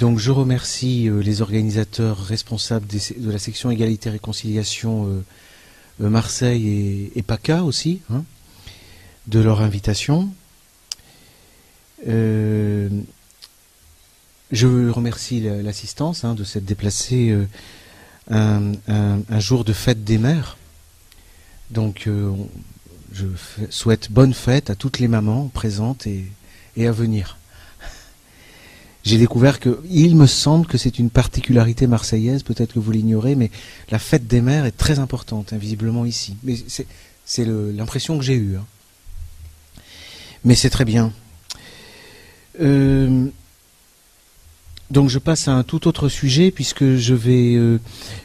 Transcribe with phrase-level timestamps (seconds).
[0.00, 5.22] Je remercie les organisateurs responsables de la section égalité et réconciliation
[5.98, 8.24] Marseille et, PACA aussi, hein,
[9.26, 10.30] de leur invitation.
[12.06, 12.88] je
[14.90, 17.36] remercie l'assistance hein, de s'être déplacée
[18.30, 20.56] un, jour de fête des mères.
[21.70, 22.32] Donc euh,
[23.12, 23.26] je
[23.70, 26.26] souhaite bonne fête à toutes les mamans présentes et,
[26.86, 27.36] à venir.
[29.02, 33.34] J'ai découvert que, il me semble que c'est une particularité marseillaise, peut-être que vous l'ignorez,
[33.34, 33.50] mais
[33.90, 36.36] la fête des mères est très importante, invisiblement ici.
[36.42, 36.56] Mais
[37.24, 38.56] c'est l'impression que j'ai eue.
[38.56, 38.66] Hein.
[40.44, 41.12] Mais c'est très bien.
[42.60, 43.26] Euh,
[44.90, 47.78] donc je passe à un tout autre sujet puisque je vais euh,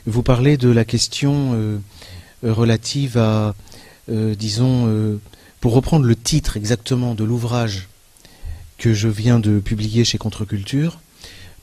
[0.07, 1.77] vous parler de la question euh,
[2.43, 3.55] relative à,
[4.07, 5.19] disons,
[5.61, 7.87] pour reprendre le titre exactement de l'ouvrage
[8.77, 10.99] que je viens de publier chez Contre-Culture,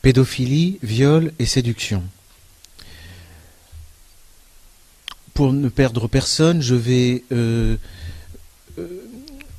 [0.01, 2.03] Pédophilie, viol et séduction.
[5.35, 7.23] Pour ne perdre personne, je vais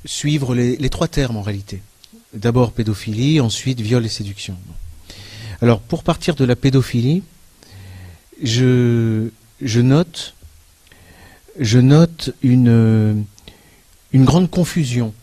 [0.06, 1.81] suivre les, trois termes en réalité.
[2.34, 4.58] D'abord pédophilie, ensuite viol et séduction.
[5.62, 7.24] Alors, pour partir de la pédophilie,
[8.42, 9.30] je,
[9.62, 10.36] note,
[11.59, 13.26] une
[14.14, 15.14] grande confusion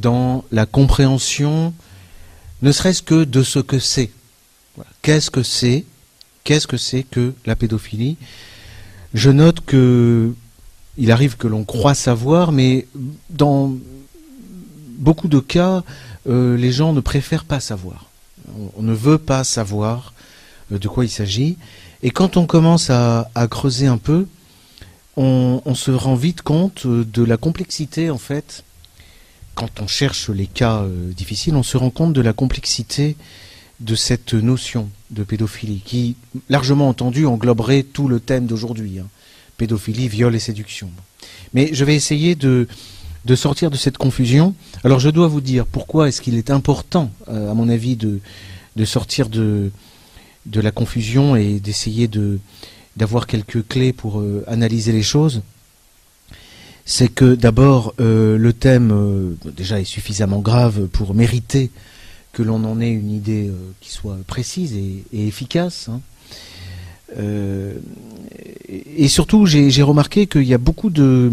[0.00, 1.74] dans la compréhension,
[2.62, 4.10] ne serait-ce que de ce que c'est.
[5.02, 5.84] Qu'est-ce que c'est?
[6.44, 8.16] Qu'est-ce que c'est que la pédophilie?
[9.14, 10.34] Je note que
[10.96, 12.86] il arrive que l'on croit savoir, mais
[13.30, 13.72] dans
[14.98, 15.84] beaucoup de cas,
[16.28, 18.08] euh, les gens ne préfèrent pas savoir
[18.76, 20.12] on, ne veut pas savoir
[20.72, 21.56] euh, de quoi il s'agit.
[22.02, 24.26] Et quand on commence à, creuser un peu,
[25.16, 28.64] on, se rend vite compte euh, de la complexité, en fait.
[29.58, 33.16] Quand on cherche les cas euh, difficiles, on se rend compte de la complexité
[33.80, 36.14] de cette notion de pédophilie, qui,
[36.48, 39.00] largement entendu, engloberait tout le thème d'aujourd'hui.
[39.00, 39.08] Hein.
[39.56, 40.90] Pédophilie, viol et séduction.
[41.54, 42.68] Mais je vais essayer de,
[43.34, 44.54] sortir de cette confusion.
[44.84, 48.20] Alors je dois vous dire pourquoi est-ce qu'il est important, euh, à mon avis, de,
[48.84, 49.72] sortir de,
[50.54, 52.38] la confusion et d'essayer de,
[52.96, 55.42] d'avoir quelques clés pour euh, analyser les choses.
[56.90, 61.70] C'est que d'abord, euh, le thème déjà est suffisamment grave pour mériter
[62.32, 63.50] que l'on en ait une idée
[63.82, 65.90] qui soit précise et, efficace.
[65.90, 66.00] Hein.
[67.18, 71.32] et surtout, j'ai remarqué qu'il y a beaucoup de,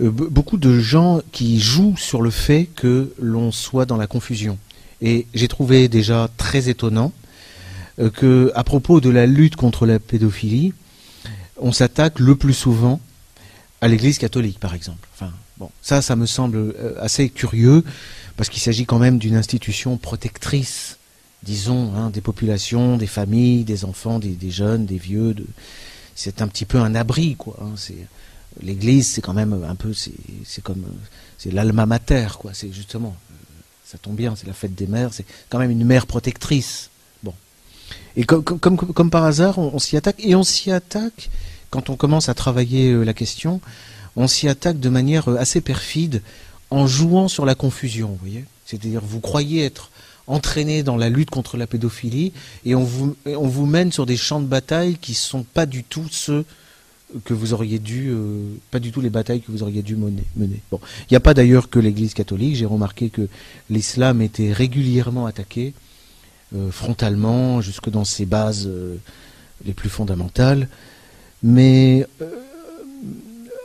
[0.00, 4.58] euh, beaucoup de gens qui jouent sur le fait que l'on soit dans la confusion.
[5.00, 7.12] Et j'ai trouvé déjà très étonnant
[7.98, 10.72] euh, que, à propos de la lutte contre la pédophilie,
[11.60, 13.00] on s'attaque le plus souvent
[13.80, 15.08] à l'Église catholique, par exemple.
[15.14, 17.84] Enfin, bon, ça, ça me semble euh, assez curieux
[18.36, 20.98] parce qu'il s'agit quand même d'une institution protectrice,
[21.42, 25.34] disons, hein, des populations, des familles, des enfants, des, jeunes, des vieux.
[26.14, 27.56] C'est un petit peu un abri, quoi.
[27.60, 28.06] Hein, c'est
[28.62, 30.84] l'église, c'est quand même un peu, c'est comme,
[31.36, 32.52] c'est l'alma mater, quoi.
[32.54, 33.16] C'est justement,
[33.84, 36.90] ça tombe bien, c'est la fête des mères, c'est quand même une mère protectrice.
[37.22, 37.34] Bon.
[38.16, 41.30] Et comme, comme, comme, par hasard, on, s'y attaque, et on s'y attaque,
[41.70, 43.60] quand on commence à travailler euh, la question,
[44.16, 46.22] on s'y attaque de manière euh, assez perfide,
[46.70, 48.44] en jouant sur la confusion, vous voyez.
[48.66, 49.90] C'est-à-dire, vous croyez être
[50.26, 52.32] entraîné dans la lutte contre la pédophilie,
[52.66, 55.64] et on vous, on vous mène sur des champs de bataille qui ne sont pas
[55.64, 56.44] du tout ceux
[57.24, 60.24] que vous auriez dû, euh, pas du tout les batailles que vous auriez dû mener.
[60.36, 60.78] Il
[61.10, 62.56] n'y a pas d'ailleurs que l'Église catholique.
[62.56, 63.28] J'ai remarqué que
[63.70, 65.72] l'islam était régulièrement attaqué
[66.70, 68.70] frontalement, jusque dans ses bases
[69.64, 70.68] les plus fondamentales.
[71.42, 72.06] Mais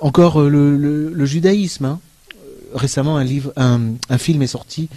[0.02, 1.86] encore le, judaïsme.
[1.86, 2.00] Hein.
[2.74, 4.90] Récemment, un film est sorti.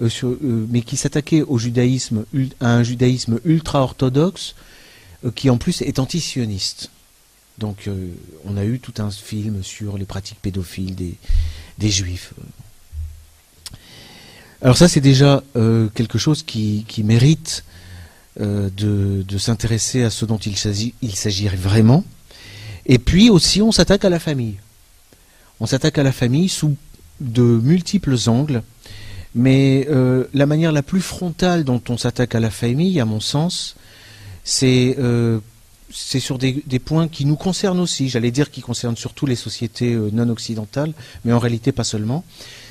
[0.00, 2.24] Mais qui s'attaquait au judaïsme,
[2.60, 4.54] à un judaïsme ultra orthodoxe,
[5.34, 6.90] qui en plus est antisioniste.
[7.58, 8.08] Donc euh,
[8.44, 10.96] on a eu tout un film sur les pratiques pédophiles
[11.78, 12.32] des, juifs.
[14.62, 17.64] Alors ça c'est déjà euh, quelque chose qui, mérite
[18.40, 20.94] euh, de, s'intéresser à ce dont il s'agit,
[21.48, 22.04] vraiment.
[22.86, 24.56] Et puis aussi on s'attaque à la famille.
[25.60, 26.76] On s'attaque à la famille sous
[27.20, 28.62] de multiples angles.
[29.34, 29.88] Mais
[30.34, 33.76] la manière la plus frontale dont on s'attaque à la famille, à mon sens,
[34.44, 34.94] c'est
[35.92, 39.92] c'est sur des, points qui nous concernent aussi, j'allais dire qui concernent surtout les sociétés
[39.92, 40.92] euh, non occidentales,
[41.24, 42.24] mais en réalité pas seulement.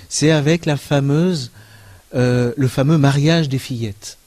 [0.09, 4.17] C'est avec euh, le fameux mariage des fillettes.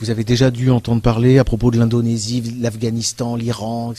[0.00, 3.94] Vous avez déjà dû entendre parler à propos de l'Indonésie, l'Afghanistan, l'Iran.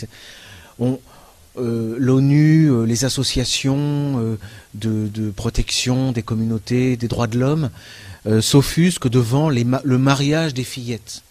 [0.81, 4.37] Euh, L'ONU, les associations
[4.73, 7.69] de, protection des communautés, des droits de l'homme,
[8.27, 11.21] euh, s'offusquent devant le mariage des fillettes.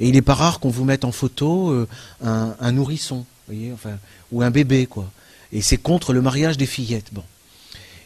[0.00, 1.86] Et il n'est pas rare qu'on vous mette en photo euh,
[2.24, 3.98] un, nourrisson, voyez, enfin,
[4.32, 5.08] ou un bébé, quoi.
[5.52, 7.10] Et c'est contre le mariage des fillettes.
[7.12, 7.22] Bon.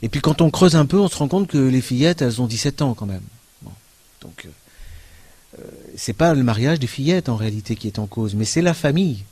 [0.02, 2.43] Et puis quand on creuse un peu, on se rend compte que les fillettes, elles
[2.43, 3.23] ont 17 ans quand même.
[4.20, 4.46] Donc,
[5.58, 5.62] euh,
[5.96, 8.75] c'est pas le mariage des fillettes en réalité qui est en cause, mais c'est la
[8.75, 9.25] famille.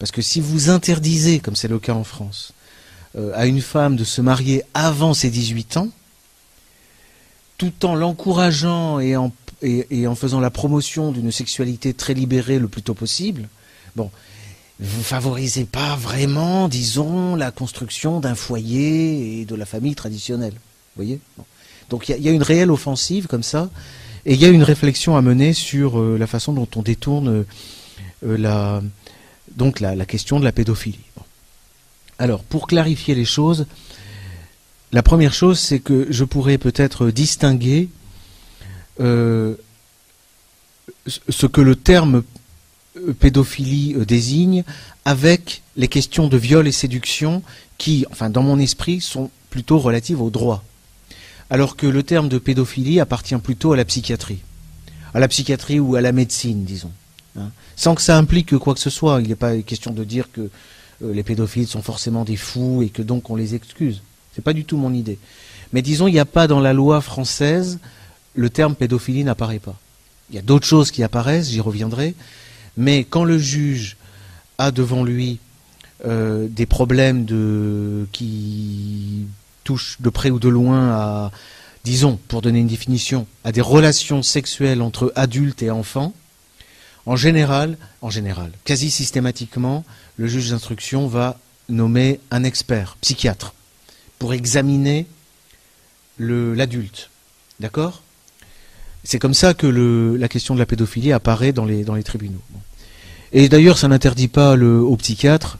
[0.00, 2.52] Parce que si vous interdisez, comme c'est le cas en France,
[3.34, 5.88] à une femme de se marier avant ses 18 ans,
[7.58, 9.32] tout en l'encourageant et en,
[9.62, 13.48] et, en faisant la promotion d'une sexualité très libérée le plus tôt possible,
[13.96, 14.10] bon,
[14.80, 20.54] vous favorisez pas vraiment, disons, la construction d'un foyer et de la famille traditionnelle.
[20.54, 21.20] Vous voyez?
[21.90, 23.68] Donc il y, a une réelle offensive comme ça,
[24.24, 27.44] et il y a une réflexion à mener sur euh, la façon dont on détourne
[28.24, 28.80] euh, la,
[29.56, 30.98] donc la, question de la pédophilie.
[32.18, 33.66] Alors, pour clarifier les choses,
[34.92, 37.88] la première chose, c'est que je pourrais peut-être distinguer
[39.00, 39.54] euh,
[41.06, 42.22] ce que le terme
[42.96, 44.64] euh, pédophilie euh, désigne
[45.04, 47.42] avec les questions de viol et séduction
[47.78, 50.64] qui, enfin, dans mon esprit, sont plutôt relatives au droit.
[51.48, 54.40] Alors que le terme de pédophilie appartient plutôt à la psychiatrie.
[55.14, 56.92] À la psychiatrie ou à la médecine, disons.
[57.38, 57.50] Hein.
[57.76, 59.20] sans que ça implique quoi que ce soit.
[59.22, 60.50] Il n'est pas question de dire que
[61.02, 64.02] les pédophiles sont forcément des fous et que donc on les excuse.
[64.34, 65.18] C'est pas du tout mon idée.
[65.72, 67.78] Mais disons, il n'y a pas dans la loi française,
[68.34, 69.76] le terme pédophilie n'apparaît pas.
[70.30, 72.14] Il y a d'autres choses qui apparaissent, j'y reviendrai.
[72.76, 73.96] Mais quand le juge
[74.58, 75.38] a devant lui
[76.06, 77.26] euh, des problèmes
[78.12, 79.26] qui
[79.64, 81.30] touchent de près ou de loin à,
[81.84, 86.12] disons, pour donner une définition, à des relations sexuelles entre adultes et enfants,
[87.10, 89.84] en général, en général, quasi systématiquement,
[90.16, 93.52] le juge d'instruction va nommer un expert, psychiatre,
[94.20, 95.08] pour examiner
[96.20, 97.10] l'adulte.
[97.58, 98.04] D'accord?
[99.02, 102.42] C'est comme ça que la question de la pédophilie apparaît dans les, tribunaux.
[103.32, 105.58] Et d'ailleurs, ça n'interdit pas le, au psychiatre,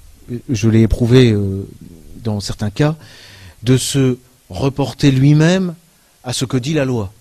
[0.49, 1.67] je l'ai éprouvé euh,
[2.23, 2.95] dans certains cas,
[3.65, 4.19] de se
[4.51, 5.75] reporter lui-même
[6.23, 7.13] à ce que dit la loi.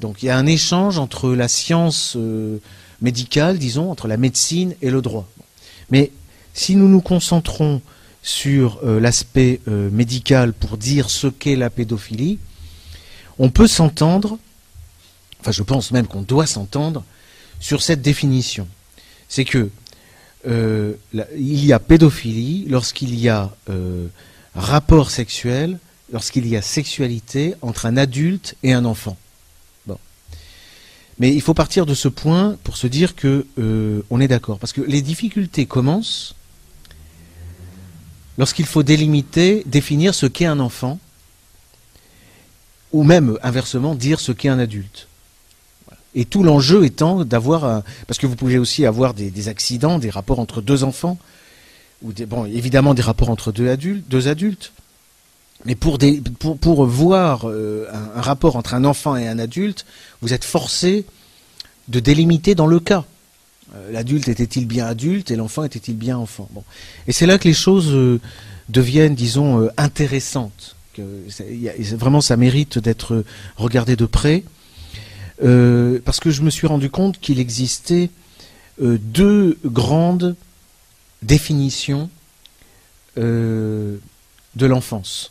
[0.00, 2.56] Donc il y a un échange entre la science euh,
[3.00, 5.28] médicale, disons, entre la médecine et le droit.
[5.90, 6.10] Mais
[6.54, 7.80] si nous nous concentrons
[8.22, 12.38] sur euh, l'aspect euh, médical pour dire ce qu'est la pédophilie,
[13.38, 14.38] on peut s'entendre,
[15.40, 17.04] enfin je pense même qu'on doit s'entendre,
[17.60, 18.68] sur cette définition.
[19.28, 19.70] C'est que
[20.46, 20.94] euh,
[21.36, 23.54] il y a pédophilie lorsqu'il y a
[24.54, 25.78] rapport sexuel,
[26.12, 29.16] lorsqu'il y a sexualité entre un adulte et un enfant.
[31.20, 33.46] Mais il faut partir de ce point pour se dire que
[34.10, 36.34] on est d'accord, parce que les difficultés commencent
[38.38, 40.98] lorsqu'il faut délimiter, définir ce qu'est un enfant,
[42.92, 45.08] ou même inversement dire ce qu'est un adulte.
[46.14, 50.40] Et tout l'enjeu étant d'avoir, parce que vous pouvez aussi avoir des, accidents, des rapports
[50.40, 51.18] entre deux enfants,
[52.02, 52.12] ou
[52.46, 54.72] évidemment des rapports entre deux adultes, deux adultes.
[55.66, 55.98] Mais pour,
[56.86, 59.84] voir euh, un, rapport entre un enfant et un adulte,
[60.22, 61.04] vous êtes forcé
[61.88, 63.04] de délimiter dans le cas.
[63.74, 66.48] Euh, l'adulte était-il bien adulte et l'enfant était-il bien enfant?
[67.06, 68.20] Et c'est là que les choses euh,
[68.70, 70.76] deviennent, disons, intéressantes.
[71.92, 73.24] Vraiment, ça mérite d'être
[73.56, 74.44] regardé de près.
[75.38, 78.10] parce que je me suis rendu compte qu'il existait
[78.78, 80.36] deux grandes
[81.22, 82.10] définitions
[83.16, 84.00] de
[84.56, 85.30] l'enfance.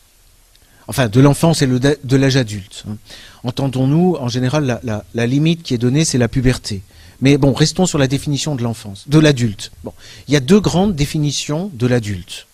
[0.90, 2.84] Enfin, de l'enfance et de l'âge adulte.
[2.90, 2.98] Hein.
[3.44, 4.82] Entendons-nous, en général,
[5.14, 6.82] la limite qui est donnée, c'est la puberté.
[7.22, 9.72] Mais bon, restons sur la définition de l'enfance, de l'adulte.
[9.84, 9.94] Bon,
[10.28, 12.48] il y a deux grandes définitions de l'adulte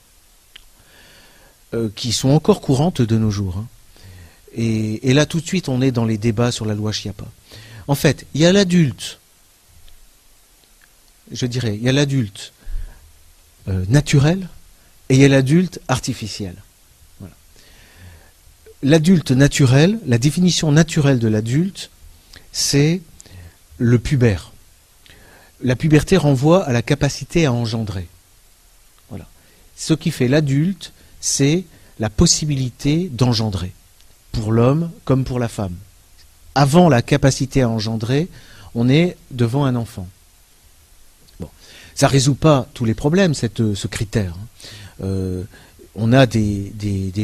[1.73, 3.57] euh, qui sont encore courantes de nos jours.
[3.57, 3.67] Hein.
[4.57, 7.25] Et, là, tout de suite, on est dans les débats sur la loi Chiapa.
[7.87, 9.19] En fait, il y a l'adulte,
[11.31, 12.53] je dirais, il y a l'adulte
[13.67, 14.47] euh, naturel
[15.09, 16.55] et il y a l'adulte artificiel.
[18.85, 21.89] L'adulte naturel, la définition naturelle de l'adulte,
[22.53, 23.01] c'est
[23.77, 24.53] le pubère
[25.61, 28.07] la puberté renvoie à la capacité à engendrer.
[29.09, 29.25] Voilà.
[29.75, 31.63] Ce qui fait l'adulte, c'est
[31.99, 33.73] la possibilité d'engendrer,
[34.31, 35.75] pour l'homme comme pour la femme.
[36.55, 38.27] Avant la capacité à engendrer,
[38.75, 40.07] on est devant un enfant.
[41.39, 41.49] Bon.
[41.95, 44.33] Ça ne résout pas tous les problèmes, cette, ce critère.
[44.33, 44.47] Hein.
[45.03, 45.43] Euh,
[45.95, 46.71] on a des,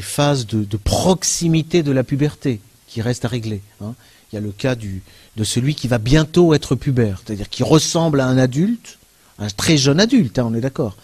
[0.02, 3.62] phases de, proximité de la puberté qui restent à régler.
[3.82, 3.94] Hein.
[4.32, 8.22] Il y a le cas de celui qui va bientôt être pubère, c'est-à-dire qui ressemble
[8.22, 8.98] à un adulte,
[9.40, 10.96] un très jeune adulte, hein, on est d'accord.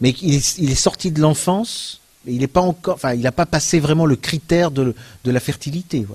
[0.00, 4.94] Mais il est, sorti de l'enfance, Mais il n'a pas passé vraiment le critère de,
[5.24, 6.06] la fertilité.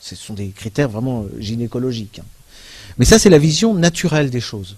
[0.00, 2.20] Ce sont des critères vraiment euh, gynécologiques.
[2.20, 2.26] Hein.
[2.98, 4.76] Mais ça, c'est la vision naturelle des choses.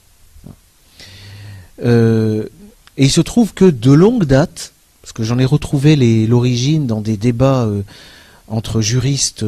[1.83, 2.47] Euh,
[2.99, 7.01] et il se trouve que de longue date, parce que j'en ai retrouvé l'origine dans
[7.01, 7.83] des débats euh,
[8.49, 9.45] entre juristes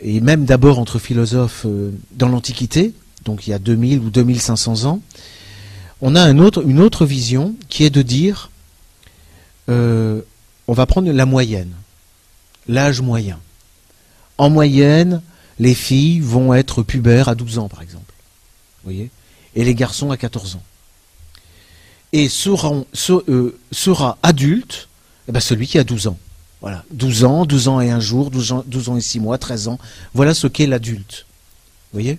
[0.00, 1.66] et même d'abord entre philosophes
[2.12, 2.92] dans l'Antiquité,
[3.24, 5.00] donc il y a 2000 ou 2500 ans,
[6.00, 8.50] on a une autre vision qui est de dire
[9.68, 10.20] euh,
[10.66, 11.72] on va prendre la moyenne,
[12.68, 13.38] l'âge moyen.
[14.38, 15.22] En moyenne,
[15.58, 18.12] les filles vont être pubères à 12 ans, par exemple.
[18.88, 19.10] Et
[19.64, 20.62] les garçons à 14 ans.
[22.16, 22.86] Et seront,
[23.28, 24.88] euh, sera adulte
[25.28, 26.18] eh ben celui qui a 12 ans.
[26.60, 26.84] Voilà.
[26.92, 29.68] 12 ans, 12 ans et un jour, 12 ans, 12 ans et 6 mois, 13
[29.68, 29.78] ans.
[30.14, 31.26] Voilà ce qu'est l'adulte.
[31.92, 32.18] Vous voyez?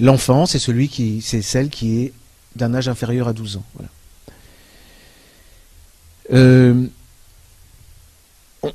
[0.00, 2.12] L'enfant, c'est celui qui, c'est celle qui est
[2.56, 3.64] d'un âge inférieur à 12 ans.
[6.32, 6.86] Euh,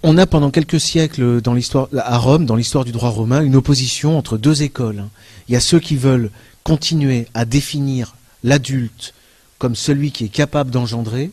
[0.02, 1.42] on a pendant quelques siècles
[1.98, 5.06] à Rome, dans l'histoire du droit romain, une opposition entre deux écoles.
[5.48, 6.32] Il y a ceux qui veulent
[6.64, 9.14] continuer à définir l'adulte
[9.64, 11.32] comme celui qui est capable d'engendrer,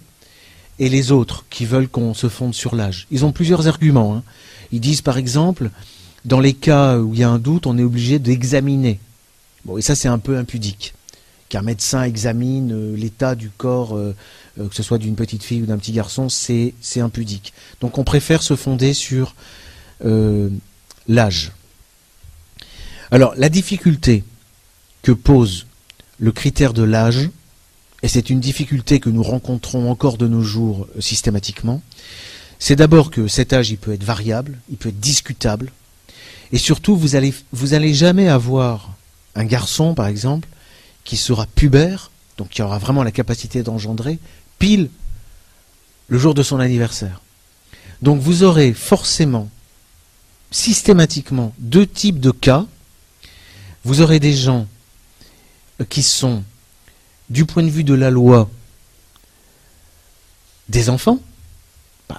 [0.78, 3.08] et les autres qui veulent qu'on se fonde sur l'âge.
[3.10, 4.14] Ils ont plusieurs arguments.
[4.14, 4.22] Hein.
[4.70, 5.72] Ils disent par exemple,
[6.24, 9.00] dans les cas où il y a un doute, on est obligé d'examiner.
[9.64, 10.94] Bon, et ça c'est un peu impudique
[11.48, 14.14] qu'un médecin examine euh, l'état du corps, euh,
[14.60, 17.52] euh, que ce soit d'une petite fille ou d'un petit garçon, c'est impudique.
[17.80, 19.34] Donc on préfère se fonder sur
[21.08, 21.50] l'âge.
[23.10, 24.22] Alors la difficulté
[25.02, 25.66] que pose
[26.20, 27.28] le critère de l'âge,
[28.02, 31.82] et c'est une difficulté que nous rencontrons encore de nos jours systématiquement,
[32.58, 35.72] c'est d'abord que cet âge il peut être variable, il peut être discutable,
[36.52, 38.94] et surtout vous allez vous allez jamais avoir
[39.34, 40.48] un garçon par exemple
[41.04, 44.18] qui sera pubère, donc qui aura vraiment la capacité d'engendrer,
[44.58, 44.90] pile
[46.08, 47.20] le jour de son anniversaire.
[48.02, 49.48] Donc vous aurez forcément,
[50.50, 52.66] systématiquement, deux types de cas.
[53.84, 54.66] Vous aurez des gens
[55.88, 56.42] qui sont,
[57.30, 58.50] du point de vue de la loi,
[60.68, 61.20] des enfants.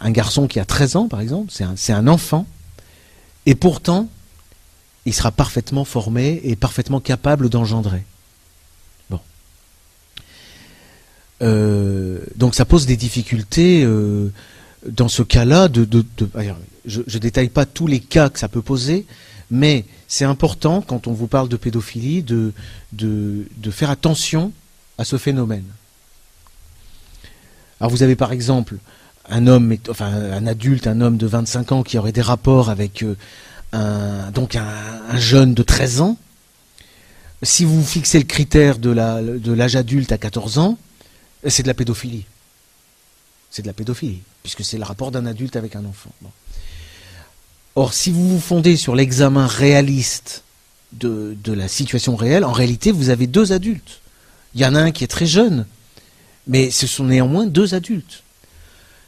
[0.02, 2.48] Un garçon qui a 13 ans, par exemple, c'est un, enfant.
[3.46, 4.08] Et pourtant,
[5.06, 8.04] il sera parfaitement formé et parfaitement capable d'engendrer.
[11.42, 14.32] Euh, donc ça pose des difficultés euh,
[14.88, 15.70] dans ce cas-là.
[15.70, 15.88] De,
[16.86, 19.06] je ne détaille pas tous les cas que ça peut poser,
[19.50, 22.54] mais c'est important quand on vous parle de pédophilie de,
[23.72, 24.52] faire attention
[25.02, 25.66] à ce phénomène.
[27.80, 28.76] Alors vous avez par exemple
[29.30, 33.02] un homme, enfin un adulte, un homme de 25 ans qui aurait des rapports avec
[33.02, 33.16] euh,
[33.74, 36.18] un, donc un, jeune de 13 ans.
[37.42, 38.92] Si vous fixez le critère de
[39.54, 40.78] l'âge adulte à 14 ans,
[41.48, 42.26] c'est de la pédophilie.
[43.50, 46.12] C'est de la pédophilie, puisque c'est le rapport d'un adulte avec un enfant.
[47.76, 50.44] Or, si vous vous fondez sur l'examen réaliste
[50.94, 54.01] de, la situation réelle, en réalité, vous avez deux adultes.
[54.54, 55.66] Il y en a un qui est très jeune,
[56.48, 58.24] mais ce sont néanmoins deux adultes.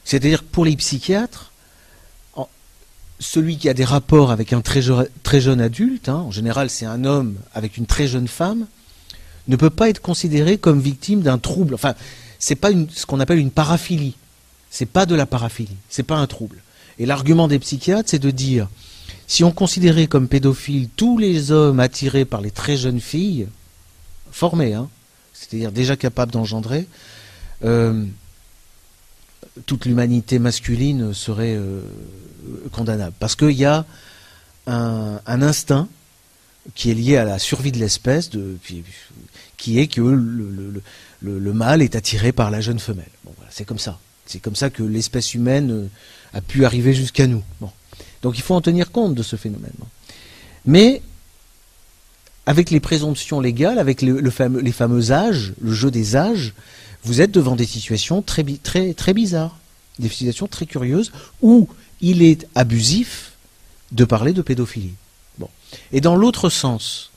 [0.06, 1.52] C'est-à-dire que pour les psychiatres,
[3.20, 7.06] celui qui a des rapports avec un très, jeune adulte, hein, en général c'est un
[7.06, 8.68] homme avec une très jeune femme,
[9.48, 11.74] ne peut pas être considéré comme victime d'un trouble.
[11.74, 11.96] Enfin,
[12.40, 14.16] c'est pas ce qu'on appelle une paraphilie.
[14.70, 16.62] C'est pas de la paraphilie, c'est pas un trouble.
[16.98, 18.68] Et l'argument des psychiatres, c'est de dire
[19.28, 23.48] si on considérait comme pédophiles tous les hommes attirés par les très jeunes filles,
[24.32, 24.90] formés, hein,
[25.44, 26.88] c'est-à-dire déjà capables d'engendrer,
[27.64, 28.06] euh,
[29.66, 31.82] toute l'humanité masculine serait euh,
[32.72, 33.14] condamnable.
[33.20, 33.86] Parce qu'il y a
[34.68, 35.88] un, instinct
[36.76, 38.30] qui est lié à la survie de l'espèce,
[39.58, 40.82] qui est que le,
[41.22, 43.10] le, mâle est attiré par la jeune femelle.
[43.26, 44.00] Bon, c'est comme ça.
[44.26, 45.88] C'est comme ça que l'espèce humaine euh,
[46.34, 47.44] a pu arriver jusqu'à nous.
[48.22, 49.74] Donc il faut en tenir compte de ce phénomène.
[50.66, 51.02] Mais
[52.46, 56.54] avec les présomptions légales, avec les fameux âges, le jeu des âges,
[57.04, 59.58] vous êtes devant des situations très, très, bizarres,
[60.00, 61.68] des situations très curieuses où
[62.02, 63.34] il est abusif
[63.92, 64.94] de parler de pédophilie.
[65.92, 67.12] Et dans l'autre sens,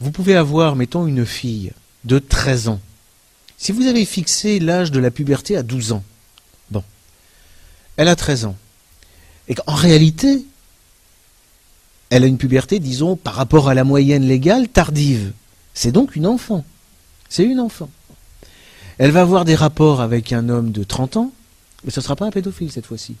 [0.00, 1.72] vous pouvez avoir, mettons, une fille
[2.04, 2.80] de 13 ans.
[3.58, 6.04] Si vous avez fixé l'âge de la puberté à 12 ans,
[6.70, 6.82] bon,
[7.96, 8.56] elle a 13 ans,
[9.48, 10.44] et qu'en réalité,
[12.10, 15.32] elle a une puberté, disons, par rapport à la moyenne légale, tardive.
[15.74, 16.64] C'est donc une enfant.
[17.28, 17.88] C'est une enfant.
[18.98, 21.32] Elle va avoir des rapports avec un homme de 30 ans,
[21.84, 23.16] mais ce ne sera pas un pédophile cette fois-ci.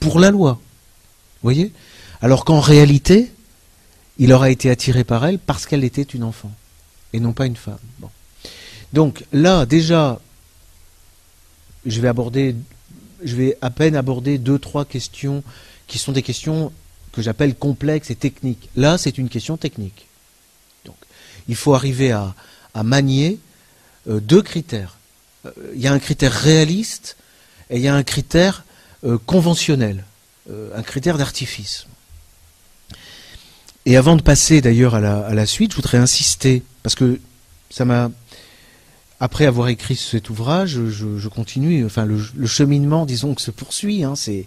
[0.00, 0.52] Pour la loi.
[0.52, 1.72] Vous voyez?
[2.22, 3.32] Alors qu'en réalité,
[4.18, 6.52] il aura été attiré par elle parce qu'elle était une enfant,
[7.12, 7.78] et non pas une femme.
[8.92, 10.20] Donc là, déjà,
[11.84, 12.54] je vais aborder
[13.24, 15.42] je vais à peine aborder deux, trois questions
[15.86, 16.72] qui sont des questions
[17.12, 18.68] que j'appelle complexes et techniques.
[18.74, 20.06] Là, c'est une question technique.
[20.84, 20.96] Donc,
[21.48, 22.34] il faut arriver à,
[22.82, 23.38] manier
[24.08, 24.96] euh, deux critères.
[25.44, 27.16] Euh, il y a un critère réaliste
[27.68, 28.64] et il y a un critère
[29.04, 30.04] euh, conventionnel,
[30.74, 31.86] un critère d'artifice.
[33.86, 37.20] Et avant de passer d'ailleurs à la, suite, je voudrais insister, parce que
[37.70, 38.10] ça m'a
[39.18, 44.02] après avoir écrit cet ouvrage, je, continue, enfin le, cheminement, disons, que se poursuit.
[44.02, 44.46] Hein, c'est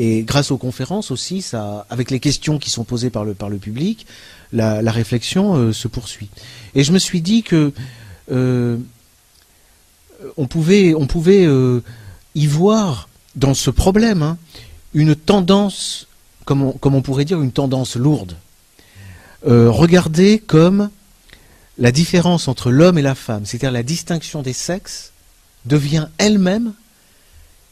[0.00, 1.44] et grâce aux conférences aussi,
[1.90, 4.06] avec les questions qui sont posées par le public,
[4.52, 6.30] la, réflexion euh, se poursuit.
[6.76, 7.72] Et je me suis dit que
[8.30, 8.76] euh,
[10.36, 11.82] on pouvait euh,
[12.36, 14.38] y voir dans ce problème hein,
[14.94, 16.06] une tendance,
[16.44, 18.36] comme on, comme on pourrait dire, une tendance lourde.
[19.44, 20.90] regardez comme
[21.76, 25.10] la différence entre l'homme et la femme, c'est-à-dire la distinction des sexes,
[25.66, 26.72] devient elle-même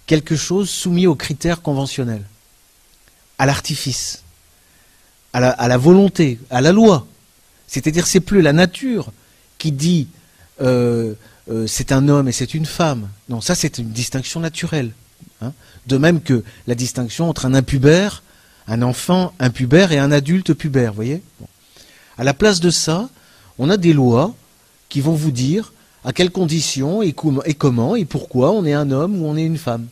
[0.06, 2.24] quelque chose soumis aux critères conventionnels,
[3.38, 4.22] à l'artifice,
[5.32, 7.06] à la, volonté, à la loi.
[7.66, 9.12] C'est-à-dire c'est plus la nature
[9.58, 10.08] qui dit
[10.62, 11.14] euh,
[11.50, 13.08] euh, c'est un homme et c'est une femme.
[13.28, 14.92] Non, ça c'est une distinction naturelle.
[15.42, 15.52] Hein.
[15.86, 18.22] De même que la distinction entre un impubère,
[18.66, 21.22] un enfant impubère et un adulte pubère, voyez?
[22.16, 23.10] À la place de ça,
[23.58, 24.34] on a des lois
[24.88, 25.72] qui vont vous dire
[26.04, 29.58] à quelles conditions et, comment et pourquoi on est un homme ou on est une
[29.58, 29.86] femme.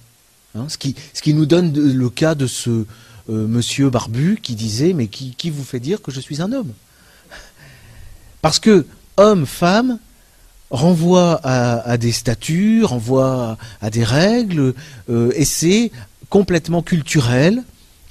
[0.56, 2.84] Hein, ce, qui, nous donne le cas de ce euh,
[3.28, 6.72] monsieur barbu qui disait Mais qui, vous fait dire que je suis un homme?
[8.42, 9.98] Parce que homme, femme
[10.70, 14.74] renvoie à, des statuts, renvoie à, des règles,
[15.08, 15.92] euh, et c'est
[16.30, 17.62] complètement culturel,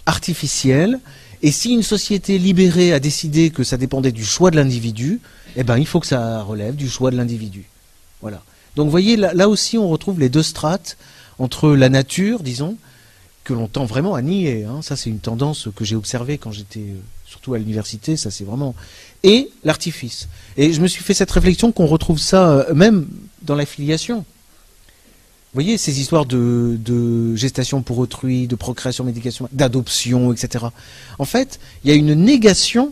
[0.06, 1.00] artificiel.
[1.42, 5.20] Et si une société libérée a décidé que ça dépendait du choix de l'individu,
[5.56, 7.66] eh ben, il faut que ça relève du choix de l'individu.
[8.22, 8.42] Voilà.
[8.76, 10.98] Donc, vous voyez, là, aussi, on retrouve les deux strates
[11.40, 12.78] entre la nature, disons,
[13.44, 14.64] que l'on tend vraiment à nier.
[14.64, 14.82] Hein.
[14.82, 18.44] Ça, c'est une tendance que j'ai observée quand j'étais, euh, surtout à l'université, ça c'est
[18.44, 18.76] vraiment.
[19.24, 20.28] Et l'artifice.
[20.58, 23.08] Et je me suis fait cette réflexion qu'on retrouve ça euh, même
[23.42, 24.20] dans la filiation.
[24.20, 30.66] Vous voyez, ces histoires de, de, gestation pour autrui, de procréation, médication, d'adoption, etc.
[31.20, 32.92] En fait, il y a une négation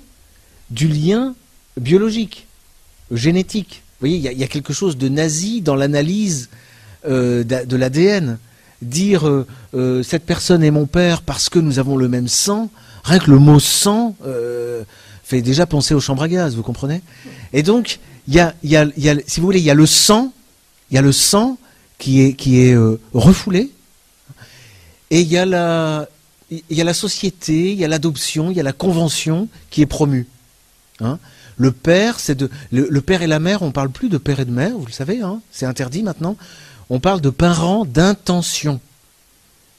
[0.70, 1.34] du lien
[1.80, 2.46] biologique
[3.12, 3.82] génétique.
[4.00, 6.50] Vous voyez, il y, a quelque chose de nazi dans l'analyse
[7.06, 8.38] euh, de l'ADN.
[8.82, 12.70] Dire euh, euh, cette personne est mon père parce que nous avons le même sang,
[13.04, 14.16] rien que le mot sang
[15.24, 17.02] fait déjà penser aux chambres à gaz, vous comprenez?
[17.54, 18.54] Et donc, y a,
[19.28, 20.34] si vous voulez, il y a le sang,
[20.90, 21.58] il y a le sang
[21.98, 22.76] qui est, qui est
[23.14, 23.72] refoulé,
[25.10, 26.08] et il y a la,
[26.52, 29.88] y a la société, il y a l'adoption, il y a la convention qui est
[29.88, 30.28] promue.
[31.00, 31.18] Hein
[31.62, 33.62] le père, c'est de le, père et la mère.
[33.62, 35.22] On parle plus de père et de mère, vous le savez.
[35.22, 36.36] Hein, c'est interdit maintenant.
[36.94, 38.82] On parle de parents d'intention.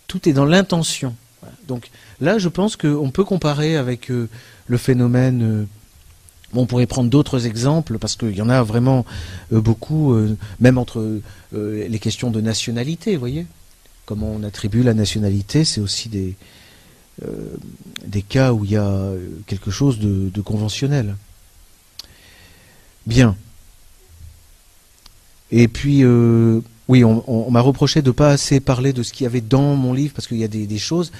[0.06, 1.14] Tout est dans l'intention.
[1.68, 1.90] Donc
[2.22, 4.30] là, je pense qu'on peut comparer avec euh,
[4.66, 5.42] le phénomène.
[5.42, 5.66] Euh,
[6.54, 9.04] on pourrait prendre d'autres exemples parce qu'il y en a vraiment
[9.52, 10.16] euh, beaucoup,
[10.58, 11.20] même entre
[11.52, 13.46] les questions de nationalité, vous voyez.
[14.06, 16.34] Comment on attribue la nationalité, c'est aussi des,
[18.22, 19.12] cas où il y a
[19.46, 21.16] quelque chose de conventionnel.
[23.06, 23.36] Bien.
[25.50, 26.04] Et puis,
[26.92, 29.76] oui, on, m'a reproché de ne pas assez parler de ce qu'il y avait dans
[29.76, 31.10] mon livre, parce qu'il y a des, choses,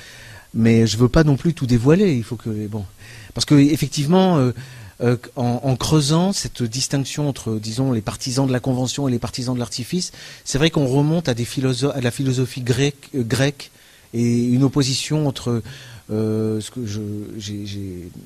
[0.52, 2.14] mais je ne veux pas non plus tout dévoiler.
[2.14, 2.84] Il faut que, bon,
[3.32, 4.52] parce que effectivement, euh,
[5.00, 9.54] euh, en, creusant cette distinction entre, disons, les partisans de la convention et les partisans
[9.54, 10.12] de l'artifice,
[10.44, 11.46] c'est vrai qu'on remonte à des
[11.94, 13.70] à la philosophie grecque, grecque
[14.12, 15.62] et une opposition entre
[16.10, 16.82] ce que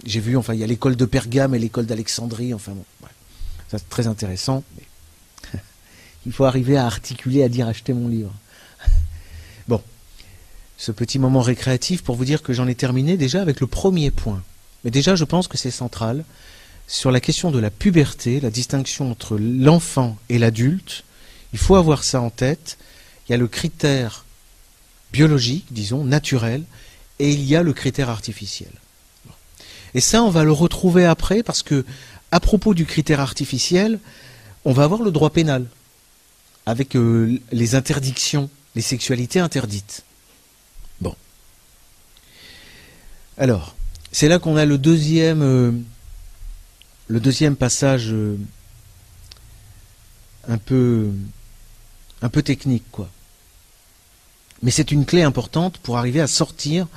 [0.05, 2.73] j'ai vu, enfin, il y a l'école de Pergame et l'école d'Alexandrie, enfin.
[3.69, 4.63] C'est très intéressant.
[6.27, 8.33] Il faut arriver à articuler, à dire acheter mon livre.
[9.69, 9.83] Bon,
[10.77, 14.11] ce petit moment récréatif pour vous dire que j'en ai terminé déjà avec le premier
[14.11, 14.43] point.
[14.85, 16.25] Mais déjà, je pense que c'est central.
[16.87, 21.03] Sur la question de la puberté, la distinction entre l'enfant et l'adulte,
[21.53, 22.79] il faut avoir ça en tête.
[23.29, 24.25] Il y a le critère
[25.13, 26.63] biologique, disons, naturel,
[27.19, 28.71] et il y a le critère artificiel.
[29.95, 31.85] Et ça, on va le retrouver après parce que
[32.31, 33.99] à propos du critère artificiel,
[34.65, 35.67] on va avoir le droit pénal,
[36.67, 40.03] avec euh, les interdictions, les sexualités interdites.
[41.01, 41.15] Bon.
[43.39, 43.77] Alors,
[44.11, 45.73] c'est là qu'on a le deuxième, euh,
[47.07, 48.37] le deuxième passage euh,
[50.49, 51.11] un peu,
[52.21, 53.09] un peu technique, quoi.
[54.63, 56.89] Mais c'est une clé importante pour arriver à sortir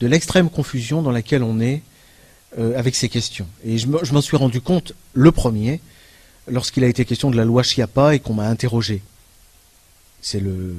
[0.00, 1.82] de l'extrême confusion dans laquelle on est
[2.56, 3.46] avec ces questions.
[3.64, 5.80] Et je m'en suis rendu compte, le premier,
[6.50, 9.02] lorsqu'il a été question de la loi Chiappa et qu'on m'a interrogé.
[10.20, 10.74] C'est le,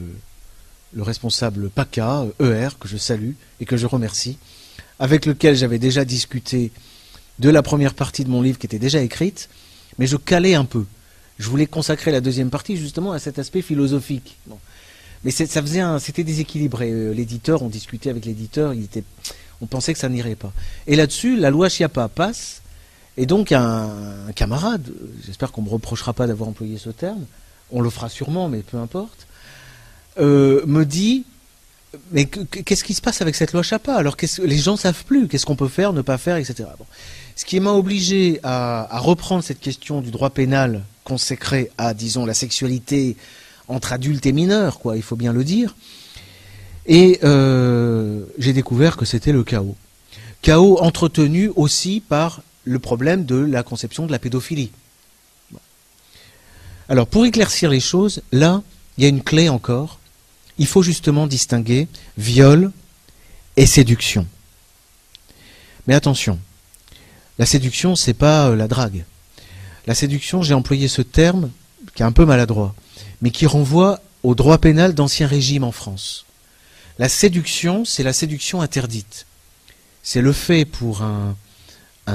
[0.93, 4.37] le responsable PACA, ER, que je salue et que je remercie,
[4.99, 6.71] avec lequel j'avais déjà discuté
[7.39, 9.49] de la première partie de mon livre qui était déjà écrite,
[9.97, 10.85] mais je calais un peu.
[11.37, 14.37] Je voulais consacrer la deuxième partie justement à cet aspect philosophique.
[15.23, 16.91] Mais ça faisait c'était déséquilibré.
[16.91, 19.03] Euh, l'éditeur, on discutait avec l'éditeur, il était,
[19.61, 20.53] on pensait que ça n'irait pas.
[20.87, 22.61] Et là-dessus, la loi Chiappa passe,
[23.19, 23.91] et donc un,
[24.33, 24.93] camarade,
[25.25, 27.25] j'espère qu'on me reprochera pas d'avoir employé ce terme,
[27.69, 29.27] on le fera sûrement, mais peu importe,
[30.19, 31.25] euh, me dit
[32.13, 35.45] mais qu'est-ce qui se passe avec cette loi Chapa Alors les gens savent plus qu'est-ce
[35.45, 36.69] qu'on peut faire, ne pas faire, etc.
[37.35, 42.33] Ce qui m'a obligé à, reprendre cette question du droit pénal consacré à, disons, la
[42.33, 43.17] sexualité
[43.67, 45.75] entre adultes et mineurs, quoi, il faut bien le dire.
[46.85, 49.75] Et euh, j'ai découvert que c'était le chaos.
[50.41, 54.71] Chaos entretenu aussi par le problème de la conception de la pédophilie.
[56.87, 58.63] Alors, pour éclaircir les choses, là,
[58.97, 59.99] il y a une clé encore
[60.59, 62.71] il faut justement distinguer viol
[63.57, 64.27] et séduction.
[65.87, 66.37] Mais attention,
[67.39, 69.05] la séduction, c'est pas euh, la drague.
[69.87, 71.49] La séduction, j'ai employé ce terme
[71.95, 72.75] qui est un peu maladroit,
[73.21, 76.25] mais qui renvoie au droit pénal d'ancien régime en France.
[76.99, 79.25] La séduction, c'est la séduction interdite.
[80.03, 81.35] C'est le fait pour un,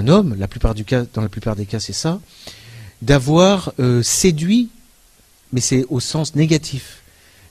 [0.06, 0.36] homme,
[0.74, 2.20] du cas, dans la plupart des cas, c'est ça,
[3.02, 4.70] d'avoir euh, séduit,
[5.52, 7.02] mais c'est au sens négatif,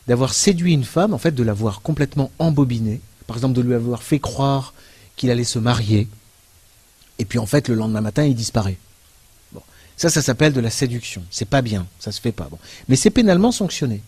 [0.08, 4.04] d'avoir séduit une femme, en fait, de l'avoir complètement embobinée, par exemple de lui avoir
[4.04, 4.74] fait croire
[5.16, 6.08] qu'il allait se marier,
[7.20, 8.78] et puis en fait, le lendemain matin, il disparaît.
[9.96, 11.24] Ça, ça s'appelle de la séduction.
[11.30, 12.48] C'est pas bien, ça se fait pas.
[12.50, 12.58] Bon.
[12.88, 14.02] Mais c'est pénalement sanctionné.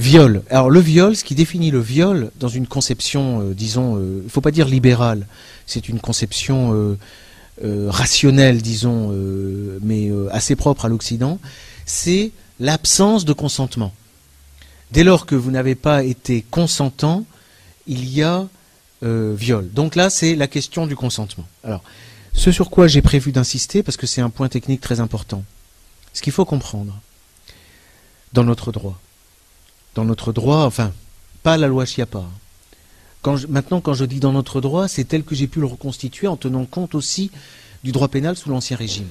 [0.00, 0.42] Viol.
[0.48, 4.22] Alors le viol, ce qui définit le viol dans une conception, euh, disons, il euh,
[4.24, 5.26] ne faut pas dire libérale,
[5.66, 6.96] c'est une conception
[7.62, 9.10] euh, rationnelle, disons,
[9.82, 11.38] mais assez propre à l'Occident,
[11.84, 13.92] c'est l'absence de consentement.
[14.90, 17.26] Dès lors que vous n'avez pas été consentant,
[17.86, 18.46] il y a
[19.02, 19.70] viol.
[19.70, 21.46] Donc là, c'est la question du consentement.
[21.62, 21.82] Alors,
[22.32, 25.44] ce sur quoi j'ai prévu d'insister, parce que c'est un point technique très important,
[26.14, 26.98] ce qu'il faut comprendre
[28.32, 28.98] dans notre droit,
[29.94, 30.92] dans notre droit, enfin,
[31.42, 32.24] pas la loi Chiappa.
[33.48, 36.36] Maintenant, quand je dis dans notre droit, c'est tel que j'ai pu le reconstituer en
[36.36, 37.30] tenant compte aussi
[37.84, 39.08] du droit pénal sous l'Ancien Régime.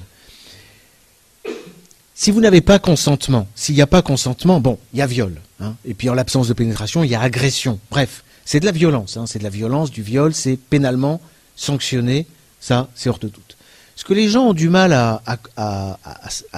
[2.14, 5.40] Si vous n'avez pas consentement, s'il n'y a pas consentement, bon, il y a viol.
[5.60, 5.74] Hein.
[5.84, 7.78] et puis en l'absence de pénétration, il y a agression.
[7.90, 9.16] Bref, c'est de la violence.
[9.16, 11.20] Hein, c'est de la violence, du viol, c'est pénalement
[11.56, 12.26] sanctionné.
[12.60, 13.56] Ça, c'est hors de doute.
[13.96, 15.22] Ce que les gens ont du mal à,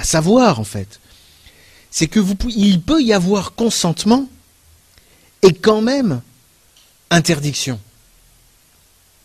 [0.03, 1.01] savoir, en fait,
[1.93, 4.29] c'est que vous, il peut y avoir consentement
[5.43, 6.23] et quand même
[7.11, 7.79] interdiction,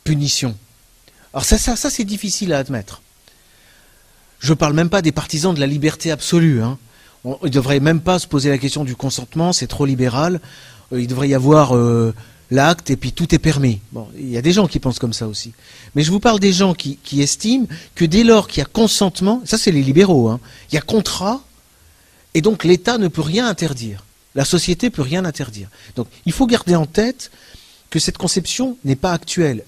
[0.03, 0.56] punition.
[1.34, 3.01] Alors ça, ça, ça c'est difficile à admettre.
[4.39, 6.62] Je ne parle même pas des partisans de la liberté absolue.
[6.62, 6.77] Hein.
[7.25, 10.41] il ne devrait même pas se poser la question du consentement, c'est trop libéral.
[10.91, 12.13] Euh, il devrait y avoir euh,
[12.51, 13.80] l'acte et puis tout est permis.
[13.93, 15.53] Bon, il y a des gens qui pensent comme ça aussi.
[15.95, 19.41] Mais je vous parle des gens qui, estiment que dès lors qu'il y a consentement,
[19.45, 21.41] ça c'est les libéraux, hein, il y a contrat,
[22.38, 24.06] et donc l'État ne peut rien interdire.
[24.36, 25.69] La société ne peut rien interdire.
[25.95, 27.32] Donc il faut garder en tête
[27.89, 29.63] que cette conception n'est pas actuelle.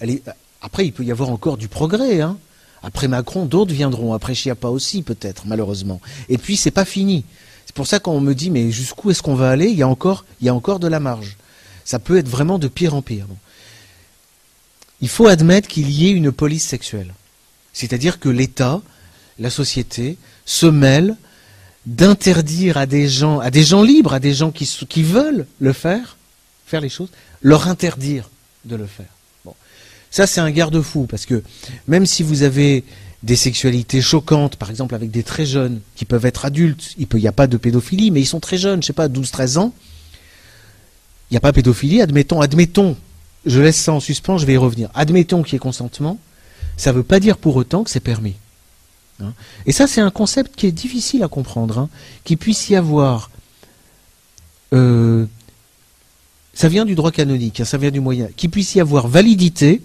[0.61, 2.21] après, il peut y avoir encore du progrès.
[2.21, 2.37] Hein.
[2.83, 4.13] Après Macron, d'autres viendront.
[4.13, 5.99] Après Chiappa aussi, peut-être, malheureusement.
[6.29, 7.25] Et puis, c'est pas fini.
[7.65, 9.69] C'est pour ça qu'on me dit, mais jusqu'où est-ce qu'on va aller?
[9.69, 11.37] Il y, a encore, il y a encore de la marge.
[11.85, 13.25] Ça peut être vraiment de pire en pire.
[15.01, 17.15] Il faut admettre qu'il y ait une police sexuelle.
[17.73, 18.79] C'est-à-dire que l'État,
[19.39, 21.15] la société, se mêle
[21.89, 26.17] d'interdire à des gens, à des gens libres, à des gens qui, veulent le faire,
[26.67, 27.09] faire les choses,
[27.41, 28.29] leur interdire
[28.65, 29.07] de le faire.
[30.11, 31.43] Ça, c'est un garde-fou, parce que
[31.87, 32.83] même si vous avez
[33.21, 37.27] des sexualités choquantes, par exemple avec des très jeunes, qui peuvent être adultes, il n'y
[37.27, 39.73] a pas de pédophilie, mais ils sont très jeunes, je sais pas, 12-13 ans,
[41.29, 42.95] il n'y a pas de pédophilie, admettons, admettons,
[43.45, 46.19] je laisse ça en suspens, je vais y revenir, admettons qu'il y ait consentement,
[46.77, 48.35] ça ne veut pas dire pour autant que c'est permis.
[49.21, 49.33] Hein.
[49.65, 51.89] Et ça, c'est un concept qui est difficile à comprendre, hein,
[52.23, 53.29] qu'il puisse y avoir...
[54.73, 55.25] Euh,
[56.53, 59.81] ça vient du droit canonique, hein, ça vient du moyen, qu'il puisse y avoir validité,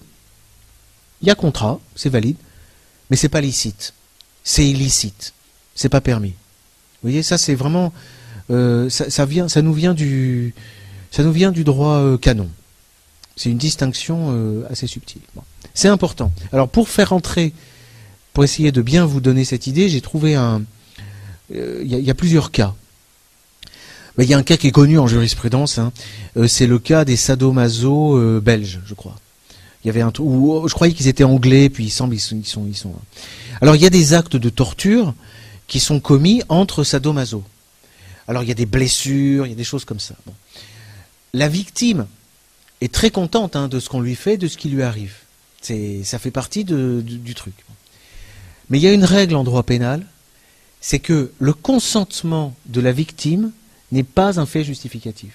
[1.23, 2.37] il y a contrat, c'est valide,
[3.11, 3.95] mais c'est pas licite.
[4.43, 5.33] C'est illicite.
[5.75, 6.31] C'est pas permis.
[6.31, 7.93] Vous voyez, ça c'est vraiment.
[8.51, 10.55] Euh, ça, vient, ça, nous vient du,
[11.11, 12.51] ça nous vient du droit euh, canon.
[13.37, 15.23] C'est une distinction assez subtile.
[15.73, 16.31] C'est important.
[16.53, 17.53] Alors pour faire entrer,
[18.35, 20.63] pour essayer de bien vous donner cette idée, j'ai trouvé un.
[21.51, 22.75] Il y, a plusieurs cas.
[24.19, 25.79] Il y a un cas qui est connu en jurisprudence.
[25.79, 25.93] Hein.
[26.49, 29.17] c'est le cas des sadomaso belges, je crois.
[29.85, 32.37] Il y avait un où je croyais qu'ils étaient anglais, puis ils semblent ils sont,
[32.37, 32.95] ils sont, sont.
[33.61, 35.15] Alors il y a des actes de torture
[35.67, 37.45] qui sont commis entre sadomaso.
[38.27, 40.15] Alors il y a des blessures, il y a des choses comme ça.
[41.35, 42.07] la victime
[42.81, 45.15] est très contente hein, de ce qu'on lui fait, de ce qui lui arrive.
[45.61, 47.55] ça fait partie du, truc.
[48.71, 50.07] Mais il y a une règle en droit pénal,
[50.81, 53.53] c'est que le consentement de la victime
[53.93, 55.33] n'est pas un fait justificatif.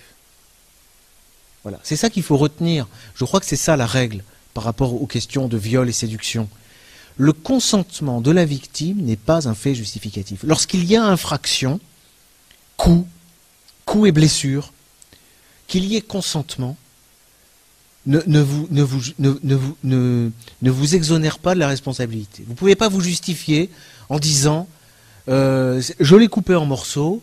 [1.64, 2.88] Voilà, c'est ça qu'il faut retenir.
[3.16, 6.50] Je crois que c'est ça la règle par rapport aux questions de viol et séduction.
[7.18, 10.42] Le consentement de la victime n'est pas un fait justificatif.
[10.44, 11.80] Lorsqu'il y a infraction,
[12.78, 13.08] coup,
[13.86, 14.72] coup et blessure,
[15.68, 16.78] qu'il y ait consentement,
[18.10, 22.44] ne, vous, ne, ne, exonère pas de la responsabilité.
[22.46, 23.70] Vous ne pouvez pas vous justifier
[24.10, 24.68] en disant
[25.28, 27.22] euh, je l'ai coupé en morceaux,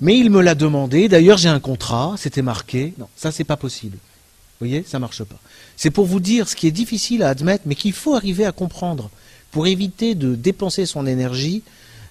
[0.00, 2.94] mais il me l'a demandé, d'ailleurs j'ai un contrat, c'était marqué.
[2.98, 3.96] Non, ça c'est pas possible.
[3.96, 5.38] Vous voyez, ça marche pas.
[5.76, 8.52] C'est pour vous dire ce qui est difficile à admettre, mais qu'il faut arriver à
[8.52, 9.10] comprendre
[9.50, 11.62] pour éviter de dépenser son énergie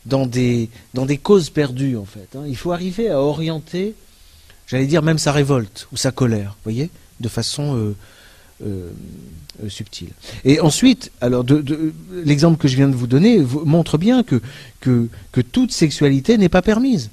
[0.06, 2.36] dans des, dans des causes perdues en fait.
[2.36, 2.44] Hein.
[2.48, 3.96] Il faut arriver à orienter,
[4.68, 7.96] j'allais dire même sa révolte ou sa colère, vous voyez, de façon euh,
[8.66, 8.90] euh,
[9.64, 10.10] euh, subtile.
[10.46, 14.42] Et ensuite, alors de, l'exemple que je viens de vous donner montre bien que,
[14.80, 15.10] que,
[15.52, 17.10] toute sexualité n'est pas permise.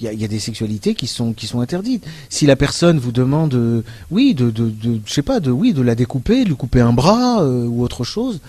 [0.00, 2.06] Il y, a, des sexualités qui sont qui sont interdites.
[2.28, 4.72] Si la personne vous demande, oui, de, de,
[5.04, 8.04] je sais pas, de oui, de la découper, de lui couper un bras ou autre
[8.04, 8.40] chose,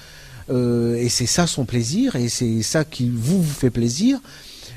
[0.49, 4.19] euh, et c'est ça son plaisir, et c'est ça qui vous, fait plaisir.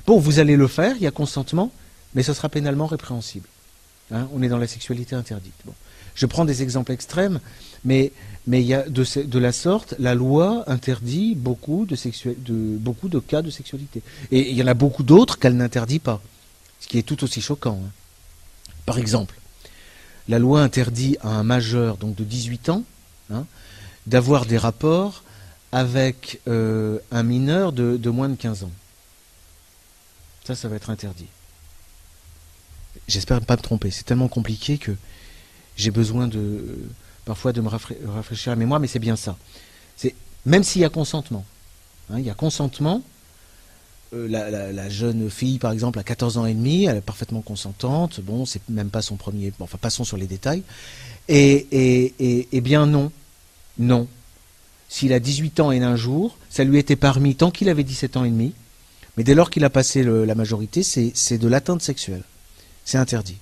[0.07, 1.70] Bon, vous allez le faire, il y a consentement,
[2.14, 3.46] mais ce sera pénalement répréhensible.
[4.11, 5.55] Hein, on est dans la sexualité interdite.
[6.14, 7.40] Je prends des exemples extrêmes,
[7.85, 8.12] mais,
[8.46, 11.96] y a de, la sorte, la loi interdit beaucoup de,
[12.38, 14.03] de, beaucoup de cas de sexualité.
[14.31, 16.20] Et il y en a beaucoup d'autres qu'elle n'interdit pas,
[16.81, 17.81] ce qui est tout aussi choquant.
[17.85, 17.90] Hein.
[18.87, 19.37] Par exemple,
[20.29, 22.85] la loi interdit à un majeur donc de 18 ans
[23.33, 23.46] hein,
[24.07, 25.22] d'avoir des rapports
[25.72, 28.70] avec euh, un mineur de, moins de 15 ans.
[30.44, 31.27] Ça, ça va être interdit.
[33.09, 33.90] J'espère ne pas me tromper.
[33.90, 34.92] C'est tellement compliqué que
[35.83, 36.79] j'ai besoin de
[37.25, 39.37] parfois de me rafraîchir la mémoire, mais c'est bien ça.
[39.97, 40.14] C'est
[40.47, 41.45] même s'il y a consentement.
[42.11, 43.03] Hein, il y a consentement.
[44.14, 48.21] Euh, la, jeune fille, par exemple, à 14 ans et demi, elle est parfaitement consentante.
[48.21, 49.53] Bon, c'est même pas son premier.
[49.61, 50.62] enfin, passons sur les détails.
[51.29, 53.12] Et, et, et, et bien non,
[53.79, 54.09] non
[54.92, 58.18] s'il a 18 ans et un jour, ça lui était permis tant qu'il avait 17
[58.18, 58.53] ans et demi.
[59.16, 62.25] Mais dès lors qu'il a passé la majorité, c'est de l'atteinte sexuelle.
[62.85, 63.38] C'est interdit.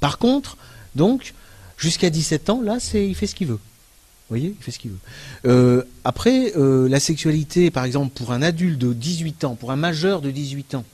[0.00, 0.56] Par contre,
[0.96, 1.34] donc,
[1.78, 3.54] jusqu'à 17 ans, là, il fait ce qu'il veut.
[3.54, 4.98] Vous voyez, il fait ce qu'il veut.
[5.46, 9.76] Euh, après, euh, la sexualité, par exemple, pour un adulte de 18 ans, pour un
[9.76, 10.84] majeur de 18 ans,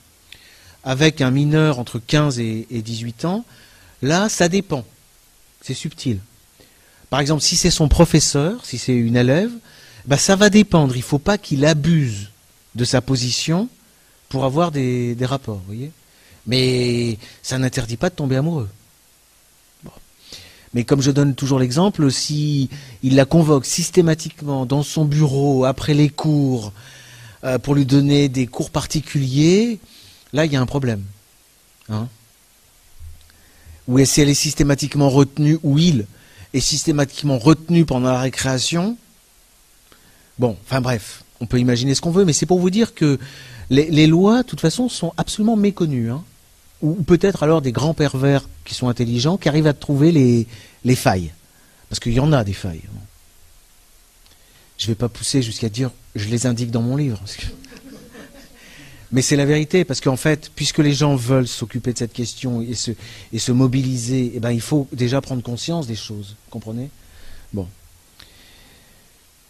[0.85, 3.45] avec un mineur entre 15 et, et 18 ans,
[4.03, 4.85] là, ça dépend.
[5.63, 6.21] C'est subtil.
[7.11, 9.51] Par exemple, si c'est son professeur, si c'est une élève,
[10.07, 10.95] bah, ça va dépendre.
[10.95, 12.31] Il ne faut pas qu'il abuse
[12.75, 13.69] de sa position
[14.29, 15.91] pour avoir des, rapports, voyez.
[16.47, 18.69] Mais ça n'interdit pas de tomber amoureux.
[20.75, 22.69] Mais comme je donne toujours l'exemple, si
[23.03, 26.73] il la convoque systématiquement dans son bureau après les cours
[27.45, 29.79] euh, pour lui donner des cours particuliers,
[30.33, 31.05] là il y a un problème.
[31.89, 32.09] Hein
[33.87, 36.07] ou si elle est systématiquement retenue, ou il
[36.55, 38.97] est systématiquement retenu pendant la récréation,
[40.39, 43.19] Bon, enfin bref, on peut imaginer ce qu'on veut, mais c'est pour vous dire que
[43.71, 46.11] les, lois, de toute façon, sont absolument méconnues.
[46.11, 46.25] Hein.
[46.83, 51.33] Ou, peut-être alors des grands pervers qui sont intelligents, qui arrivent à trouver les, failles.
[51.89, 52.83] Parce qu'il y en a des failles.
[54.79, 57.21] Je ne vais pas pousser jusqu'à dire je les indique dans mon livre.
[59.13, 62.61] Mais c'est la vérité, parce qu'en fait, puisque les gens veulent s'occuper de cette question
[62.61, 62.91] et se,
[63.33, 66.37] et se mobiliser, eh ben, il faut déjà prendre conscience des choses.
[66.51, 66.91] Comprenez?
[67.53, 67.69] Bon.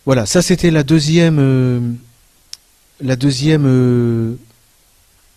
[0.05, 1.39] Voilà, ça c'était la deuxième.
[1.39, 1.81] Euh,
[3.01, 3.65] la deuxième.
[3.67, 4.37] Euh,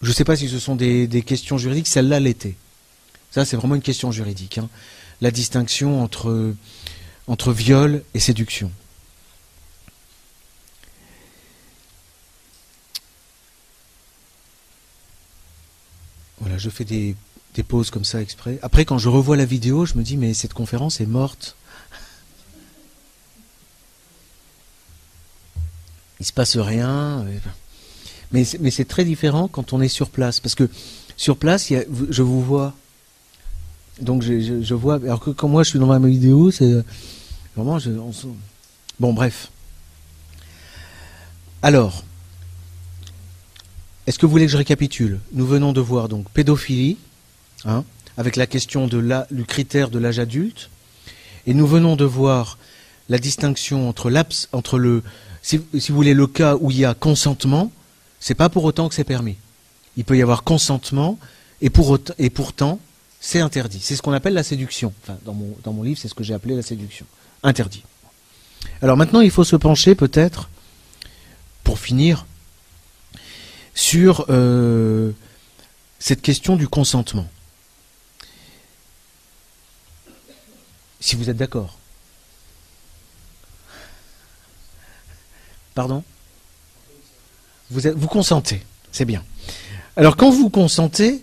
[0.02, 2.56] je ne sais pas si ce sont des, questions juridiques, celle-là l'était.
[3.32, 4.58] Ça c'est vraiment une question juridique.
[4.58, 4.70] Hein.
[5.22, 6.54] La distinction entre,
[7.28, 8.72] entre viol et séduction.
[16.40, 17.16] Voilà, je fais des,
[17.56, 18.60] des pauses comme ça exprès.
[18.62, 21.58] Après, quand je revois la vidéo, je me dis, mais cette conférence est morte.
[26.20, 27.24] il se passe rien.
[27.24, 27.40] Mais,
[28.32, 30.70] mais c'est très différent quand on est sur place, parce que
[31.16, 31.72] sur place,
[32.10, 32.74] je vous vois.
[34.02, 34.96] Donc je, vois.
[34.96, 36.84] Alors que quand moi je suis dans ma vidéo, c'est
[37.56, 37.80] vraiment.
[37.80, 37.90] Je,
[39.00, 39.50] bon, bref.
[41.64, 42.04] Alors,
[44.06, 45.20] est-ce que vous voulez que je récapitule?
[45.34, 46.98] Nous venons de voir donc pédophilie,
[47.66, 47.84] hein,
[48.16, 50.70] avec la question de la, du critère de l'âge adulte,
[51.48, 52.60] et nous venons de voir
[53.10, 54.12] la distinction entre,
[54.52, 55.02] entre le,
[55.42, 57.72] si, vous voulez, le cas où il y a consentement,
[58.20, 59.38] c'est pas pour autant que c'est permis.
[59.96, 61.18] Il peut y avoir consentement
[61.62, 62.80] et, pour et pourtant
[63.20, 63.80] C'est interdit.
[63.82, 64.94] C'est ce qu'on appelle la séduction.
[65.04, 67.06] Enfin, dans mon, dans mon livre, c'est ce que j'ai appelé la séduction.
[67.44, 67.84] Interdit.
[68.82, 70.50] Alors maintenant, il faut se pencher peut-être,
[71.64, 72.26] pour finir,
[73.74, 75.12] sur euh,
[76.00, 77.28] cette question du consentement.
[81.00, 81.78] Si vous êtes d'accord.
[85.76, 86.04] Pardon?
[87.70, 89.24] Vous, vous consentez, c'est bien.
[89.96, 91.22] Alors quand vous consentez,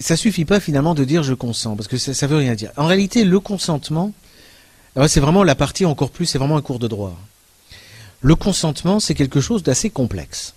[0.00, 2.72] ça suffit pas finalement de dire je consens, parce que ça, ne veut rien dire.
[2.76, 4.12] En réalité, le consentement,
[5.06, 7.16] c'est vraiment la partie encore plus, c'est vraiment un cours de droit.
[8.22, 10.54] Le consentement, c'est quelque chose d'assez complexe.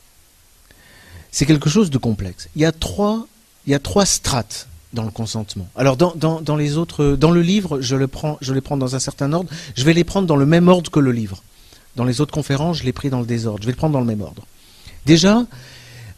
[1.31, 2.49] C'est quelque chose de complexe.
[2.55, 3.27] Il y a trois,
[3.65, 5.67] il y a trois strates dans le consentement.
[5.75, 8.95] Alors dans, dans, les autres, dans le livre, je le prends, je les prends dans
[8.95, 9.49] un certain ordre.
[9.75, 11.41] Je vais les prendre dans le même ordre que le livre.
[11.95, 13.62] Dans les autres conférences, je l'ai pris dans le désordre.
[13.62, 14.45] Je vais le prendre dans le même ordre.
[15.06, 15.45] Déjà,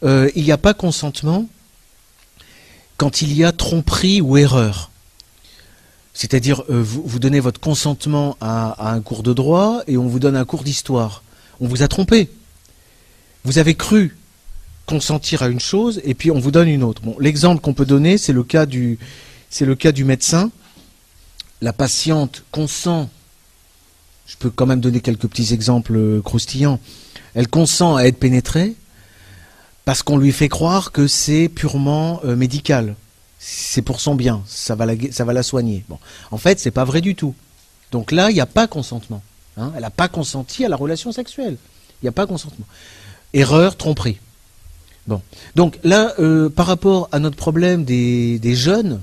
[0.04, 1.48] euh, il n'y a pas consentement
[2.96, 4.90] quand il y a tromperie ou erreur.
[6.14, 10.34] C'est-à-dire, euh, vous, donnez votre consentement à, un cours de droit et on vous donne
[10.34, 11.22] un cours d'histoire.
[11.60, 12.30] On vous a trompé.
[13.44, 14.16] Vous avez cru
[14.86, 17.02] consentir à une chose et puis on vous donne une autre.
[17.20, 18.98] L'exemple qu'on peut donner, c'est le cas du
[20.04, 20.50] médecin.
[21.60, 23.10] La patiente consent.
[24.26, 26.80] Je peux quand même donner quelques petits exemples euh, croustillants.
[27.34, 28.74] Elle consent à être pénétrée
[29.84, 32.96] parce qu'on lui fait croire que c'est purement euh, médical.
[33.38, 35.84] C'est pour son bien, ça va la, soigner.
[35.88, 35.98] Bon.
[36.32, 37.34] En fait, c'est pas vrai du tout.
[37.92, 39.22] Donc là, il n'y a pas consentement.
[39.56, 39.70] Hein.
[39.76, 41.56] Elle n'a pas consenti à la relation sexuelle.
[42.02, 42.66] Il n'y a pas consentement.
[43.32, 44.18] Erreur, tromperie.
[45.06, 45.22] Bon.
[45.54, 49.00] Donc là, euh, par rapport à notre problème des, jeunes,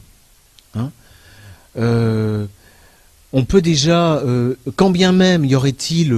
[0.75, 0.91] hein,
[3.33, 4.21] on peut déjà,
[4.75, 6.15] quand bien même y aurait-il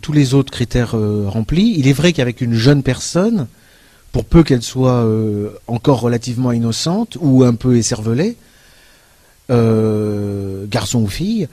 [0.00, 0.94] tous les autres critères
[1.26, 3.48] remplis, il est vrai qu'avec une jeune personne,
[4.12, 8.36] pour peu qu'elle soit euh, encore relativement innocente ou un peu écervelée,
[9.50, 11.48] euh, garçon ou fille,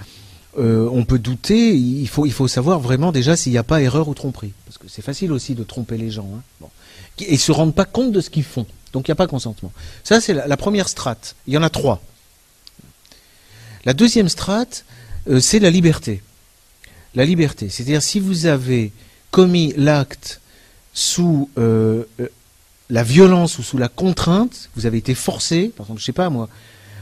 [0.57, 3.81] euh, on peut douter, il faut, il faut savoir vraiment déjà s'il n'y a pas
[3.81, 4.53] erreur ou tromperie.
[4.65, 6.29] Parce que c'est facile aussi de tromper les gens.
[6.63, 6.67] Hein.
[7.19, 8.65] Et ils ne se rendent pas compte de ce qu'ils font.
[8.93, 9.71] Donc il n'y a pas consentement.
[10.03, 11.35] Ça, c'est la, première strate.
[11.47, 12.01] Il y en a trois.
[13.85, 14.85] La deuxième strate,
[15.39, 16.21] c'est la liberté.
[17.15, 17.69] La liberté.
[17.69, 18.91] C'est-à-dire si vous avez
[19.31, 20.41] commis l'acte
[20.93, 21.49] sous
[22.89, 26.29] la violence ou sous la contrainte, vous avez été forcé, par exemple, je sais pas
[26.29, 26.49] moi,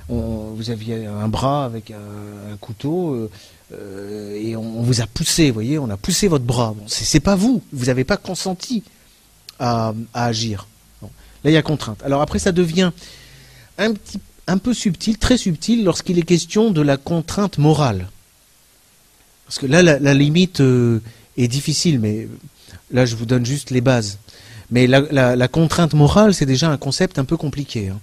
[0.10, 3.32] vous aviez un bras avec un, couteau euh,
[3.74, 6.74] euh, et on, vous a poussé, vous voyez, on a poussé votre bras.
[6.78, 8.84] Bon, c'est pas vous, vous n'avez pas consenti
[9.60, 10.68] à, agir.
[11.02, 12.02] Là, il y a contrainte.
[12.04, 12.92] Alors après, ça devient
[13.78, 18.10] un petit, un peu subtil, très subtil, lorsqu'il est question de la contrainte morale.
[19.46, 21.00] Parce que là, la, limite euh,
[21.38, 22.28] est difficile, mais
[22.92, 24.18] là, je vous donne juste les bases.
[24.72, 27.90] Mais la, contrainte morale, c'est déjà un concept un peu compliqué.
[27.90, 28.00] Hein.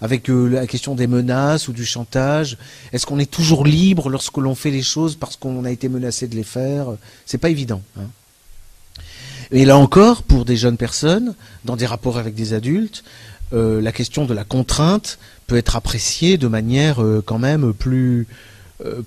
[0.00, 2.58] Avec euh, la question des menaces ou du chantage.
[2.92, 6.26] Est-ce qu'on est toujours libre lorsque l'on fait les choses parce qu'on a été menacé
[6.26, 6.86] de les faire?
[7.26, 7.82] C'est pas évident.
[7.98, 8.06] Hein.
[9.52, 13.04] Et là encore, pour des jeunes personnes, dans des rapports avec des adultes,
[13.52, 18.26] euh, la question de la contrainte peut être appréciée de manière euh, quand même plus,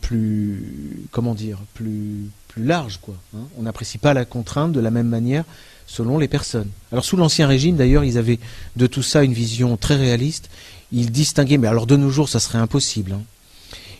[0.01, 3.15] plus, comment dire, plus, plus large, quoi.
[3.35, 3.43] Hein.
[3.57, 5.43] On n'apprécie pas la contrainte de la même manière
[5.87, 6.69] selon les personnes.
[6.91, 8.39] Alors sous l'Ancien Régime, d'ailleurs, ils avaient
[8.75, 10.49] de tout ça une vision très réaliste.
[10.91, 13.13] Ils distinguaient, mais alors de nos jours, ça serait impossible.
[13.13, 13.21] Hein.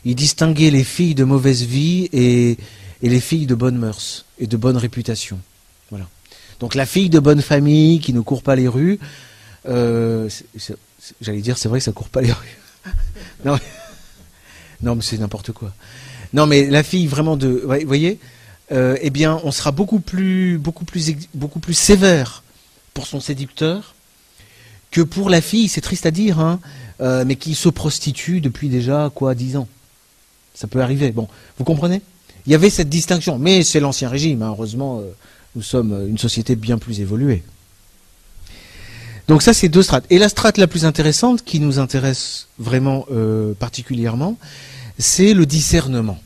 [0.04, 2.58] Ils distinguaient les filles de mauvaise vie et,
[3.02, 5.40] les filles de bonne mœurs et de bonne réputation.
[5.90, 6.08] Voilà.
[6.60, 9.00] Donc la fille de bonne famille qui ne court pas les rues,
[9.68, 10.30] euh,
[11.22, 12.58] j'allais dire, c'est vrai que ça court pas les rues.
[13.46, 13.58] non,
[14.82, 15.74] non, mais c'est n'importe quoi.
[16.34, 18.20] Non, mais la fille vraiment de, vous voyez,
[18.72, 22.44] euh, eh bien, on sera beaucoup plus, beaucoup plus, beaucoup plus sévère
[22.94, 23.96] pour son séducteur
[24.92, 25.68] que pour la fille.
[25.68, 26.60] C'est triste à dire, hein,
[27.02, 29.68] euh, mais qui se prostitue depuis déjà quoi, dix ans.
[30.54, 31.12] Ça peut arriver.
[31.12, 32.02] Bon, vous comprenez?
[32.46, 34.42] Il y avait cette distinction, mais c'est l'ancien régime.
[34.42, 34.50] Hein.
[34.50, 35.12] heureusement, euh,
[35.56, 37.44] nous sommes une société bien plus évoluée.
[39.28, 40.06] Donc ça, c'est deux strates.
[40.10, 43.06] Et la strate la plus intéressante, qui nous intéresse vraiment
[43.60, 44.38] particulièrement,
[45.00, 46.20] c'est le discernement.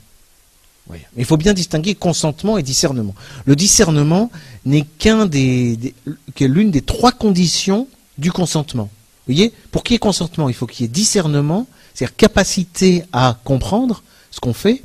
[1.17, 3.13] Il faut bien distinguer consentement et discernement.
[3.45, 4.31] Le discernement
[4.65, 5.93] n'est qu'un des,
[6.85, 7.87] trois conditions
[8.17, 8.89] du consentement.
[9.27, 13.37] Voyez, pour qu'il y ait consentement, il faut qu'il y ait discernement, c'est-à-dire capacité à
[13.43, 14.81] comprendre ce qu'on fait,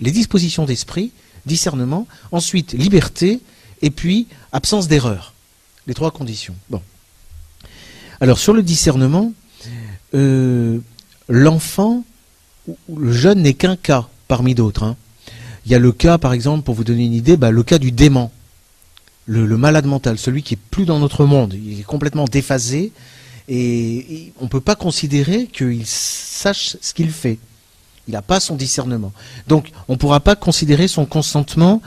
[0.00, 1.12] les dispositions d'esprit,
[1.46, 3.40] discernement, ensuite liberté,
[3.82, 5.32] et puis absence d'erreur.
[5.86, 6.56] Les trois conditions.
[6.70, 6.82] Bon.
[8.20, 9.32] Alors sur le discernement,
[10.14, 10.78] euh,
[11.28, 12.04] l'enfant
[12.88, 14.82] ou le jeune n'est qu'un cas parmi d'autres.
[14.82, 14.96] Hein.
[15.64, 17.78] Il y a le cas, par exemple, pour vous donner une idée, bah, le cas
[17.78, 18.30] du dément,
[19.26, 22.92] le, malade mental, celui qui est plus dans notre monde, il est complètement déphasé
[23.48, 27.38] Et, on ne peut pas considérer qu'il sache ce qu'il fait.
[28.06, 29.12] Il n'a pas son discernement.
[29.48, 31.82] Donc on ne pourra pas considérer son consentement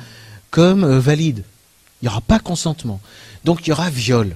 [0.51, 1.45] comme euh, valide.
[2.01, 2.99] Il n'y aura pas consentement.
[3.45, 4.35] Donc il y aura viol.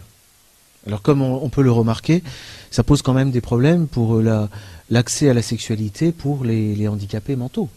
[0.85, 2.23] Alors comme on, peut le remarquer,
[2.69, 4.49] ça pose quand même des problèmes pour euh,
[4.89, 7.69] l'accès à la sexualité pour les, handicapés mentaux.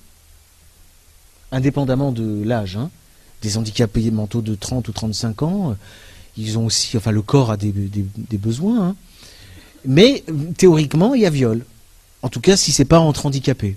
[1.52, 2.90] Indépendamment de l'âge, hein.
[3.42, 5.74] des handicapés mentaux de 30 ou 35 ans, euh,
[6.36, 7.72] ils ont aussi, enfin le corps a des,
[8.32, 8.96] besoins, hein.
[9.84, 10.24] mais
[10.58, 11.64] théoriquement il y a viol.
[12.22, 13.76] En tout cas si c'est pas entre handicapés.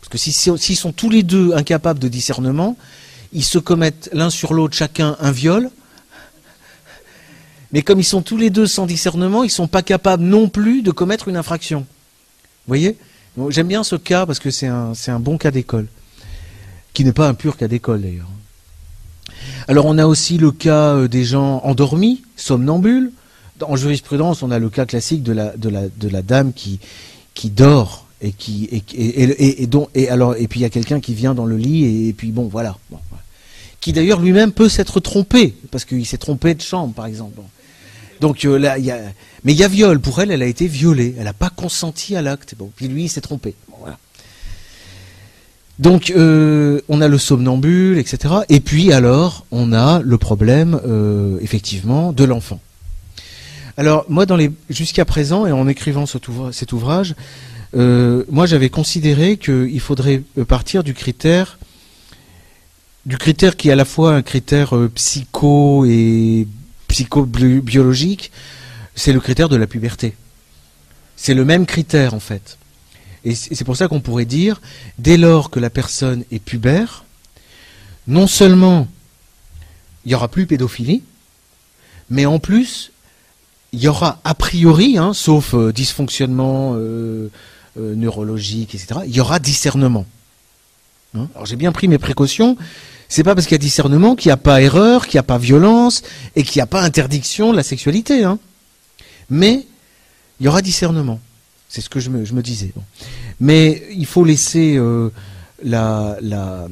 [0.00, 2.76] Parce que s'ils sont tous les deux incapables de discernement,
[3.32, 5.70] ils se commettent l'un sur l'autre chacun un viol,
[7.72, 10.48] mais comme ils sont tous les deux sans discernement, ils ne sont pas capables non
[10.48, 11.80] plus de commettre une infraction.
[11.80, 12.96] Vous voyez?
[13.50, 15.86] J'aime bien ce cas parce que c'est un, un bon cas d'école,
[16.92, 18.28] qui n'est pas un pur cas d'école d'ailleurs.
[19.68, 23.12] Alors on a aussi le cas euh, des gens endormis, somnambules.
[23.60, 26.80] En jurisprudence, on a le cas classique de la, de la, de la dame qui,
[27.34, 31.00] qui dort et qui et, et, et, et alors et puis il y a quelqu'un
[31.00, 32.76] qui vient dans le lit et, puis bon voilà,
[33.80, 37.40] qui d'ailleurs lui-même peut s'être trompé parce qu'il s'est trompé de chambre par exemple.
[38.20, 38.76] Donc euh, là,
[39.44, 40.00] mais il y a viol.
[40.00, 41.14] Pour elle, elle a été violée.
[41.18, 42.54] Elle n'a pas consenti à l'acte.
[42.58, 43.54] Bon, puis lui, il s'est trompé.
[45.78, 48.34] Donc euh, on a le somnambule, etc.
[48.48, 52.60] Et puis alors, on a le problème, euh, effectivement, de l'enfant.
[53.76, 57.14] Alors moi, dans les jusqu'à présent, et en écrivant cet ouvrage,
[57.74, 61.58] moi j'avais considéré qu'il faudrait partir du critère
[63.06, 66.48] du critère qui est à la fois un critère psycho et
[66.88, 68.32] psychobiologique,
[68.94, 70.14] c'est le critère de la puberté.
[71.16, 72.58] C'est le même critère en fait.
[73.24, 74.60] Et c'est pour ça qu'on pourrait dire,
[74.98, 77.04] dès lors que la personne est pubère,
[78.06, 78.88] non seulement
[80.04, 81.02] il n'y aura plus pédophilie,
[82.10, 82.92] mais en plus,
[83.72, 87.30] il y aura a priori, hein, sauf euh, dysfonctionnement euh,
[87.78, 90.06] euh, neurologique, etc., il y aura discernement.
[91.14, 92.56] Hein Alors j'ai bien pris mes précautions,
[93.08, 95.24] c'est pas parce qu'il y a discernement qu'il n'y a pas erreur, qu'il n'y a
[95.24, 96.02] pas violence
[96.36, 98.24] et qu'il n'y a pas interdiction de la sexualité.
[98.24, 98.38] Hein.
[99.30, 99.66] Mais
[100.38, 101.20] il y aura discernement.
[101.68, 102.72] C'est ce que je me, disais.
[103.40, 105.10] Mais il faut laisser euh,
[105.62, 106.66] la, la,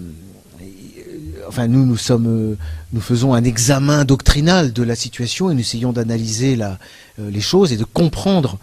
[1.48, 2.56] enfin nous nous sommes euh,
[2.92, 6.78] nous faisons un examen doctrinal de la situation et nous essayons d'analyser la,
[7.18, 8.58] euh, les choses et de comprendre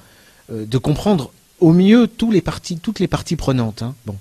[0.50, 3.82] de comprendre au mieux tous les parties, toutes les parties prenantes.
[3.82, 3.96] Hein.
[4.06, 4.18] Bon.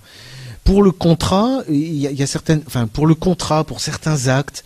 [0.65, 4.65] Pour le contrat, il y, a, certaines, enfin pour le contrat, pour certains actes,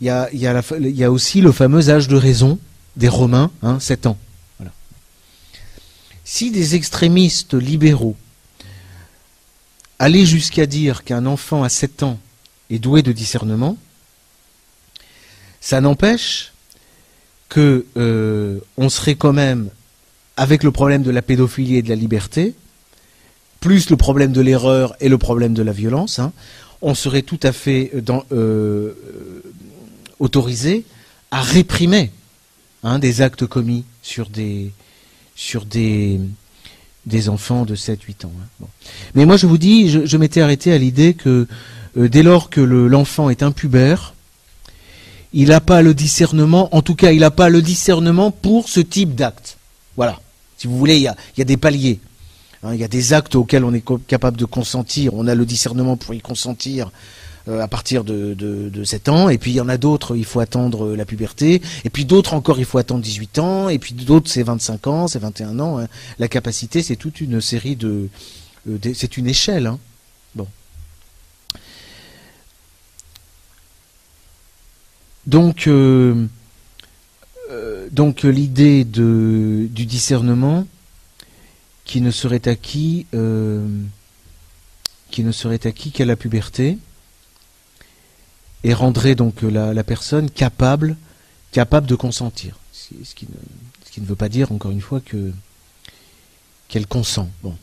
[0.00, 0.44] il y
[1.04, 2.58] a, aussi le fameux âge de raison
[2.96, 4.18] des Romains, hein, 7 ans.
[4.58, 4.72] Voilà.
[6.24, 8.16] Si des extrémistes libéraux
[9.98, 12.18] allaient jusqu'à dire qu'un enfant à 7 ans
[12.68, 13.76] est doué de discernement,
[15.60, 16.52] ça n'empêche
[17.48, 19.70] que euh, on serait quand même
[20.36, 22.54] avec le problème de la pédophilie et de la liberté,
[23.60, 26.32] plus le problème de l'erreur et le problème de la violence, hein,
[26.82, 28.94] on serait tout à fait euh, dans, euh,
[30.18, 30.84] autorisé
[31.30, 32.10] à réprimer
[32.82, 34.72] hein, des actes commis sur des,
[35.34, 36.20] sur des,
[37.06, 38.32] des enfants de 7-8 ans.
[38.62, 38.66] Hein.
[39.14, 41.46] Mais moi je vous dis, je, m'étais arrêté à l'idée que
[41.96, 44.14] euh, dès lors que l'enfant est impubère,
[45.32, 48.80] il n'a pas le discernement, en tout cas il n'a pas le discernement pour ce
[48.80, 49.58] type d'acte.
[49.96, 50.18] Voilà.
[50.56, 52.00] Si vous voulez, il y a, y a des paliers.
[52.62, 55.46] Hein, il y a des actes auxquels on est capable de consentir, on a le
[55.46, 56.90] discernement pour y consentir
[57.48, 60.26] euh, à partir de, de, 7 ans, et puis il y en a d'autres, il
[60.26, 63.78] faut attendre euh, la puberté, et puis d'autres encore, il faut attendre 18 ans, et
[63.78, 65.78] puis d'autres, c'est 25 ans, c'est 21 ans.
[65.78, 65.88] Hein.
[66.18, 68.08] La capacité, c'est toute une série de...
[68.68, 69.66] Euh, c'est une échelle.
[69.66, 69.78] Hein.
[70.34, 70.46] Bon.
[75.26, 75.68] Donc,
[77.90, 80.66] donc l'idée du discernement,
[81.90, 83.66] qui ne serait acquis euh,
[85.10, 86.78] qui ne serait acquis qu'à la puberté
[88.62, 90.96] et rendrait donc la, personne capable
[91.50, 92.60] capable de consentir.
[92.72, 93.26] Ce qui,
[93.98, 95.32] ne, veut pas dire encore une fois que
[96.68, 97.28] qu'elle consent.
[97.42, 97.58] Bon.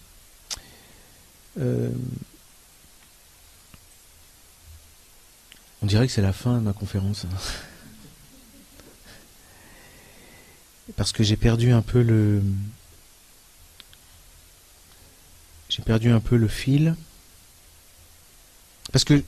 [1.62, 1.90] Euh,
[5.82, 7.38] on dirait que c'est la fin de ma conférence hein.
[10.98, 12.44] parce que j'ai perdu un peu le
[15.70, 16.96] j'ai perdu un peu le fil.
[18.92, 19.22] Parce que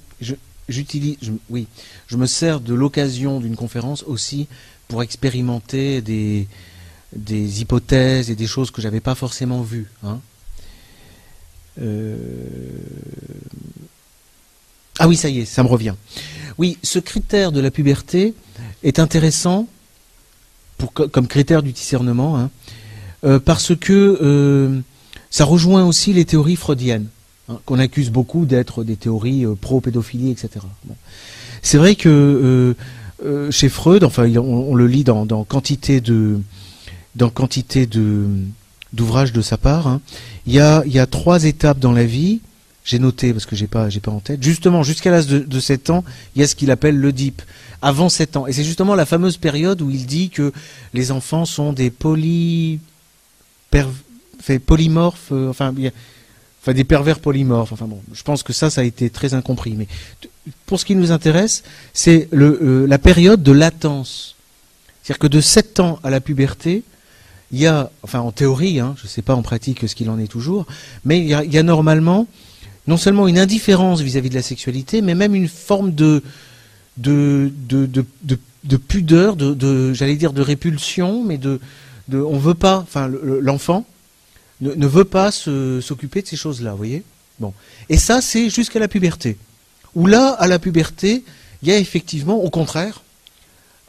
[0.70, 1.18] j'utilise,
[1.50, 1.68] oui,
[2.08, 4.48] je me sers de l'occasion d'une conférence aussi
[4.88, 6.48] pour expérimenter des,
[7.14, 9.88] des hypothèses et des choses que j'avais pas forcément vues.
[10.04, 10.20] Hein.
[11.82, 12.28] Euh,
[15.00, 15.96] ah oui, ça y est, ça me revient.
[16.58, 18.34] Oui, ce critère de la puberté
[18.84, 19.68] est intéressant
[20.78, 22.40] pour, comme critère du discernement.
[22.40, 23.40] Hein.
[23.40, 24.82] parce que
[25.30, 27.08] ça rejoint aussi les théories freudiennes,
[27.50, 30.66] hein, qu'on accuse beaucoup d'être des théories pro-pédophilie, etc.
[31.62, 32.76] C'est vrai que
[33.52, 36.40] chez Freud, enfin on, le lit dans, quantité de
[37.16, 38.28] dans quantité de
[38.94, 40.02] d'ouvrages de sa part, hein,
[40.48, 42.40] il, y a, il y a trois étapes dans la vie
[42.90, 44.42] j'ai noté parce que j'ai pas, j'ai pas en tête.
[44.42, 46.04] Justement, jusqu'à l'âge de, 7 ans,
[46.36, 47.42] il y a ce qu'il appelle le DIP.
[47.84, 48.48] Avant 7 ans.
[48.48, 50.52] Et c'est justement la fameuse période où il dit que
[50.96, 52.80] les enfants sont des poly,
[54.66, 57.72] polymorphes, euh, enfin, des pervers polymorphes.
[57.72, 59.74] Enfin bon, je pense que ça, ça a été très incompris.
[59.78, 59.88] Mais
[60.66, 61.64] pour ce qui nous intéresse,
[61.94, 64.36] c'est euh, la période de latence.
[65.04, 66.84] C'est-à-dire que de 7 ans à la puberté,
[67.52, 70.10] il y a, enfin en théorie, hein, je ne sais pas en pratique ce qu'il
[70.10, 70.68] en est toujours,
[71.04, 72.28] mais il y a normalement
[72.88, 76.24] non seulement une indifférence vis-à-vis de la sexualité, mais même une forme de,
[76.98, 81.60] de, de, pudeur, de, j'allais dire de répulsion, mais de
[82.12, 83.10] on veut pas, enfin
[83.42, 83.86] l'enfant
[84.62, 87.03] ne, veut pas s'occuper de ces choses-là, vous voyez?
[87.39, 87.53] Bon.
[87.88, 89.38] Et ça, c'est jusqu'à la puberté.
[89.95, 91.24] Où là, à la puberté,
[91.62, 93.01] il y a effectivement, au contraire,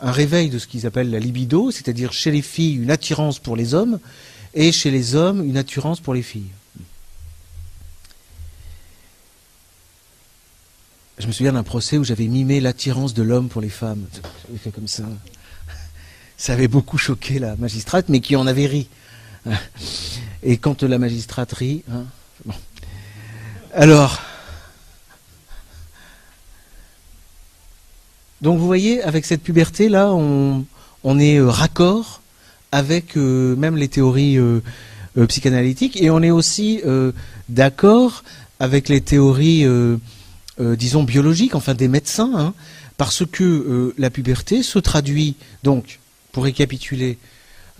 [0.01, 3.57] un réveil de ce qu'ils appellent la libido, c'est-à-dire chez les filles une attirance pour
[3.57, 3.99] les hommes,
[4.55, 6.51] et chez les hommes une attirance pour les filles.
[11.19, 14.07] Je me souviens d'un procès où j'avais mimé l'attirance de l'homme pour les femmes.
[14.75, 15.05] Comme ça.
[16.39, 18.89] Ça avait beaucoup choqué la magistrate, mais qui en avait ri.
[20.43, 22.05] Et quand la magistrate rit, hein,
[23.73, 24.21] alors,
[28.41, 30.65] donc vous voyez, avec cette puberté là, on,
[31.19, 32.21] est euh, raccord
[32.73, 34.61] avec euh, même les théories euh,
[35.29, 36.83] psychanalytiques, et on est aussi
[37.49, 38.23] d'accord
[38.61, 39.67] avec les théories
[40.59, 42.55] disons, biologiques, enfin des médecins, hein,
[42.97, 45.35] parce que la puberté se traduit,
[45.65, 45.99] donc,
[46.31, 47.19] pour récapituler,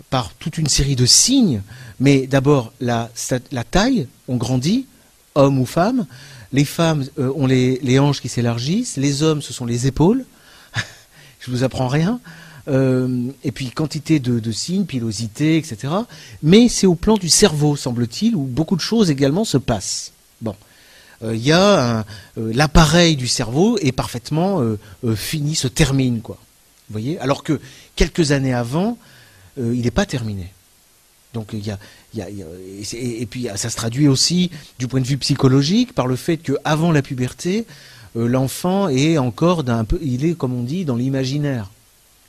[0.09, 1.61] par toute une série de signes,
[1.99, 3.09] mais d'abord la,
[3.69, 4.85] taille, on grandit,
[5.35, 6.05] homme ou femme,
[6.51, 10.25] les femmes euh, ont les, hanches qui s'élargissent, les hommes ce sont les épaules,
[11.39, 12.19] je vous apprends rien,
[12.67, 15.93] et puis quantité de, signes, pilosité, etc.
[16.41, 20.13] Mais c'est au plan du cerveau, semble-t-il, où beaucoup de choses également se passent.
[20.41, 20.55] Bon.
[21.23, 22.03] Euh, il euh,
[22.35, 26.37] l'appareil du cerveau est parfaitement euh, fini, se termine, quoi.
[26.89, 27.19] Voyez?
[27.19, 27.59] Alors que
[27.95, 28.97] quelques années avant,
[29.57, 30.51] il n'est pas terminé.
[31.33, 32.29] Donc il y a,
[32.93, 36.91] et, puis ça se traduit aussi du point de vue psychologique par le fait qu'avant
[36.91, 37.65] la puberté,
[38.15, 41.69] l'enfant est encore d'un peu, il est comme on dit dans l'imaginaire,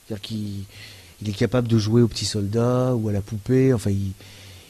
[0.06, 3.74] c'est-à-dire qu'il est capable de jouer au petit soldat ou à la poupée.
[3.74, 4.12] Enfin, il,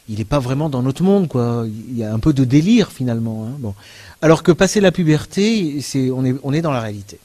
[0.09, 1.65] il n'est pas vraiment dans notre monde, quoi.
[1.67, 3.47] Il y a un peu de délire finalement.
[3.47, 3.57] Hein.
[3.59, 3.75] Bon.
[4.21, 5.81] Alors que passer la puberté,
[6.13, 7.19] on, est, dans la réalité.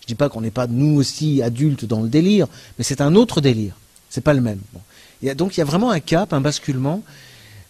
[0.00, 2.46] Je dis pas qu'on n'est pas nous aussi adultes dans le délire,
[2.78, 3.74] mais c'est un autre délire.
[4.10, 4.60] C'est pas le même.
[4.72, 5.34] Bon.
[5.34, 7.02] donc il y a vraiment un cap, un basculement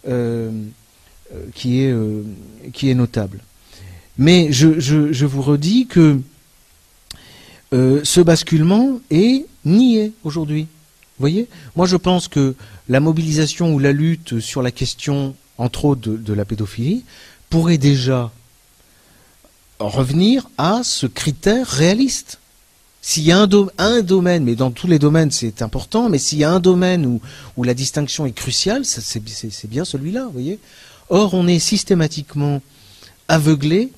[0.07, 0.51] euh,
[1.33, 2.23] euh, qui, est, euh,
[2.71, 3.41] qui est notable.
[4.17, 6.19] Mais je, je, je vous redis que
[7.71, 10.63] ce basculement est nié aujourd'hui.
[10.63, 11.49] Vous voyez?
[11.75, 12.55] Moi je pense que
[12.87, 17.03] la mobilisation ou la lutte sur la question, entre autres, de, la pédophilie,
[17.49, 18.31] pourrait déjà
[19.79, 22.39] revenir à ce critère réaliste.
[23.09, 23.47] S'il y a un,
[24.01, 27.21] domaine, mais dans tous les domaines c'est important, mais s'il y a un domaine
[27.55, 30.59] où, la distinction est cruciale, c'est bien celui-là, vous voyez.
[31.07, 32.61] Or, on est systématiquement
[33.29, 33.93] aveuglé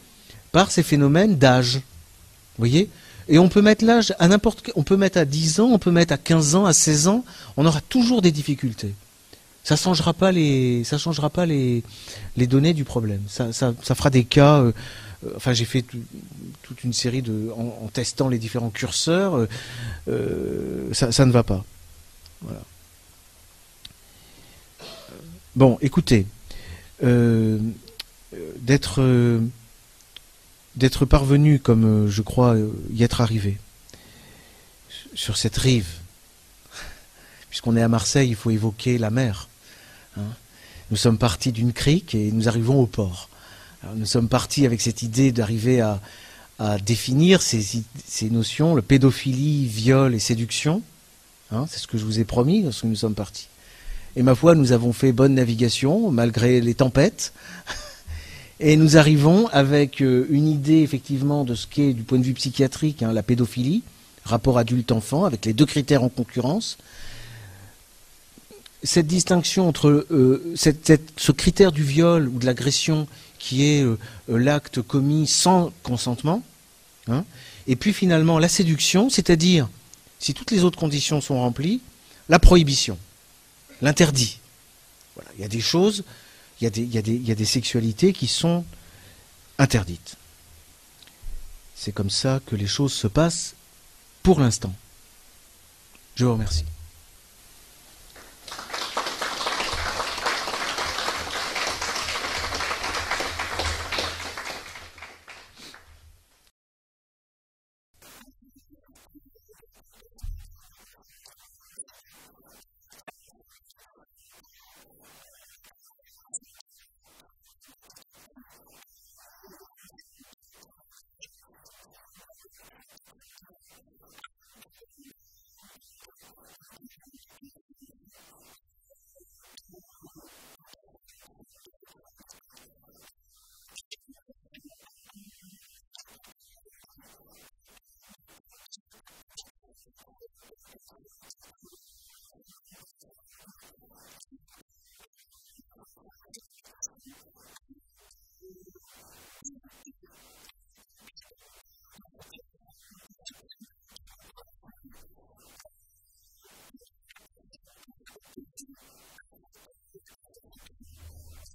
[0.51, 1.81] par ces phénomènes d'âge.
[2.59, 2.87] Voyez
[3.27, 5.91] et on peut mettre l'âge à n'importe on peut mettre à 10 ans, on peut
[5.91, 7.25] mettre à 15 ans, à 16 ans,
[7.57, 8.93] on aura toujours des difficultés.
[9.63, 11.83] Ça changera pas les ça changera pas les,
[12.37, 13.23] données du problème.
[13.27, 14.71] Ça, fera des cas euh,
[15.35, 15.83] enfin j'ai fait
[16.61, 19.47] toute une série de en, testant les différents curseurs
[20.07, 21.65] euh, ça, ne va pas.
[25.55, 26.25] Bon, écoutez,
[27.01, 29.01] d'être
[30.79, 33.57] d'être parvenu, comme euh, je crois euh, y être arrivé,
[35.13, 35.87] sur cette rive.
[37.49, 39.49] Puisqu'on est à Marseille, il faut évoquer la mer.
[40.17, 40.21] Hein.
[40.91, 43.29] Nous sommes partis d'une crique et nous arrivons au port.
[43.95, 45.99] Nous sommes partis avec cette idée d'arriver à,
[46.85, 47.83] définir ces,
[48.29, 50.81] notions, le pédophilie, viol et séduction.
[51.51, 51.65] Hein.
[51.69, 53.47] C'est ce que je vous ai promis lorsque nous sommes partis.
[54.17, 57.31] Et ma foi, nous avons fait bonne navigation, malgré les tempêtes.
[58.59, 62.33] Et nous arrivons avec euh, une idée effectivement de ce qu'est du point de vue
[62.33, 63.83] psychiatrique hein, la pédophilie,
[64.25, 66.77] rapport adulte-enfant, avec les deux critères en concurrence.
[68.83, 73.07] Cette distinction entre euh, ce critère du viol ou de l'agression
[73.39, 76.43] qui est euh, l'acte commis sans consentement,
[77.07, 77.25] hein,
[77.67, 79.67] et puis finalement la séduction, c'est-à-dire,
[80.19, 81.81] si toutes les autres conditions sont remplies,
[82.27, 82.97] la prohibition,
[83.81, 84.39] l'interdit.
[85.35, 86.03] Il y a des choses,
[86.59, 88.63] il y a des, des, il y a des sexualités qui sont
[89.57, 90.15] interdites.
[91.75, 93.55] C'est comme ça que les choses se passent
[94.21, 94.73] pour l'instant.
[96.15, 96.65] Je vous remercie.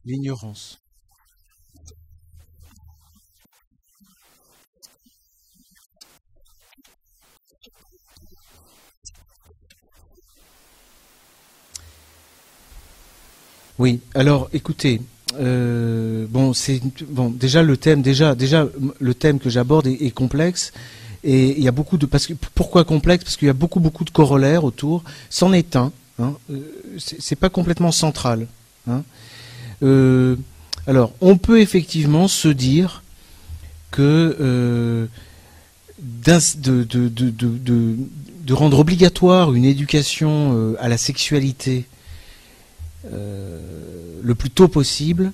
[0.07, 0.79] L'ignorance.
[13.79, 15.01] Oui, alors écoutez,
[15.35, 17.31] euh, bon, c'est bon.
[17.31, 18.69] Déjà le thème, déjà, déjà
[19.01, 20.73] le thème que j'aborde est, complexe
[21.25, 23.25] et il y a beaucoup de parce que pourquoi complexe?
[23.25, 25.03] Parce qu'il y a beaucoup beaucoup de corollaires autour.
[25.31, 25.93] C'en est un.
[26.21, 26.61] Hein, euh,
[26.99, 28.47] c'est pas complètement central.
[28.87, 29.03] Hein.
[29.85, 30.37] Euh,
[30.87, 33.03] alors, on peut effectivement se dire
[33.91, 35.07] que euh,
[35.99, 36.69] de,
[38.53, 41.87] rendre obligatoire une éducation euh, à la sexualité
[43.13, 45.31] le plus tôt possible,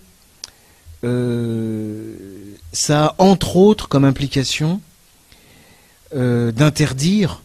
[2.72, 4.80] ça a entre autres comme implication
[6.12, 7.42] d'interdire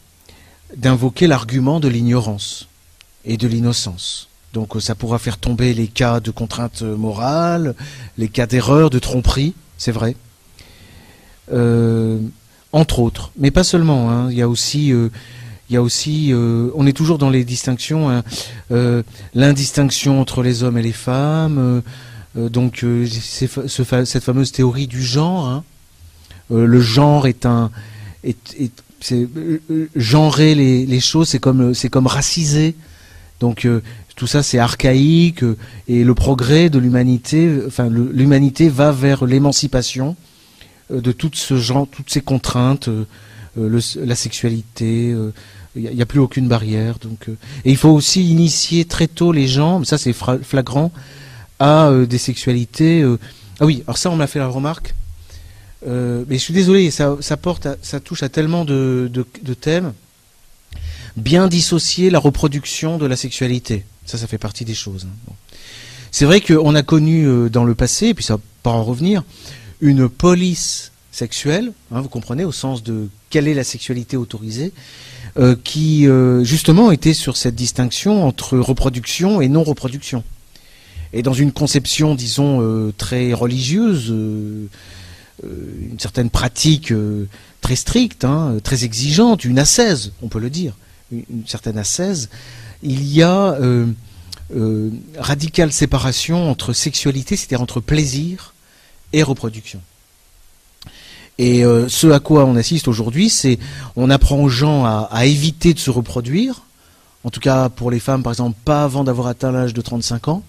[0.75, 2.67] d'invoquer l'argument de l'ignorance
[3.23, 4.29] et de l'innocence.
[4.55, 7.75] Donc ça pourra faire tomber les cas de contraintes morales,
[8.17, 10.15] les cas d'erreur, de tromperie, c'est vrai.
[11.51, 12.19] Euh,
[12.71, 14.09] entre autres, mais pas seulement.
[14.09, 14.31] Hein.
[14.31, 15.09] Il y a aussi, euh,
[15.69, 18.23] il y a aussi, euh, on est toujours dans les distinctions, hein.
[19.33, 21.81] l'indistinction entre les hommes et les femmes.
[22.35, 22.85] donc
[23.27, 25.49] cette fameuse théorie du genre.
[25.49, 25.63] Hein.
[26.49, 27.71] le genre est un,
[29.97, 32.73] genrer les, choses, c'est comme, c'est comme raciser.
[33.41, 33.67] Donc
[34.15, 35.57] tout ça c'est archaïque euh,
[35.87, 40.15] et le progrès de l'humanité, enfin l'humanité va vers l'émancipation
[40.91, 43.05] euh, de toutes ces contraintes, euh,
[43.57, 45.15] la sexualité,
[45.77, 46.99] il n'y a, plus aucune barrière.
[46.99, 50.91] Donc, et il faut aussi initier très tôt les gens, ça c'est flagrant,
[51.59, 53.01] à des sexualités.
[53.61, 54.93] ah oui, alors ça on m'a fait la remarque.
[55.85, 59.25] mais je suis désolé, ça, porte, ça touche à tellement de
[59.61, 59.93] thèmes
[61.15, 63.85] bien dissocier la reproduction de la sexualité.
[64.05, 65.07] Ça, ça fait partie des choses.
[65.09, 65.33] Hein.
[66.17, 68.85] C'est vrai qu'on a connu euh, dans le passé, et puis ça va pas en
[68.85, 69.25] revenir,
[69.81, 74.71] une police sexuelle, hein, vous comprenez, au sens de quelle est la sexualité autorisée,
[75.37, 80.23] euh, qui euh, justement était sur cette distinction entre reproduction et non-reproduction.
[81.11, 86.93] Et dans une conception, disons, très religieuse, une certaine pratique
[87.59, 90.77] très stricte, hein, très exigeante, une ascèse, on peut le dire,
[91.11, 92.29] une, une certaine ascèse,
[92.83, 93.87] il y a euh,
[94.55, 98.53] euh, radicale séparation entre sexualité, c'est-à-dire entre plaisir
[99.13, 99.81] et reproduction.
[101.37, 103.59] Et euh, ce à quoi on assiste aujourd'hui, c'est
[103.95, 106.61] on apprend aux gens à, éviter de se reproduire,
[107.23, 110.29] en tout cas pour les femmes par exemple, pas avant d'avoir atteint l'âge de 35
[110.29, 110.43] ans,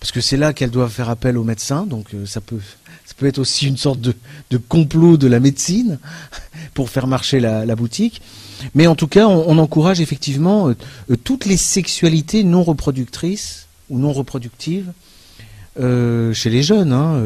[0.00, 3.38] parce que c'est là qu'elles doivent faire appel au médecin, donc peut ça peut être
[3.38, 4.14] aussi une sorte de,
[4.56, 5.98] complot de la médecine
[6.74, 8.22] pour faire marcher la boutique.
[8.74, 10.76] Mais en tout cas, on, encourage effectivement euh,
[11.10, 14.92] euh, toutes les sexualités non reproductrices ou non reproductives
[15.80, 16.92] euh, chez les jeunes.
[16.92, 17.22] Hein,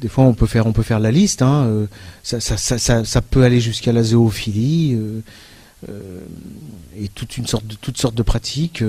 [0.00, 1.42] des fois, on peut faire, on peut faire la liste.
[1.42, 1.86] Hein,
[2.22, 4.98] ça, peut aller jusqu'à la zoophilie
[6.98, 8.82] et toute une sorte de, toutes sortes de pratiques.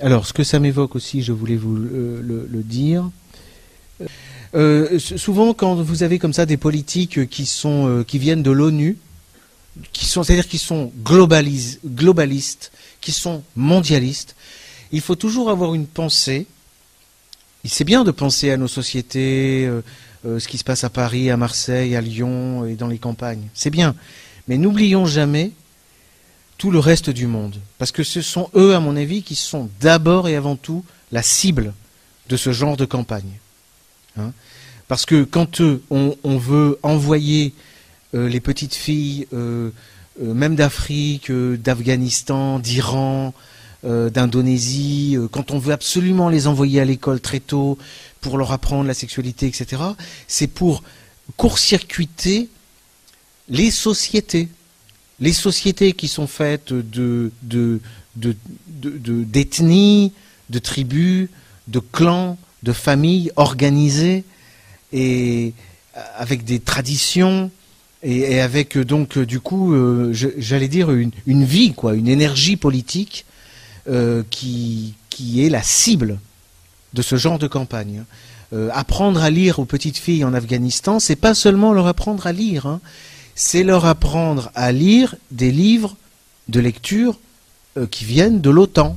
[0.00, 3.10] alors, ce que ça m'évoque aussi, je voulais vous le dire.
[4.54, 8.50] Euh, souvent, quand vous avez comme ça des politiques qui sont euh, qui viennent de
[8.50, 8.98] l'ONU,
[9.92, 14.36] qui sont c'est-à-dire qui sont globalistes, qui sont mondialistes,
[14.92, 16.46] il faut toujours avoir une pensée.
[17.64, 21.36] C'est bien de penser à nos sociétés, euh, ce qui se passe à Paris, à
[21.36, 23.48] Marseille, à Lyon et dans les campagnes.
[23.54, 23.94] C'est bien,
[24.48, 25.52] mais n'oublions jamais
[26.58, 27.56] tout le reste du monde.
[27.78, 31.22] Parce que ce sont eux, à mon avis, qui sont d'abord et avant tout la
[31.22, 31.72] cible
[32.28, 33.38] de ce genre de campagne.
[34.18, 34.32] Hein.
[34.88, 37.54] Parce que quand on, veut envoyer
[38.14, 39.70] euh, les petites filles, euh,
[40.22, 43.32] euh, même d'Afrique, d'Afghanistan, d'Iran,
[43.84, 47.78] d'Indonésie, quand on veut absolument les envoyer à l'école très tôt
[48.20, 49.82] pour leur apprendre la sexualité, etc.,
[50.28, 50.84] c'est pour
[51.36, 52.48] court-circuiter
[53.48, 54.48] les sociétés.
[55.18, 57.32] Les sociétés qui sont faites de,
[58.14, 60.12] d'ethnies,
[60.50, 61.28] de, tribus,
[61.66, 64.24] de clans, de familles organisées
[64.92, 65.52] et
[66.16, 67.50] avec des traditions
[68.02, 73.24] et, avec donc du coup, euh, j'allais dire une, vie, quoi, une énergie politique
[73.88, 74.94] euh, qui,
[75.38, 76.18] est la cible
[76.94, 78.04] de ce genre de campagne.
[78.52, 82.32] Euh, apprendre à lire aux petites filles en Afghanistan, c'est pas seulement leur apprendre à
[82.32, 82.80] lire, hein.
[83.34, 85.96] c'est leur apprendre à lire des livres
[86.48, 87.18] de lecture
[87.78, 88.96] euh, qui viennent de l'OTAN.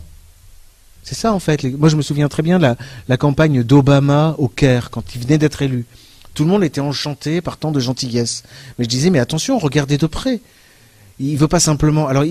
[1.05, 1.63] C'est ça en fait.
[1.63, 2.75] Moi je me souviens très bien de
[3.07, 5.85] la, campagne d'Obama au Caire quand il venait d'être élu.
[6.33, 8.43] Tout le monde était enchanté par tant de gentillesse.
[8.77, 10.41] Mais je disais mais attention, regardez de près.
[11.19, 12.07] Il veut pas simplement.
[12.07, 12.23] Alors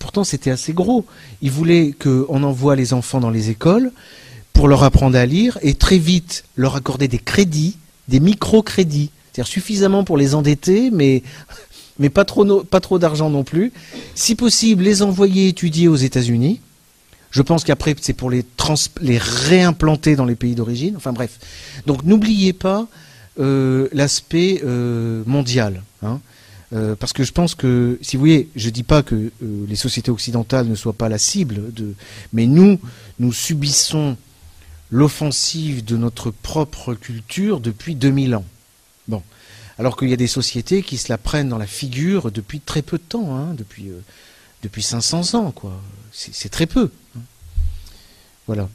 [0.00, 1.06] pourtant c'était assez gros.
[1.42, 3.92] Il voulait qu'on envoie les enfants dans les écoles
[4.52, 7.76] pour leur apprendre à lire et très vite leur accorder des crédits,
[8.08, 11.22] des microcrédits, c'est-à-dire suffisamment pour les endetter, mais
[12.00, 13.72] mais pas trop pas trop d'argent non plus.
[14.16, 16.58] Si possible, les envoyer étudier aux États-Unis.
[17.30, 18.44] Je pense qu'après c'est pour les
[19.00, 20.96] les réimplanter dans les pays d'origine.
[20.96, 21.38] Enfin bref.
[21.86, 22.88] Donc n'oubliez pas
[23.40, 25.82] euh, l'aspect euh, mondial.
[26.02, 26.20] Hein.
[26.72, 29.76] Euh, parce que je pense que, si vous voyez, je ne dis pas que les
[29.76, 31.94] sociétés occidentales ne soient pas la cible, de,
[32.32, 32.80] mais nous,
[33.20, 34.16] nous subissons
[34.90, 38.44] l'offensive de notre propre culture depuis 2000 ans.
[39.06, 39.22] Bon.
[39.78, 42.82] Alors qu'il y a des sociétés qui se la prennent dans la figure depuis très
[42.82, 43.90] peu de temps, hein, depuis,
[44.64, 45.80] depuis 500 ans, quoi.
[46.18, 46.90] C'est très peu.
[48.48, 48.68] Voilà.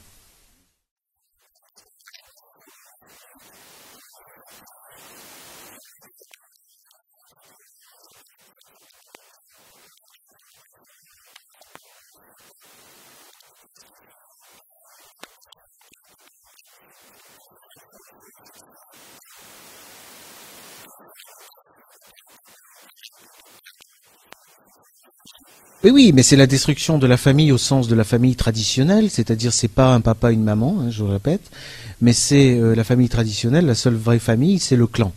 [25.86, 29.52] Oui, mais c'est la destruction de la famille au sens de la famille traditionnelle, c'est-à-dire
[29.52, 31.52] c'est pas un papa, une maman, hein, je le répète,
[32.00, 35.12] mais c'est euh, la famille traditionnelle, la seule vraie famille, c'est le clan.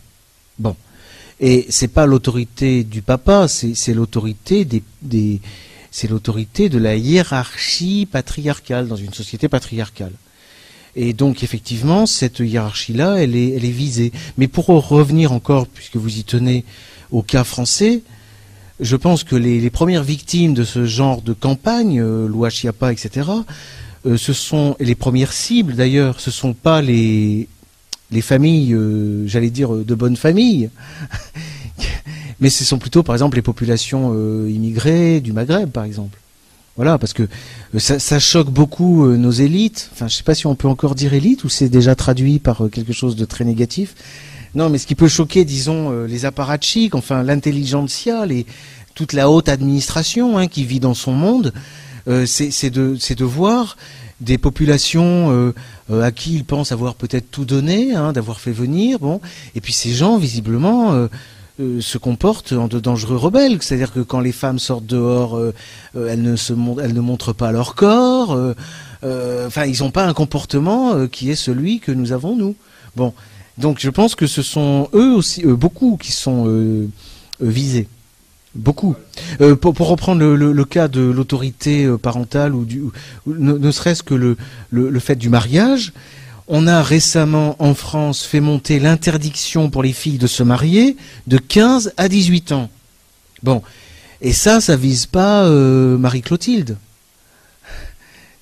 [0.59, 0.75] Bon,
[1.39, 5.39] et c'est pas l'autorité du papa, c'est l'autorité des,
[5.89, 10.13] c'est l'autorité de la hiérarchie patriarcale dans une société patriarcale.
[10.97, 14.11] Et donc effectivement, cette hiérarchie-là, elle est, elle est visée.
[14.37, 16.65] Mais pour revenir encore, puisque vous y tenez
[17.11, 18.01] au cas français,
[18.79, 23.29] je pense que les, premières victimes de ce genre de campagne, euh, Loi Chiapa, etc.,
[24.05, 27.47] euh, ce sont les premières cibles d'ailleurs, ce sont pas les
[28.09, 30.69] les familles, euh, j'allais dire de bonnes familles,
[32.39, 34.13] mais ce sont plutôt par exemple les populations
[34.47, 36.19] immigrées du Maghreb par exemple.
[36.77, 37.27] Voilà, parce que
[37.79, 39.89] ça, choque beaucoup nos élites.
[39.93, 42.69] Enfin, je sais pas si on peut encore dire élite ou c'est déjà traduit par
[42.71, 43.95] quelque chose de très négatif.
[44.57, 48.47] Non, mais ce qui peut choquer, disons, euh, les apparatchiks, enfin l'intelligentsia, les,
[48.95, 51.53] toute la haute administration hein, qui vit dans son monde,
[52.07, 53.77] euh, c'est de, voir
[54.19, 55.53] des populations
[55.91, 59.21] euh, à qui ils pensent avoir peut-être tout donné, hein, d'avoir fait venir, bon,
[59.53, 61.07] et puis ces gens visiblement
[61.59, 65.39] se comportent en de dangereux rebelles, c'est-à-dire que quand les femmes sortent dehors,
[65.93, 66.35] elles ne
[66.81, 68.35] elles ne montrent pas leur corps,
[69.03, 72.55] enfin ils n'ont pas un comportement qui est celui que nous avons nous.
[72.95, 73.13] Bon,
[73.57, 76.87] donc je pense que ce sont eux aussi, euh, beaucoup qui sont euh,
[77.41, 77.87] euh, visés.
[78.55, 78.95] Beaucoup.
[79.61, 82.81] Pour, reprendre le, cas de l'autorité parentale ou du,
[83.27, 85.93] ne, serait-ce que le, fait du mariage,
[86.47, 90.97] on a récemment en France fait monter l'interdiction pour les filles de se marier
[91.27, 92.71] de 15 à 18 ans.
[93.43, 93.61] Bon,
[94.21, 96.77] et ça, ça vise pas Marie-Clotilde.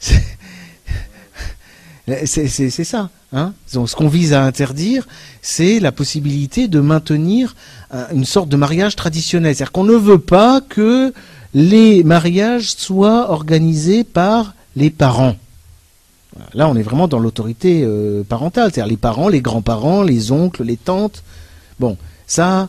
[2.08, 3.10] C'est ça.
[3.34, 5.08] Hein ce qu'on vise à interdire,
[5.41, 7.56] c'est la possibilité de maintenir
[8.12, 9.56] une sorte de mariage traditionnel.
[9.56, 11.14] C'est-à-dire qu'on ne veut pas que
[11.56, 15.36] les mariages soient organisés par les parents.
[16.53, 20.64] Là, on est vraiment dans l'autorité euh, parentale, c'est-à-dire les parents, les grands-parents, les oncles,
[20.64, 21.24] les tantes.
[21.80, 21.97] Bon,
[22.28, 22.68] ça,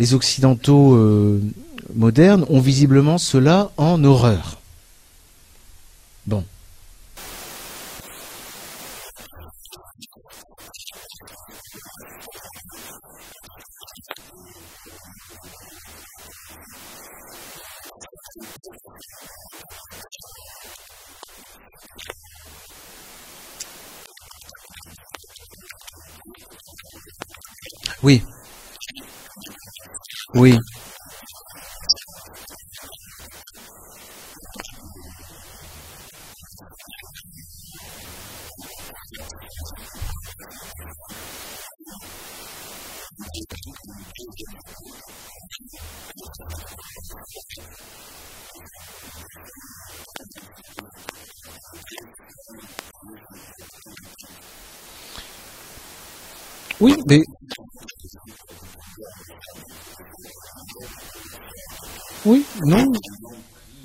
[0.00, 1.40] les occidentaux euh,
[1.94, 4.58] modernes ont visiblement cela en horreur.
[6.26, 6.44] Bon.
[28.04, 28.22] Oui.
[30.34, 30.58] Oui,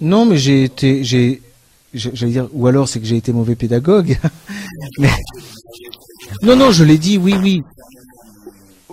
[0.10, 1.42] non, mais j'ai été, j'ai,
[1.94, 4.18] j'allais dire, ou alors c'est que j'ai été mauvais pédagogue.
[6.44, 7.64] Non, non, je l'ai dit, oui, oui.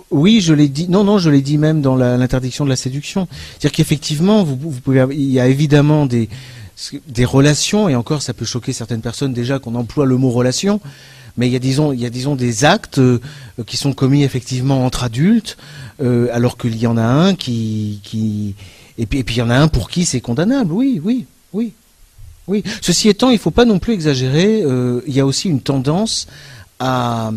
[0.09, 0.87] Oui, je l'ai dit.
[0.89, 3.27] Non, non, je l'ai dit même dans l'interdiction de la séduction.
[3.51, 6.27] C'est-à-dire qu'effectivement, vous, pouvez, il y a évidemment des
[7.25, 10.81] relations, et encore, ça peut choquer certaines personnes déjà qu'on emploie le mot relation
[11.37, 13.19] mais il y a disons, disons des actes euh,
[13.65, 15.55] qui sont commis effectivement entre adultes,
[16.01, 18.55] euh, alors qu'il y en a un qui
[18.97, 20.71] et puis et puis il y en a un pour qui c'est condamnable.
[20.71, 21.73] Oui, oui, oui,
[22.47, 22.63] oui.
[22.81, 24.61] Ceci étant, il ne faut pas non plus exagérer.
[24.63, 26.27] Euh, il y a aussi une tendance
[26.79, 27.31] à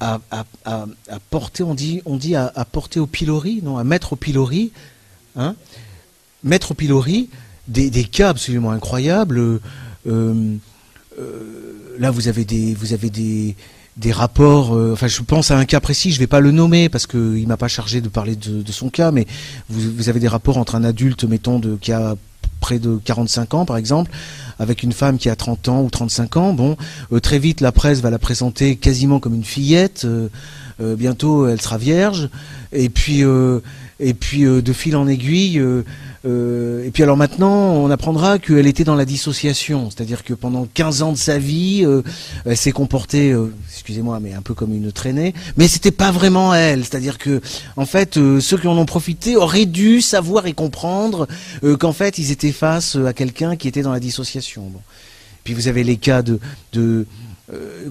[0.00, 0.20] à,
[0.64, 0.84] à,
[1.30, 4.72] porter, on dit, on dit à, porter au pilori, non, à mettre au pilori,
[5.36, 5.54] hein,
[6.44, 7.30] mettre au pilori
[7.68, 9.38] des, des cas absolument incroyables.
[9.38, 9.60] Euh,
[11.18, 13.56] euh, là, vous avez des, vous avez des,
[13.96, 14.74] des rapports.
[14.74, 16.12] Euh, enfin, je pense à un cas précis.
[16.12, 19.10] Je vais pas le nommer parce qu'il m'a pas chargé de parler de, son cas,
[19.10, 19.26] mais
[19.68, 22.16] vous, avez des rapports entre un adulte, mettons, qui a
[22.60, 24.10] près de 45 ans, par exemple,
[24.58, 26.52] avec une femme qui a 30 ans ou 35 ans.
[26.52, 26.76] Bon,
[27.12, 30.04] euh, très vite, la presse va la présenter quasiment comme une fillette.
[30.04, 30.28] Euh,
[30.96, 32.28] bientôt, elle sera vierge.
[32.72, 33.22] Et puis,
[33.98, 35.62] et puis de fil en aiguille
[36.26, 40.66] euh, et puis alors maintenant, on apprendra qu'elle était dans la dissociation, c'est-à-dire que pendant
[40.74, 42.02] 15 ans de sa vie, euh,
[42.44, 46.52] elle s'est comportée, euh, excusez-moi, mais un peu comme une traînée, mais c'était pas vraiment
[46.52, 47.40] elle, c'est-à-dire que
[47.76, 51.28] en fait, ceux qui en ont profité auraient dû savoir et comprendre
[51.78, 54.62] qu'en fait, ils étaient face à quelqu'un qui était dans la dissociation.
[54.62, 54.80] Bon.
[55.44, 56.40] Puis vous avez les cas de,
[56.72, 57.06] de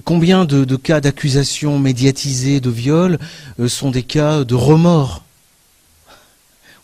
[0.04, 3.18] combien de, de cas d'accusation médiatisés de viol
[3.66, 5.25] sont des cas de remords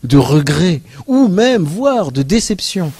[0.03, 2.91] de regret, ou même, voire, de déception.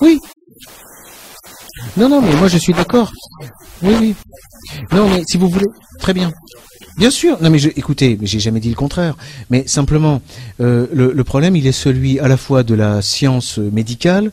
[0.00, 0.18] Oui.
[1.96, 3.12] Non, non, mais moi je suis d'accord.
[3.82, 4.14] Oui, oui.
[4.92, 5.66] Non, mais si vous voulez,
[5.98, 6.32] très bien.
[6.96, 7.38] Bien sûr.
[7.42, 9.16] Non, mais je, écoutez, j'ai jamais dit le contraire.
[9.48, 10.20] Mais simplement,
[10.60, 14.32] euh, le, le, problème, il est celui à la fois de la science médicale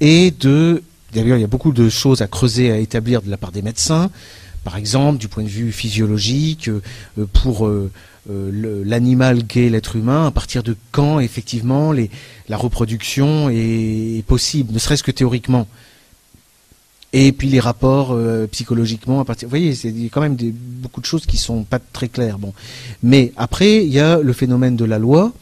[0.00, 0.82] et de.
[1.14, 3.60] D'ailleurs, il y a beaucoup de choses à creuser, à établir de la part des
[3.60, 4.10] médecins,
[4.64, 6.80] par exemple, du point de vue physiologique, euh,
[7.32, 7.90] pour euh,
[8.30, 11.92] euh, l'animal qu'est l'être humain, à partir de quand effectivement
[12.48, 15.66] la reproduction est, possible, ne serait-ce que théoriquement.
[17.12, 18.16] Et puis les rapports
[18.52, 19.46] psychologiquement à partir.
[19.46, 22.38] Vous voyez, c'est quand même beaucoup de choses qui sont pas très claires.
[22.38, 22.54] Bon,
[23.02, 25.32] mais après il y a le phénomène de la loi,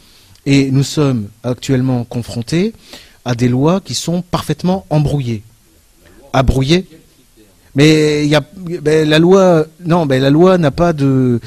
[0.46, 2.72] et nous sommes actuellement confrontés
[3.24, 5.42] à des lois qui sont parfaitement embrouillées,
[6.32, 6.86] abrouillées.
[7.74, 8.28] Mais
[8.82, 9.66] ben, la loi.
[9.84, 11.40] Non, ben, la loi n'a pas de.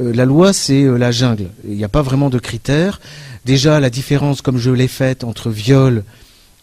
[0.00, 1.48] Euh, la loi, c'est euh, la jungle.
[1.64, 3.00] Il n'y a pas vraiment de critères.
[3.44, 6.04] Déjà, la différence, comme je l'ai faite, entre viol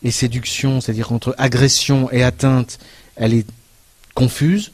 [0.04, 2.78] et séduction, c'est-à-dire entre agression et atteinte,
[3.16, 3.48] elle est
[4.14, 4.72] confuse.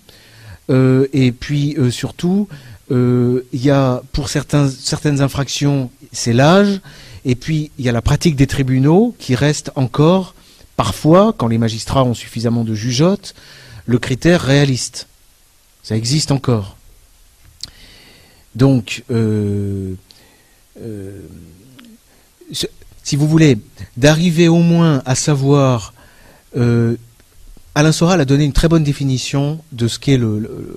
[0.70, 2.48] Euh, et puis surtout,
[2.90, 6.82] il y a pour certaines infractions, c'est l'âge.
[7.24, 10.36] Et puis il y a la pratique des tribunaux qui reste encore
[10.76, 13.36] parfois, quand les magistrats ont suffisamment de jugeotes,
[13.86, 15.08] le critère réaliste.
[15.84, 16.78] Ça existe encore.
[18.56, 19.96] Donc, euh,
[20.82, 21.22] euh,
[23.04, 23.58] si vous voulez,
[23.98, 25.94] d'arriver au moins à savoir,
[26.58, 26.96] euh,
[27.74, 30.20] Alain Soral a donné une très bonne définition de ce qu'est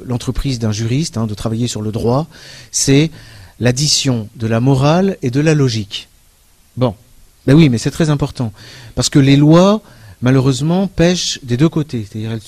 [0.07, 2.29] l'entreprise d'un juriste, hein, de travailler sur le droit,
[2.71, 3.11] c'est
[3.61, 6.09] l'addition de la morale et de la logique.
[6.77, 6.95] Bon,
[7.47, 8.53] ben oui, mais c'est très important,
[8.95, 9.83] parce que les lois
[10.23, 12.07] malheureusement, pêchent des deux côtés.
[12.11, 12.39] C'est-à-dire,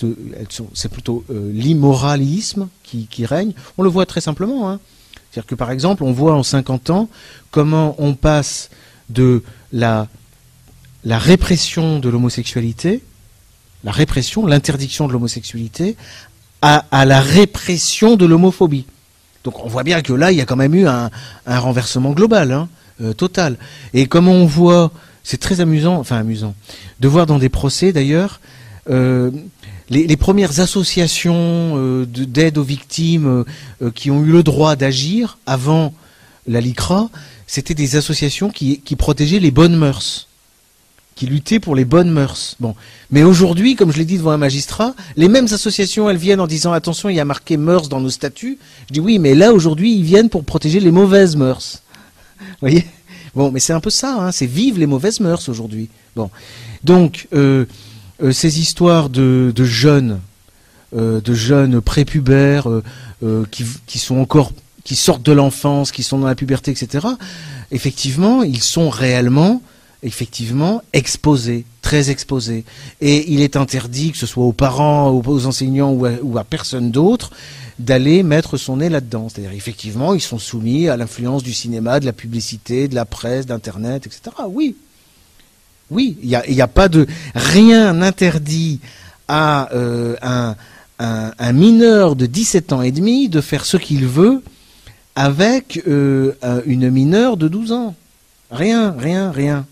[0.75, 3.53] c'est plutôt euh, l'immoralisme qui, règne.
[3.79, 4.71] On le voit très simplement.
[4.71, 4.81] Hein.
[5.31, 7.09] C'est-à-dire que, par exemple, on voit en 50 ans
[7.51, 8.71] comment on passe
[9.11, 9.43] de
[9.73, 10.09] la,
[11.05, 13.03] répression de l'homosexualité,
[13.85, 15.97] la répression, l'interdiction de l'homosexualité,
[16.63, 18.87] à, la répression de l'homophobie.
[19.45, 21.11] Donc on voit bien que là, il y a quand même eu un,
[21.47, 22.69] renversement global, hein,
[23.01, 23.57] euh, total.
[23.95, 24.91] Et comment on voit
[25.27, 26.55] c'est très amusant, enfin amusant,
[27.01, 28.41] de voir dans des procès d'ailleurs
[28.89, 29.33] euh,
[29.91, 31.35] les, premières associations
[31.77, 33.45] euh, d'aide aux victimes
[33.83, 35.93] euh, qui ont eu le droit d'agir avant
[36.47, 37.11] la LICRA,
[37.49, 40.29] c'était des associations qui, protégeaient les bonnes mœurs,
[41.17, 42.55] qui luttaient pour les bonnes mœurs.
[42.61, 42.77] Bon,
[43.11, 46.47] mais aujourd'hui, comme je l'ai dit devant un magistrat, les mêmes associations, elles viennent en
[46.47, 48.59] disant attention, il y a marqué mœurs dans nos statuts.
[48.89, 51.83] Je dis oui, mais là aujourd'hui, ils viennent pour protéger les mauvaises mœurs.
[52.61, 52.87] Voyez?
[53.37, 55.91] Bon, mais c'est un peu ça, hein, c'est vivre les mauvaises mœurs aujourd'hui.
[56.17, 56.31] Bon,
[56.83, 57.67] donc euh,
[58.23, 60.21] euh, ces histoires de, jeunes,
[60.97, 62.67] euh, de jeunes prépubères
[63.51, 63.99] qui, qui
[64.97, 67.09] sortent de l'enfance, qui sont dans la puberté, etc.,
[67.73, 69.61] effectivement, ils sont réellement,
[70.03, 72.65] effectivement, exposés, très exposés.
[73.03, 77.33] Et il est interdit, que ce soit aux parents, aux enseignants ou à, personne d'autre,
[77.79, 79.29] d'aller mettre son nez là-dedans.
[79.29, 83.47] C'est-à-dire, effectivement, ils sont soumis à l'influence du cinéma, de la publicité, de la presse,
[83.47, 84.37] d'Internet, etc.
[84.49, 84.77] Oui.
[85.91, 87.07] Oui, il n'y a, pas de...
[87.35, 88.81] Rien n'interdit
[89.29, 90.57] à euh, un,
[90.99, 94.43] un, mineur de 17 ans et demi de faire ce qu'il veut
[95.15, 96.33] avec euh,
[96.67, 97.95] une mineure de 12 ans.
[98.51, 99.67] Rien, rien, rien.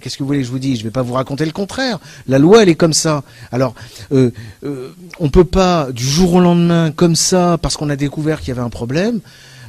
[0.00, 0.78] Qu'est-ce que vous voulez que je vous dise?
[0.78, 1.98] Je ne vais pas vous raconter le contraire.
[2.26, 3.22] La loi, elle est comme ça.
[3.52, 3.74] Alors,
[4.12, 4.30] euh,
[4.64, 8.40] euh, on ne peut pas, du jour au lendemain, comme ça, parce qu'on a découvert
[8.40, 9.20] qu'il y avait un problème,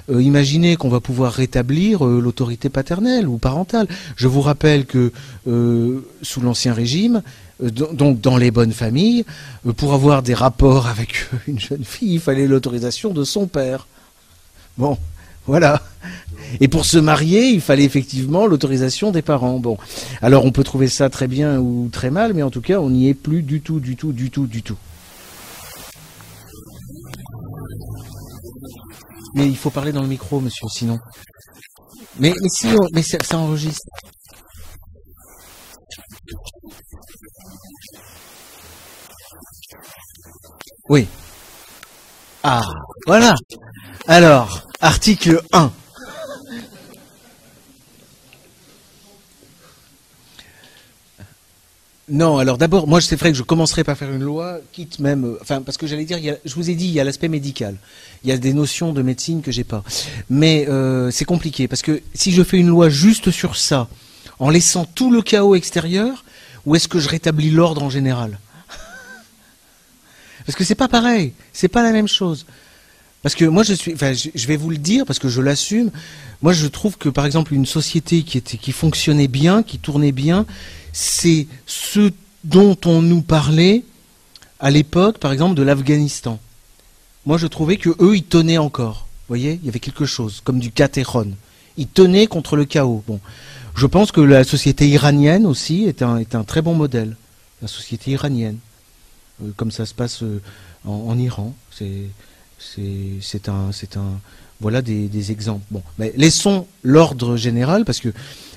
[0.09, 3.87] imaginer qu'on va pouvoir rétablir l'autorité paternelle ou parentale.
[4.15, 5.11] Je vous rappelle que
[5.45, 7.21] sous l'Ancien Régime,
[7.61, 9.25] donc dans les bonnes familles,
[9.75, 13.87] pour avoir des rapports avec une jeune fille, il fallait l'autorisation de son père.
[14.77, 14.97] Bon,
[15.47, 15.81] voilà.
[16.59, 19.59] Et pour se marier, il fallait effectivement l'autorisation des parents.
[19.59, 19.77] Bon,
[20.21, 22.89] alors on peut trouver ça très bien ou très mal, mais en tout cas, on
[22.89, 24.77] n'y est plus du tout, du tout, du tout, du tout.
[29.35, 30.99] Mais il faut parler dans le micro, monsieur, sinon.
[32.19, 33.85] Mais, mais si, mais ça, ça enregistre.
[40.89, 41.07] Oui.
[42.43, 42.61] Ah,
[43.05, 43.35] voilà.
[44.07, 45.71] Alors, article 1.
[52.09, 55.25] Non, alors d'abord, moi c'est vrai que je commencerai par faire une loi, quitte même,
[55.25, 57.75] euh, enfin parce que j'allais dire, je vous ai dit, il y a l'aspect médical,
[58.23, 59.83] il y a des notions de médecine que j'ai pas,
[60.29, 63.89] mais euh, c'est compliqué parce que si je fais une loi juste sur ça,
[64.39, 66.23] en laissant tout le chaos extérieur,
[66.65, 68.39] où est-ce que je rétablis l'ordre en général?
[70.45, 72.45] Parce que c'est pas pareil, c'est pas la même chose.
[73.23, 75.91] Parce que moi, je suis, enfin, je vais vous le dire parce que je l'assume.
[76.41, 80.11] Moi, je trouve que, par exemple, une société qui était, qui fonctionnait bien, qui tournait
[80.11, 80.45] bien,
[80.93, 82.11] c'est ce
[82.43, 83.83] dont on nous parlait
[84.59, 86.39] à l'époque, par exemple, de l'Afghanistan.
[87.25, 89.07] Moi, je trouvais que eux, ils tenaient encore.
[89.27, 91.31] Vous voyez, il y avait quelque chose, comme du catéron.
[91.75, 93.03] Ils tenaient contre le chaos.
[93.07, 93.19] Bon,
[93.75, 97.17] je pense que la société iranienne aussi est un, est un très bon modèle.
[97.61, 98.59] La société iranienne,
[99.43, 100.41] euh, comme ça se passe euh,
[100.85, 102.03] en, en Iran, c'est
[102.57, 104.19] c'est un, un,
[104.59, 105.65] voilà des, exemples.
[105.71, 108.09] Bon, mais laissons l'ordre général parce que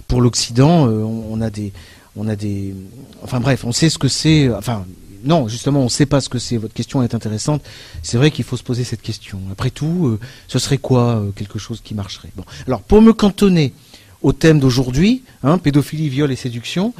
[0.08, 1.72] pour l'Occident, euh, on, a des,
[2.16, 2.74] on a des,
[3.22, 4.50] enfin bref, on sait ce que c'est.
[4.50, 4.84] Enfin,
[5.22, 6.56] non, justement, on ne sait pas ce que c'est.
[6.56, 7.62] Votre question est intéressante.
[8.02, 9.40] C'est vrai qu'il faut se poser cette question.
[9.52, 12.30] Après tout, euh, ce serait quoi euh, quelque chose qui marcherait?
[12.36, 13.74] Bon, alors pour me cantonner
[14.22, 16.94] au thème d'aujourd'hui, hein, pédophilie, viol et séduction,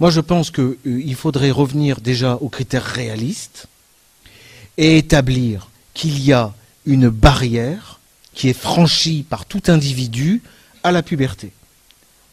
[0.00, 3.66] moi je pense qu'il faudrait revenir déjà aux critères réalistes
[4.76, 6.52] et établir qu'il y a
[6.84, 7.98] une barrière
[8.34, 10.42] qui est franchie par tout individu
[10.84, 11.52] à la puberté.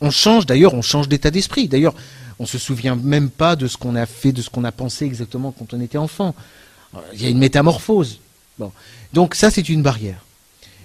[0.02, 1.70] On change, d'ailleurs, on change d'état d'esprit.
[1.70, 1.96] D'ailleurs,
[2.40, 4.74] on ne se souvient même pas de ce qu'on a fait, de ce qu'on a
[4.74, 6.36] pensé exactement quand on était enfant.
[7.14, 8.20] Il y a une métamorphose.
[9.14, 10.26] Donc ça, c'est une barrière.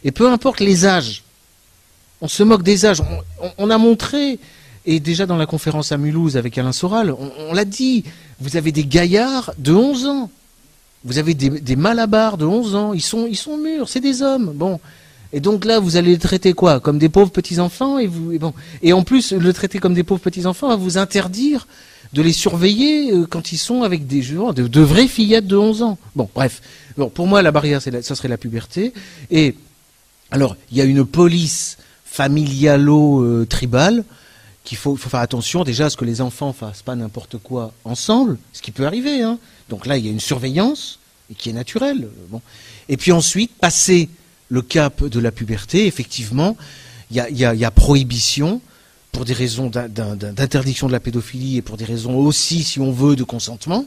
[0.04, 1.24] Et peu importe les âges,
[2.20, 3.02] on se moque des âges.
[3.58, 4.38] On, a montré,
[4.86, 8.04] et déjà dans la conférence à Mulhouse avec Alain Soral, on, on l'a dit,
[8.38, 10.30] vous avez des gaillards de 11 ans
[11.04, 14.52] vous avez des, des de 11 ans, ils sont, mûrs, c'est des hommes.
[14.54, 14.80] Bon.
[15.32, 16.80] Et donc là, vous allez les traiter quoi?
[16.80, 18.54] Comme des pauvres petits-enfants et, vous, et, bon.
[18.82, 21.66] et en plus, le traiter comme des pauvres petits-enfants va vous interdire
[22.14, 25.98] de les surveiller euh, quand ils sont avec des de, vraies fillettes de 11 ans.
[26.16, 26.62] Bon, bref.
[27.14, 28.94] Pour moi, la barrière, ça serait la puberté.
[29.30, 29.54] Et
[30.30, 31.76] alors, il y a une police
[32.06, 34.04] familialo-tribale
[34.64, 37.72] qu'il faut, faut, faire attention déjà à ce que les enfants fassent pas n'importe quoi
[37.84, 39.22] ensemble, ce qui peut arriver.
[39.22, 39.38] Hein.
[39.68, 40.98] Donc là, il y a une surveillance
[41.36, 42.08] qui est naturelle.
[42.28, 42.40] Bon.
[42.88, 44.08] Et puis ensuite, passer
[44.48, 46.56] le cap de la puberté, effectivement,
[47.10, 48.60] il y a, prohibition
[49.12, 53.16] pour des raisons d'interdiction de la pédophilie et pour des raisons aussi, si on veut,
[53.16, 53.86] de consentement.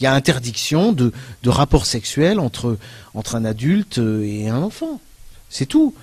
[0.00, 1.12] Il y a interdiction de,
[1.42, 2.78] de rapport sexuel entre,
[3.14, 5.00] entre un adulte et un enfant.
[5.48, 5.94] C'est tout.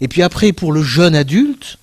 [0.00, 1.78] Et puis après, pour le jeune adulte,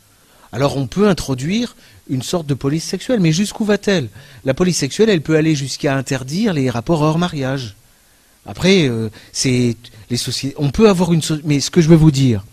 [0.52, 1.76] alors on peut introduire
[2.10, 3.20] une sorte de police sexuelle.
[3.20, 4.10] Mais jusqu'où va-t-elle?
[4.46, 7.76] La police sexuelle, elle peut aller jusqu'à interdire les rapports hors mariage.
[8.46, 9.76] Après, euh, c'est
[10.10, 10.56] les sociétés.
[10.58, 11.22] On peut avoir une.
[11.44, 12.44] Mais ce que je veux vous dire,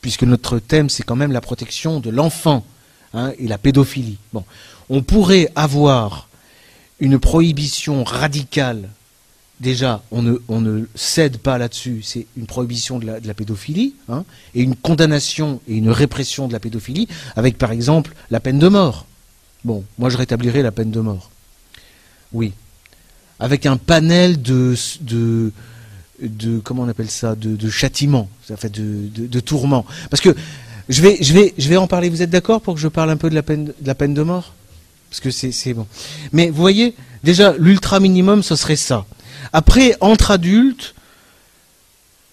[0.00, 2.64] puisque notre thème c'est quand même la protection de l'enfant
[3.14, 4.18] hein, et la pédophilie.
[4.32, 4.44] Bon,
[4.90, 6.28] on pourrait avoir
[7.00, 8.88] une prohibition radicale.
[9.62, 12.00] Déjà, on ne, cède pas là-dessus.
[12.02, 14.24] C'est une prohibition de la, pédophilie hein,
[14.56, 17.06] et une condamnation et une répression de la pédophilie,
[17.36, 19.06] avec par exemple la peine de mort.
[19.64, 21.30] Bon, moi je rétablirais la peine de mort.
[22.32, 22.54] Oui,
[23.38, 25.52] avec un panel de, de,
[26.20, 29.86] de comment on appelle ça, de, de châtiment, fait de, de, tourment.
[30.10, 30.34] Parce que
[30.88, 32.08] je vais en parler.
[32.08, 34.12] Vous êtes d'accord pour que je parle un peu de la peine, de la peine
[34.12, 34.54] de mort?
[35.08, 35.86] Parce que c'est bon.
[36.32, 39.06] Mais vous voyez, déjà l'ultra minimum, ce serait ça.
[39.52, 40.94] Après, entre adultes,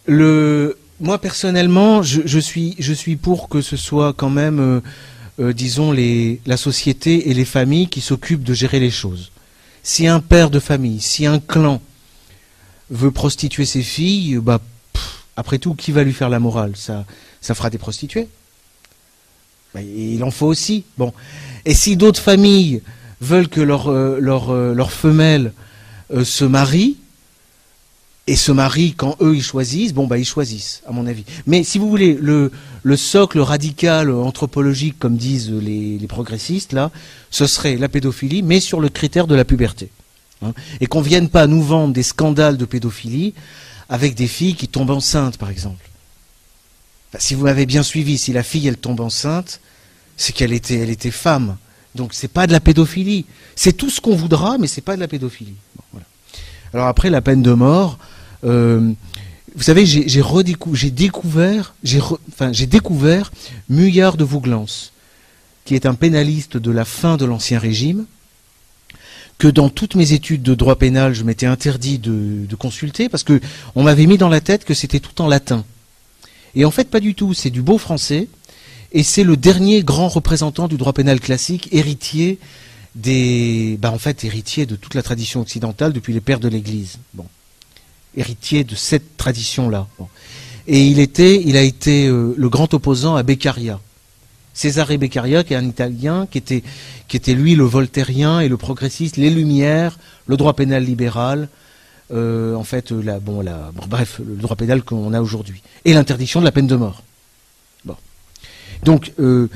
[0.05, 4.81] le, moi personnellement, je, suis, pour que ce soit quand même, euh,
[5.39, 9.31] euh, disons, les, la société et les familles qui s'occupent de gérer les choses.
[9.83, 11.81] Si un père de famille, si un clan
[12.89, 14.59] veut prostituer ses filles, bah,
[15.35, 16.73] après tout, qui va lui faire la morale?
[16.75, 17.05] Ça,
[17.41, 18.27] ça fera des prostituées.
[19.73, 20.83] Bah, il en faut aussi.
[20.97, 21.13] Bon.
[21.65, 22.81] Et si d'autres familles
[23.21, 25.53] veulent que leur, euh, leur, euh, leur femelle
[26.11, 26.97] euh, se marie,
[28.29, 31.23] et se marient quand eux ils choisissent, bon bah ils choisissent, à mon avis.
[31.47, 32.51] Mais si vous voulez, le,
[32.83, 36.91] le socle radical anthropologique, comme disent les, progressistes, là,
[37.31, 39.89] ce serait la pédophilie, mais sur le critère de la puberté.
[40.41, 40.53] Hein.
[40.79, 43.33] et qu'on vienne pas nous vendre des scandales de pédophilie
[43.89, 45.89] avec des filles qui tombent enceintes, par exemple.
[47.17, 49.59] si vous m'avez bien suivi, si la fille elle tombe enceinte,
[50.17, 51.57] c'est qu'elle était, elle était femme.
[51.95, 53.25] Donc c'est pas de la pédophilie.
[53.55, 55.55] C'est tout ce qu'on voudra, mais c'est pas de la pédophilie.
[56.73, 57.97] Alors après la peine de mort,
[58.43, 58.91] euh,
[59.55, 61.73] vous savez, j'ai découvert,
[63.69, 64.65] Muyard de Vouglans,
[65.65, 68.05] qui est un pénaliste de la fin de l'Ancien Régime,
[69.37, 73.39] que dans toutes mes études de droit pénal, je m'étais interdit de, consulter parce que
[73.73, 75.63] on m'avait mis dans la tête que c'était tout en latin.
[76.55, 77.33] Et en fait, pas du tout.
[77.33, 78.27] C'est du beau français.
[78.91, 82.39] Et c'est le dernier grand représentant du droit pénal classique, héritier
[82.95, 86.97] des, bah en fait, héritier de toute la tradition occidentale depuis les pères de l'Église.
[87.13, 87.25] Bon,
[88.19, 89.87] héritier de cette tradition-là.
[90.67, 93.79] Et il était, il a été euh, le grand opposant à Beccaria.
[94.53, 96.63] Cesare Beccaria, qui est un Italien, qui était,
[97.07, 99.97] qui était lui le voltairien et le progressiste, les Lumières,
[100.27, 101.49] le droit pénal libéral,
[102.11, 103.43] euh, en fait, la, bon,
[103.87, 107.03] bref, le droit pénal qu'on a aujourd'hui, et l'interdiction de la peine de mort.
[107.85, 107.95] Bon.
[108.83, 109.47] Donc, euh,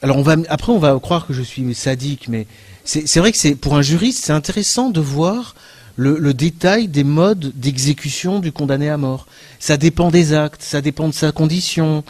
[0.00, 2.46] alors on va, après on va croire que je suis sadique, mais
[2.84, 5.54] c'est vrai que c'est pour un juriste, c'est intéressant de voir
[5.98, 9.26] le, détail des modes d'exécution du condamné à mort.
[9.58, 12.04] Ça dépend des actes, ça dépend de sa condition,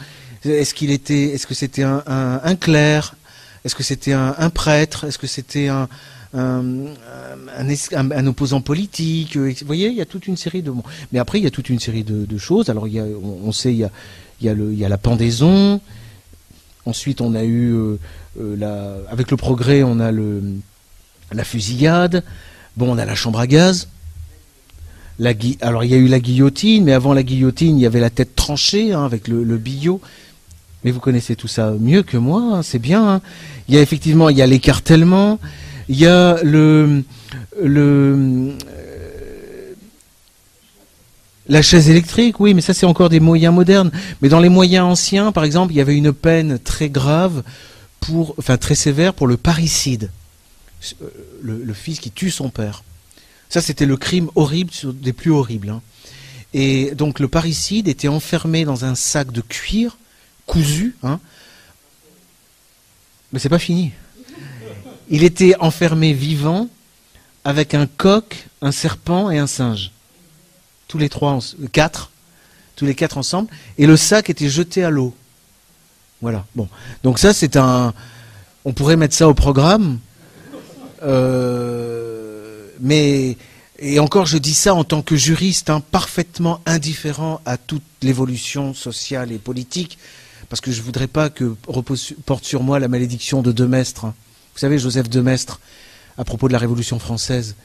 [0.45, 3.15] est-ce qu'il était, est-ce que c'était un, clerc?
[3.65, 5.05] Est-ce que c'était un, prêtre?
[5.05, 5.87] Est-ce que c'était un,
[8.27, 9.35] opposant politique?
[9.35, 10.71] Vous voyez, il y a toute une série de.
[11.11, 12.69] Mais après, il y a toute une série de, choses.
[12.69, 12.87] Alors,
[13.43, 13.89] on, sait, il
[14.41, 15.81] y a, la pendaison.
[16.85, 17.99] Ensuite, on a eu euh,
[18.39, 22.23] euh, avec le progrès, on a la fusillade.
[22.79, 23.89] Bon, on a la chambre à gaz.
[25.59, 28.09] Alors il y a eu la guillotine, mais avant la guillotine, il y avait la
[28.09, 29.99] tête tranchée hein, avec le, le billot.
[30.85, 33.05] Mais vous connaissez tout ça mieux que moi, hein, c'est bien.
[33.05, 33.21] Hein.
[33.67, 35.39] Il y a effectivement, il y a l'écartèlement,
[35.89, 37.03] il y a le,
[37.61, 39.73] le euh,
[41.49, 43.91] la chaise électrique, oui, mais ça c'est encore des moyens modernes.
[44.21, 47.43] Mais dans les moyens anciens, par exemple, il y avait une peine très grave
[47.99, 50.11] pour, enfin très sévère pour le parricide,
[51.41, 52.83] le, fils qui tue son père.
[53.49, 55.69] Ça c'était le crime horrible des plus horribles.
[55.69, 55.81] Hein.
[56.53, 59.97] Et donc le parricide était enfermé dans un sac de cuir
[60.45, 61.19] cousu, hein.
[63.31, 63.91] Mais c'est pas fini.
[65.09, 66.67] Il était enfermé vivant
[67.43, 69.91] avec un coq, un serpent et un singe.
[70.87, 71.37] Tous les trois,
[71.71, 72.11] quatre,
[72.75, 73.49] tous les quatre ensemble.
[73.77, 75.15] Et le sac était jeté à l'eau.
[76.21, 76.45] Voilà.
[76.55, 76.67] Bon.
[77.03, 77.93] Donc ça, c'est un.
[78.65, 79.99] On pourrait mettre ça au programme.
[81.03, 83.37] Euh, mais
[83.79, 88.73] et encore, je dis ça en tant que juriste, hein, parfaitement indifférent à toute l'évolution
[88.73, 89.97] sociale et politique
[90.49, 94.05] parce que je ne voudrais pas que repose, porte sur moi la malédiction de Demestre.
[94.05, 95.59] Vous savez, Joseph Demestre,
[96.17, 97.55] à propos de la Révolution française,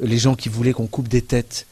[0.00, 1.66] les gens qui voulaient qu'on coupe des têtes.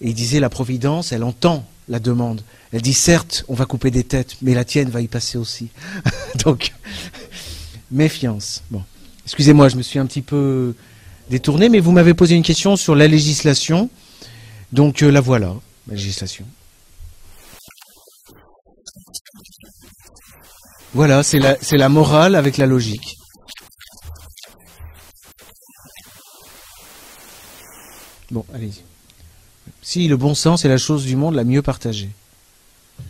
[0.00, 2.42] Et il disait, la Providence, elle entend la demande.
[2.72, 5.68] Elle dit, certes, on va couper des têtes, mais la tienne va y passer aussi.
[6.44, 6.72] Donc,
[7.90, 8.62] méfiance.
[8.70, 8.82] Bon,
[9.24, 10.74] excusez-moi, je me suis un petit peu
[11.30, 13.90] détourné, mais vous m'avez posé une question sur la législation.
[14.72, 15.54] Donc, euh, la voilà,
[15.88, 16.44] la législation.
[20.94, 23.16] Voilà, c'est la, morale avec la logique.
[28.30, 28.82] Bon, allez-y.
[29.82, 32.10] Si le bon sens est la chose du monde la mieux partagée.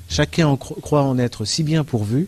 [0.09, 2.27] Chacun croit en être si bien pourvu.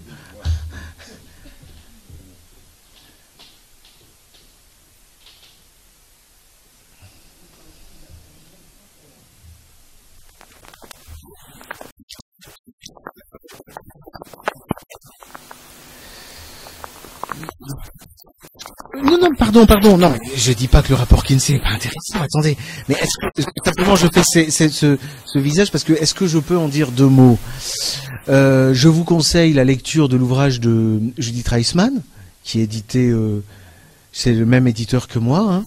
[19.02, 22.22] Non, non, pardon, pardon, non, je dis pas que le rapport Kinsey n'est pas intéressant,
[22.22, 22.56] attendez.
[22.88, 24.98] Mais est-ce que, simplement je fais ce,
[25.38, 27.38] visage parce que est-ce que je peux en dire deux mots?
[28.28, 32.02] Euh, Je vous conseille la lecture de l'ouvrage de Judith Reisman,
[32.42, 33.42] qui est édité, euh,
[34.12, 35.64] c'est le même éditeur que moi, hein,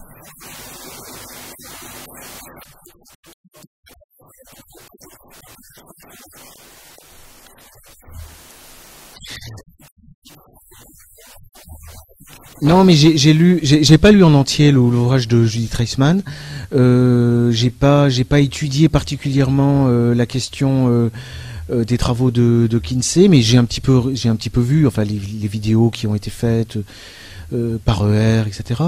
[12.61, 16.22] Non, mais j'ai lu, j'ai pas lu en entier l'ouvrage de Judith Reisman.
[16.76, 21.10] Euh, j'ai pas, j'ai pas étudié particulièrement euh, la question euh,
[21.72, 24.60] euh, des travaux de, de Kinsey, mais j'ai un petit peu, j'ai un petit peu
[24.60, 26.77] vu, enfin les, les vidéos qui ont été faites
[27.84, 28.84] par ER, etc.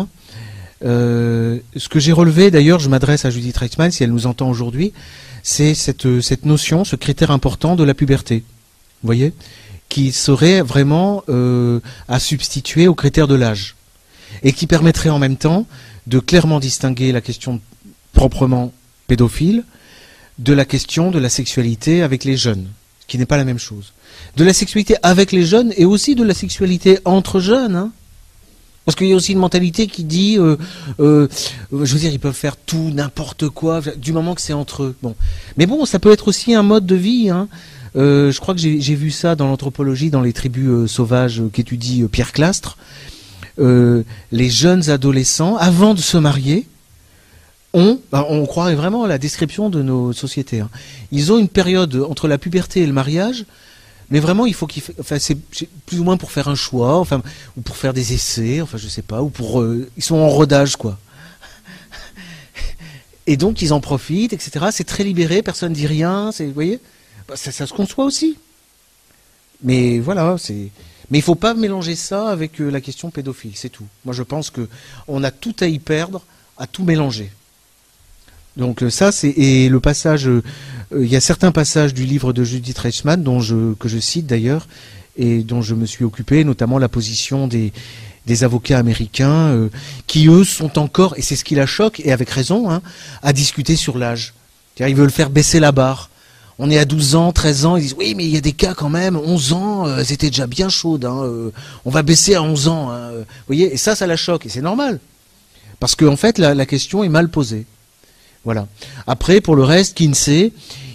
[0.83, 4.93] ce que j'ai relevé, d'ailleurs, je m'adresse à Judith Reisman si elle nous entend aujourd'hui,
[5.41, 8.43] c'est cette cette notion, ce critère important de la puberté.
[9.01, 9.33] Vous voyez?
[9.91, 13.75] Qui serait vraiment euh, à substituer aux critères de l'âge
[14.41, 15.65] et qui permettrait en même temps
[16.07, 17.59] de clairement distinguer la question
[18.13, 18.71] proprement
[19.07, 19.65] pédophile
[20.39, 22.67] de la question de la sexualité avec les jeunes,
[23.01, 23.91] ce qui n'est pas la même chose.
[24.37, 27.75] De la sexualité avec les jeunes et aussi de la sexualité entre jeunes.
[27.75, 27.91] Hein.
[28.85, 30.55] parce qu'il y a aussi une mentalité qui dit, euh,
[31.01, 31.27] euh,
[31.69, 34.95] je veux dire, ils peuvent faire tout, n'importe quoi, du moment que c'est entre eux.
[35.03, 35.15] Bon,
[35.57, 37.29] mais bon, ça peut être aussi un mode de vie.
[37.29, 37.49] Hein.
[37.95, 42.03] Euh, je crois que j'ai vu ça dans l'anthropologie, dans les tribus euh, sauvages qu'étudie
[42.03, 42.77] euh, Pierre Clastre.
[43.57, 46.67] les jeunes adolescents, avant de se marier,
[47.73, 50.61] ont, bah, on croirait vraiment à la description de nos sociétés.
[50.61, 50.69] Hein.
[51.11, 53.45] Ils ont une période entre la puberté et le mariage,
[54.09, 55.37] mais vraiment il faut qu'ils, enfin c'est
[55.85, 57.21] plus ou moins pour faire un choix, enfin
[57.57, 59.63] ou pour faire des essais, enfin je sais pas, ou pour,
[59.95, 60.97] ils sont en rodage quoi.
[63.27, 64.65] Et donc ils en profitent, etc.
[64.71, 66.81] C'est très libéré, personne dit rien, vous voyez?
[67.31, 68.37] Bah, ça, se conçoit aussi.
[69.63, 70.67] Mais voilà, c'est.
[71.09, 73.85] Mais il faut pas mélanger ça avec euh, la question pédophile, c'est tout.
[74.03, 74.67] Moi, je pense que
[75.07, 76.25] on a tout à y perdre,
[76.57, 77.31] à tout mélanger.
[78.57, 80.27] Donc euh, ça, c'est et le passage.
[80.27, 80.43] Euh,
[80.93, 83.23] il y a certains passages du livre de Judith Reichmann
[83.79, 84.67] que je cite d'ailleurs
[85.15, 87.71] et dont je me suis occupé, notamment la position des
[88.25, 89.69] des avocats américains
[90.05, 92.83] qui eux sont encore, et c'est ce qui la choque, et avec raison, hein,
[93.23, 94.35] à discuter sur l'âge.
[94.79, 96.10] Ils veulent faire baisser la barre
[96.63, 98.53] on est à 12 ans, 13 ans, ils disent oui mais il y a des
[98.53, 101.51] cas quand même, 11 ans, euh, c'était déjà bien chaude, hein, euh,
[101.85, 102.91] on va baisser à 11 ans.
[102.91, 104.99] Hein, vous voyez, et ça, ça la choque, et c'est normal.
[105.79, 107.65] Parce qu'en en fait, la, question est mal posée.
[108.45, 108.67] Voilà.
[109.07, 110.53] Après, pour le reste, Kinsey,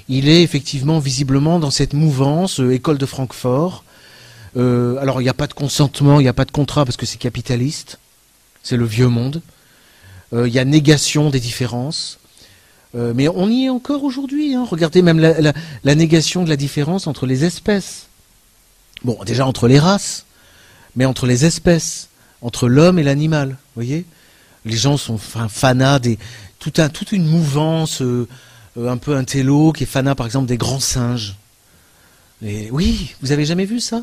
[0.09, 3.83] il est effectivement visiblement dans cette mouvance, euh, école de Francfort.
[4.55, 7.07] alors, il n'y a pas de consentement, il n'y a pas de contrat parce que
[7.07, 7.99] c'est capitaliste,
[8.63, 9.43] c'est le vieux monde.
[10.33, 12.19] Il y a négation des différences.
[12.97, 14.55] Euh, mais on y est encore aujourd'hui.
[14.55, 14.67] Hein.
[14.69, 18.07] Regardez même la, négation de la différence entre les espèces.
[19.05, 20.25] Bon, déjà entre les races,
[20.95, 22.09] mais entre les espèces,
[22.41, 23.59] entre l'homme et l'animal.
[23.75, 24.07] voyez
[24.65, 26.19] Les gens sont fanats des
[26.59, 28.27] tout un, toute une mouvance euh,
[28.79, 31.37] euh, un peu un télo qui est fanat par exemple des grands singes.
[32.43, 34.03] Oui, vous avez jamais vu ça?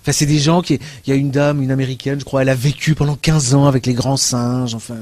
[0.00, 0.74] Enfin, c'est des gens qui.
[1.06, 3.66] Il y a une dame, une américaine, je crois, elle a vécu pendant 15 ans
[3.66, 4.74] avec les grands singes.
[4.74, 4.96] Enfin,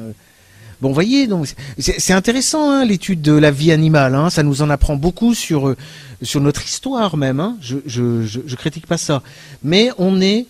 [0.83, 1.47] Bon, voyez, donc
[1.79, 4.17] c'est intéressant hein, l'étude de la vie animale.
[4.17, 5.77] Hein, ça nous en apprend beaucoup sur euh,
[6.23, 7.39] sur notre histoire même.
[7.39, 7.57] Hein.
[7.61, 9.23] Je, je, je, critique pas ça,
[9.63, 10.47] mais on est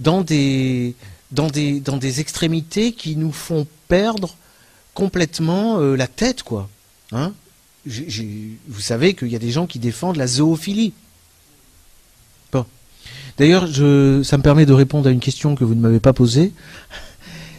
[0.00, 0.96] dans des
[1.30, 4.34] dans des dans des extrémités qui nous font perdre
[4.94, 6.68] complètement euh, la tête, quoi.
[7.12, 10.92] Vous savez qu'il y a des gens qui défendent la zoophilie.
[12.50, 12.66] Bon.
[13.38, 16.52] D'ailleurs, ça me permet de répondre à une question que vous ne m'avez pas posée.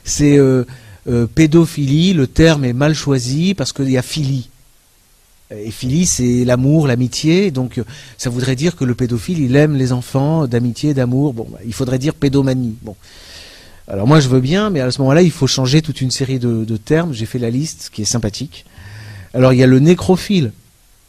[0.03, 0.65] C'est euh,
[1.07, 4.49] euh, pédophilie, le terme est mal choisi parce qu'il y a philie.
[5.51, 7.49] Et philie, c'est l'amour, l'amitié.
[7.49, 7.83] Donc, euh,
[8.17, 11.33] ça voudrait dire que le pédophile, il aime les enfants d'amitié, d'amour.
[11.33, 12.75] Bon, bah, il faudrait dire pédomanie.
[13.87, 16.37] Alors moi, je veux bien, mais à ce moment-là, il faut changer toute une série
[16.37, 17.13] de, termes.
[17.13, 18.65] J'ai fait la liste, qui est sympathique.
[19.33, 20.51] Alors, il y a le nécrophile.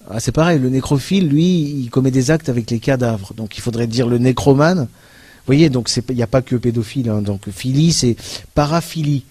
[0.09, 3.35] Ah, c'est pareil, le nécrophile, lui, il commet des actes avec les cadavres.
[3.35, 4.81] Donc, il faudrait dire le nécromane.
[4.81, 7.11] Vous voyez, donc il n'y a pas que pédophile.
[7.11, 7.21] Hein.
[7.21, 8.17] Donc, philie, c'est
[8.55, 9.25] paraphilie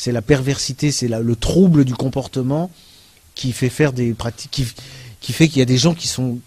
[0.00, 2.70] c'est la perversité, c'est le trouble du comportement
[3.34, 4.64] qui fait faire des pratiques,
[5.20, 6.38] qui, fait qu'il y a des gens qui sont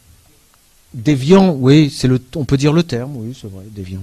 [0.95, 1.95] déviants, oui,
[2.35, 4.01] on peut dire le terme, oui, c'est vrai, déviants.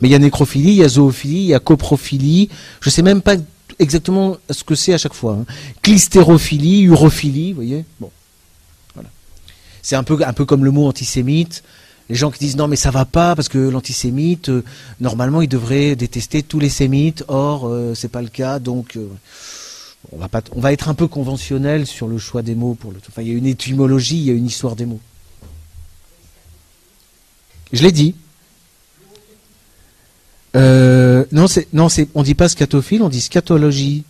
[0.00, 2.50] Mais il y a nécrophilie, il y a zoophilie, il y a coprophilie,
[2.82, 3.36] je sais même pas
[3.78, 5.32] exactement ce que c'est à chaque fois.
[5.40, 5.46] Hein.
[5.80, 8.10] Clystérophilie, urophilie, vous voyez, bon,
[8.92, 9.08] voilà.
[9.80, 11.62] C'est un peu comme le mot antisémite
[12.10, 14.64] les gens qui disent non mais ça va pas parce que l'antisémite euh,
[15.00, 19.06] normalement il devrait détester tous les sémites or euh, c'est pas le cas donc euh,
[20.52, 23.28] on va être un peu conventionnel sur le choix des mots pour le enfin il
[23.28, 25.00] y a une étymologie il y a une histoire des mots
[27.72, 28.14] je l'ai dit
[31.32, 34.02] non, c'est non, c'est on dit pas scatophile, on dit scatologie.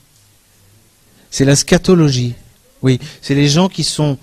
[1.30, 2.32] C'est la scatologie.
[2.80, 4.16] Oui, c'est les gens qui sont.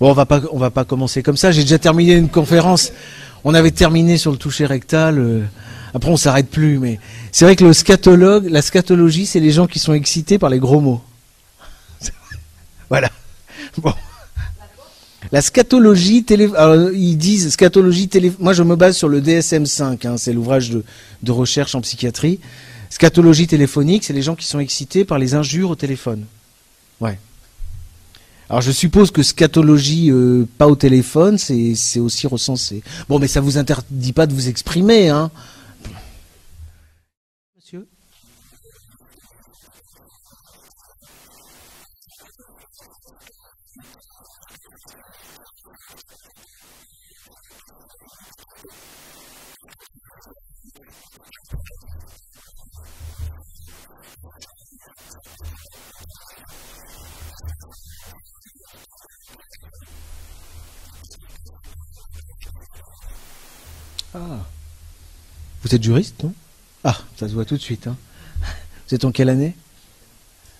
[0.00, 1.52] Bon, on va pas, on va pas commencer comme ça.
[1.52, 2.92] J'ai déjà terminé une conférence.
[3.44, 5.18] On avait terminé sur le toucher rectal.
[5.18, 5.42] euh,
[5.92, 6.78] après, on s'arrête plus.
[6.78, 6.98] Mais
[7.32, 10.58] c'est vrai que le scatologue, la scatologie, c'est les gens qui sont excités par les
[10.58, 11.02] gros mots.
[12.88, 13.10] voilà.
[13.76, 13.92] Bon.
[15.32, 18.32] La scatologie télé, alors, ils disent scatologie télé.
[18.38, 20.06] Moi, je me base sur le DSM-5.
[20.06, 20.82] hein, c'est l'ouvrage de,
[21.22, 22.40] de recherche en psychiatrie.
[22.88, 26.24] Scatologie téléphonique, c'est les gens qui sont excités par les injures au téléphone.
[27.00, 27.18] Ouais.
[28.50, 32.82] Alors je suppose que scatologie euh, pas au téléphone, c'est aussi recensé.
[33.08, 35.30] Bon, mais ça vous interdit pas de vous exprimer, hein
[64.20, 64.46] Ah.
[65.62, 66.34] Vous êtes juriste, non?
[66.84, 67.86] Ah, ça se voit tout de suite.
[67.86, 67.96] Hein.
[68.88, 69.54] Vous êtes en quelle année?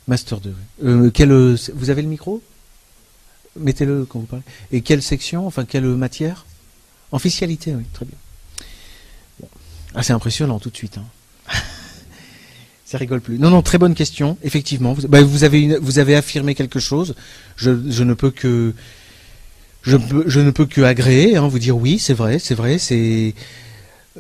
[0.06, 0.50] Master 2.
[0.50, 0.88] oui.
[0.88, 2.42] Euh, quelle, euh, vous avez le micro?
[3.58, 4.44] Mettez-le quand vous parlez.
[4.72, 6.46] Et quelle section Enfin, quelle matière?
[7.12, 8.16] En fiscalité, oui, très bien.
[9.94, 10.98] Ah, c'est impressionnant tout de suite.
[10.98, 11.04] Hein.
[12.84, 13.38] Ça rigole plus.
[13.38, 14.38] Non, non, très bonne question.
[14.42, 17.14] Effectivement, vous, bah, avez, vous avez affirmé quelque chose.
[17.56, 18.74] Je ne peux que,
[19.82, 19.96] je,
[20.40, 22.78] ne peux que agréer, hein, vous dire oui, c'est vrai, c'est vrai.
[22.78, 23.34] C'est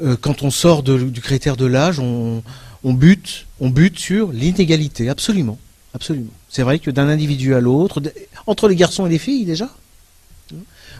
[0.02, 2.42] euh, quand on sort du critère de l'âge, on,
[2.84, 5.58] bute, on bute sur l'inégalité, absolument,
[5.94, 6.30] absolument.
[6.48, 8.00] C'est vrai que d'un individu à l'autre,
[8.46, 9.68] entre les garçons et les filles déjà.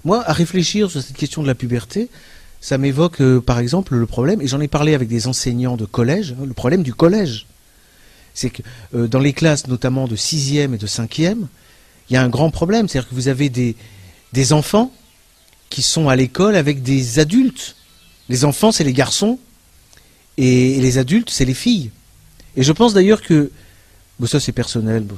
[0.05, 2.09] Moi, à réfléchir sur cette question de la puberté,
[2.61, 5.85] ça m'évoque euh, par exemple le problème, et j'en ai parlé avec des enseignants de
[5.85, 7.47] collège, hein, le problème du collège.
[8.35, 8.62] C'est que
[8.95, 11.47] euh, dans les classes, notamment de 6e et de 5e,
[12.09, 12.89] il y a un grand problème.
[12.89, 13.77] C'est-à-dire que vous avez des,
[14.32, 14.93] des enfants
[15.70, 17.77] qui sont à l'école avec des adultes.
[18.28, 19.39] Les enfants, c'est les garçons,
[20.36, 21.90] et, les adultes, c'est les filles.
[22.57, 23.51] Et je pense d'ailleurs que,
[24.19, 25.16] bon, ça c'est personnel, bon,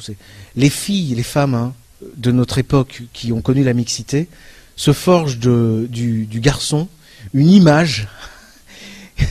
[0.57, 1.73] les filles, les femmes hein,
[2.17, 4.29] de notre époque qui ont connu la mixité,
[4.77, 6.89] se forgent du, garçon
[7.35, 8.09] une image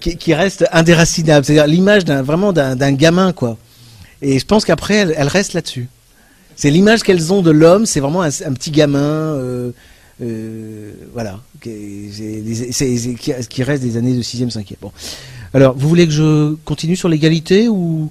[0.00, 1.44] qui, reste indéracinable.
[1.44, 3.58] C'est-à-dire l'image vraiment d'un, gamin, quoi.
[4.22, 5.88] Et je pense qu'après, elles restent là-dessus.
[6.56, 9.72] C'est l'image qu'elles ont de l'homme, c'est vraiment un, petit gamin, euh,
[10.22, 12.10] euh, voilà, qui,
[13.62, 14.76] reste des années de 6e, 5e.
[14.80, 14.90] Bon.
[15.52, 18.10] Alors, vous voulez que je continue sur l'égalité ou?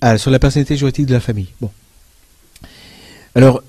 [0.00, 1.70] Ah, sur la personnalité juridique de la famille Bon.
[3.34, 3.62] Alors,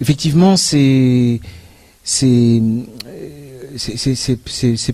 [0.00, 1.38] effectivement, c'est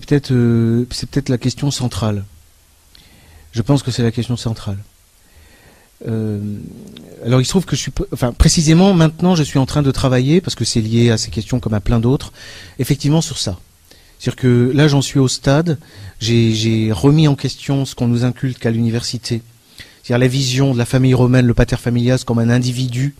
[0.01, 2.25] peut-être la question centrale.
[3.51, 4.77] Je pense que c'est la question centrale.
[6.07, 6.39] Euh,
[7.25, 9.91] alors il se trouve que je suis, enfin précisément maintenant je suis en train de
[9.91, 12.31] travailler parce que c'est lié à ces questions comme à plein d'autres,
[12.79, 13.59] effectivement sur ça.
[14.17, 15.77] C'est-à-dire que là j'en suis au stade,
[16.21, 19.41] j'ai remis en question ce qu'on nous inculque à l'université,
[20.01, 23.13] c'est-à-dire la vision de la famille romaine, le pater familias comme un individu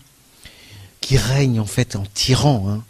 [1.01, 2.83] qui règne en fait en tyran hein,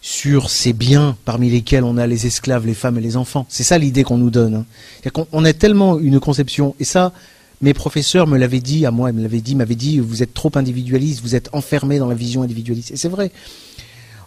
[0.00, 3.46] sur ces biens parmi lesquels on a les esclaves, les femmes et les enfants.
[3.48, 4.64] C'est ça l'idée qu'on nous donne.
[5.04, 5.24] Hein.
[5.32, 7.12] On a tellement une conception, et ça,
[7.60, 10.34] mes professeurs me l'avaient dit à moi, ils me l'avaient dit, m'avaient dit, vous êtes
[10.34, 12.92] trop individualiste, vous êtes enfermé dans la vision individualiste.
[12.92, 13.32] Et c'est vrai.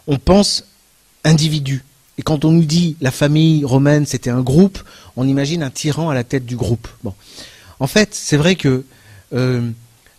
[0.06, 0.64] On pense
[1.24, 1.84] individu.
[2.18, 4.78] Et quand on nous dit la famille romaine, c'était un groupe,
[5.16, 6.88] on imagine un tyran à la tête du groupe.
[7.02, 7.14] Bon.
[7.80, 8.84] En fait, c'est vrai que
[9.32, 9.70] euh,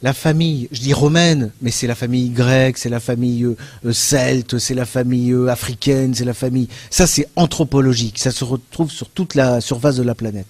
[0.04, 4.60] la famille, je dis romaine, mais c'est la famille grecque, c'est la famille euh, celte,
[4.60, 6.68] c'est la famille euh, africaine, c'est la famille.
[6.90, 8.20] Ça, c'est anthropologique.
[8.20, 10.48] Ça se retrouve sur toute la surface de la planète.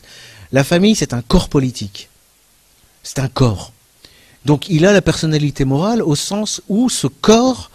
[0.52, 2.10] La famille, c'est un corps politique.
[3.04, 3.74] C'est un corps.
[4.44, 7.70] Donc, il a la personnalité morale au sens où ce corps,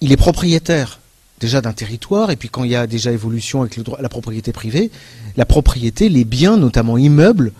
[0.00, 1.00] il est propriétaire
[1.38, 4.90] déjà d'un territoire, et puis quand il y a déjà évolution avec la propriété privée,
[5.36, 7.52] la propriété, les biens, notamment immeubles,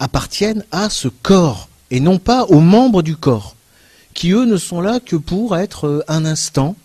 [0.00, 3.56] appartiennent à ce corps et non pas aux membres du corps,
[4.14, 6.76] qui eux ne sont là que pour être euh, un instant,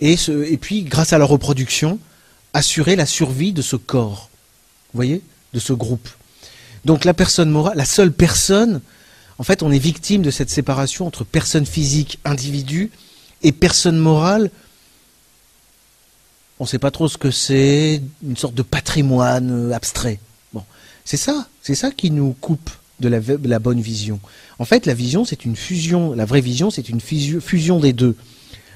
[0.00, 0.16] et,
[0.60, 1.98] puis grâce à leur reproduction,
[2.54, 4.28] assurer la survie de ce corps,
[4.92, 5.22] vous voyez,
[5.54, 6.08] de ce groupe.
[6.84, 8.80] Donc la personne morale, la seule personne,
[9.38, 12.90] en fait, on est victime de cette séparation entre personne physique, individu,
[13.42, 14.50] et personne morale.
[16.58, 20.18] On ne sait pas trop ce que c'est, une sorte de patrimoine euh, abstrait.
[20.52, 20.64] Bon,
[21.04, 24.20] c'est ça, c'est ça qui nous coupe de la, bonne vision.
[24.58, 26.14] En fait, la vision, c'est une fusion.
[26.14, 28.16] La vraie vision, c'est une fusion, des deux.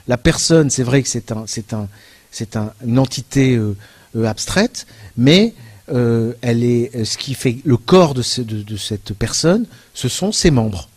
[0.08, 1.88] La personne, c'est vrai que c'est un, c'est un,
[2.30, 3.60] c'est une entité
[4.24, 4.86] abstraite,
[5.16, 5.54] mais
[5.88, 10.88] elle est ce qui fait le corps de, cette personne, ce sont ses membres,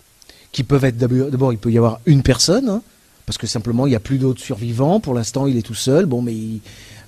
[0.52, 2.82] qui peuvent être d'abord il peut y avoir une personne, hein,
[3.26, 5.00] parce que simplement il n'y a plus d'autres survivants.
[5.00, 6.06] Pour l'instant, il est tout seul.
[6.06, 6.36] Bon, mais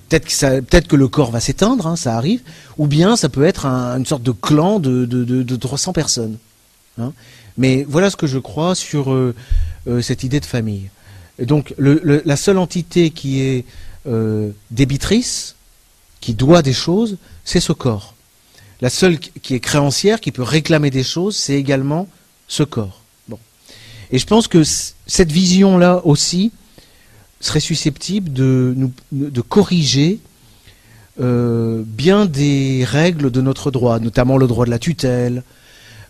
[0.08, 2.40] peut-être que le corps va s'éteindre, hein, ça arrive.
[2.78, 6.38] Ou bien ça peut être une sorte de clan de, de, 300 personnes.
[6.98, 7.12] Hein.
[7.56, 9.34] Mais voilà ce que je crois sur euh,
[9.88, 10.90] euh, cette idée de famille.
[11.40, 13.64] Donc la seule entité qui est
[14.06, 15.54] euh, débitrice,
[16.20, 18.14] qui doit des choses, c'est ce corps.
[18.80, 22.08] La seule qui est créancière, qui peut réclamer des choses, c'est également
[22.48, 23.02] ce corps.
[24.10, 26.50] Et je pense que cette vision-là aussi
[27.40, 28.74] serait susceptible de,
[29.12, 30.18] de corriger
[31.20, 35.42] euh, bien des règles de notre droit, notamment le droit de la tutelle,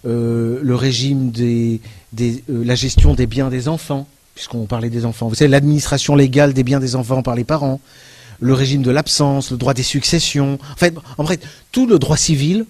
[0.06, 1.80] euh, le régime des
[2.20, 5.28] euh, la gestion des biens des enfants, puisqu'on parlait des enfants.
[5.28, 7.80] Vous savez, l'administration légale des biens des enfants par les parents,
[8.40, 10.58] le régime de l'absence, le droit des successions.
[10.72, 11.42] En fait, en fait,
[11.72, 12.66] tout le droit civil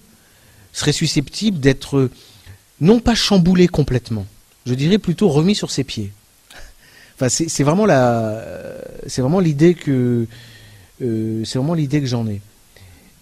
[0.71, 2.09] serait susceptible d'être
[2.79, 4.25] non pas chamboulé complètement,
[4.65, 6.11] je dirais plutôt remis sur ses pieds.
[7.27, 7.85] C'est vraiment
[9.39, 10.25] l'idée que,
[11.01, 12.41] euh, c'est vraiment l'idée que j'en ai.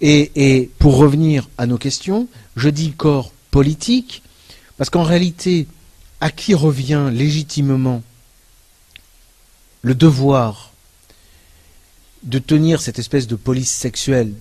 [0.01, 4.21] Et, pour revenir à nos questions, je dis corps politique
[4.77, 5.65] parce qu'en réalité,
[6.21, 8.03] à qui revient légitimement
[9.81, 10.73] le devoir
[12.23, 14.33] de tenir cette espèce de police sexuelle,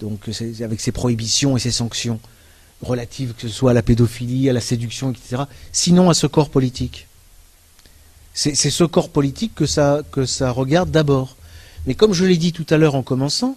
[0.61, 2.20] avec ses prohibitions et ses sanctions
[2.83, 6.51] relatives, que ce soit à la pédophilie, à la séduction, etc., sinon à ce corps
[6.51, 7.06] politique?
[8.38, 11.36] C'est ce corps politique que ça, que regarde d'abord.
[11.86, 13.56] Mais comme je l'ai dit tout à l'heure en commençant,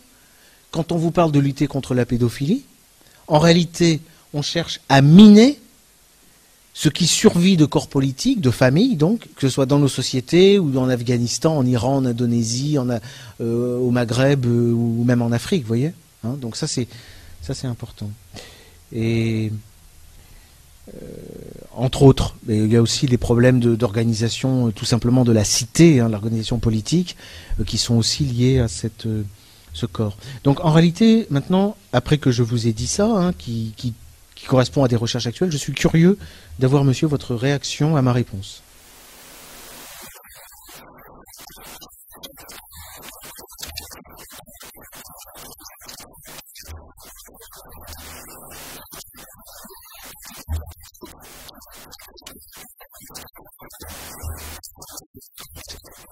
[0.72, 2.64] quand on vous parle de lutter contre la pédophilie,
[3.28, 4.00] en réalité,
[4.34, 5.60] on cherche à miner
[6.74, 10.58] ce qui survit de corps politiques, de familles, donc, que ce soit dans nos sociétés
[10.58, 12.78] ou en Afghanistan, en Iran, en Indonésie,
[13.42, 15.92] euh, au Maghreb euh, ou même en Afrique, vous voyez
[16.24, 16.38] hein.
[16.40, 16.88] Donc ça, c'est
[17.42, 18.10] ça, c'est important.
[18.94, 19.52] Et
[20.88, 21.02] euh,
[21.80, 26.00] entre autres, il y a aussi des problèmes d'organisation, euh, tout simplement de la cité,
[26.00, 27.16] hein, l'organisation politique,
[27.60, 29.08] euh, qui sont aussi liés à cette,
[29.74, 30.18] ce corps.
[30.44, 33.74] Donc en réalité, maintenant, après que je vous ai dit ça, hein, qui
[34.48, 36.18] correspond à des recherches actuelles, je suis curieux
[36.60, 38.62] d'avoir, monsieur, votre réaction à ma réponse.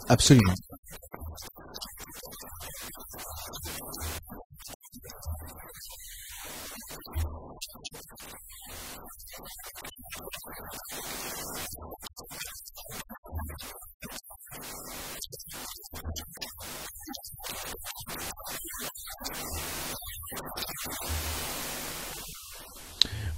[0.10, 0.54] Absolument.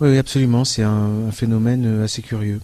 [0.02, 0.64] Oui, absolument.
[0.64, 2.62] C'est un, phénomène euh, assez curieux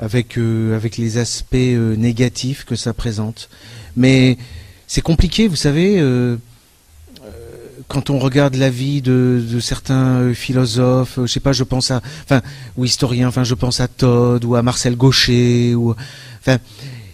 [0.00, 3.48] avec, euh, avec les aspects euh, négatifs que ça présente.
[3.96, 4.38] Mais
[4.86, 6.36] c'est compliqué, vous savez, euh,
[7.86, 12.40] quand on regarde la vie de, certains philosophes, je sais pas, je pense à, enfin,
[12.76, 15.74] ou historiens, enfin, je pense à Todd ou à Marcel Gaucher,
[16.40, 16.58] enfin,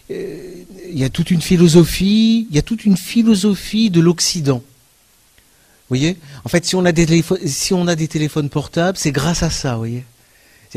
[0.09, 4.59] il y a toute une philosophie, il y a toute une philosophie de l'Occident.
[4.59, 6.19] Vous voyez?
[6.45, 9.51] En fait, si on a des si on a des téléphones portables, c'est grâce à
[9.51, 10.05] ça, vous voyez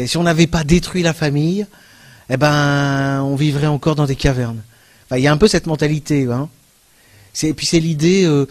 [0.06, 1.68] Si on n'avait pas détruit la famille,
[2.30, 4.62] eh ben, on vivrait encore dans des cavernes.
[5.12, 6.26] il y a un peu cette mentalité.
[6.26, 6.50] Hein.
[7.44, 8.46] Et puis c'est l'idée, euh,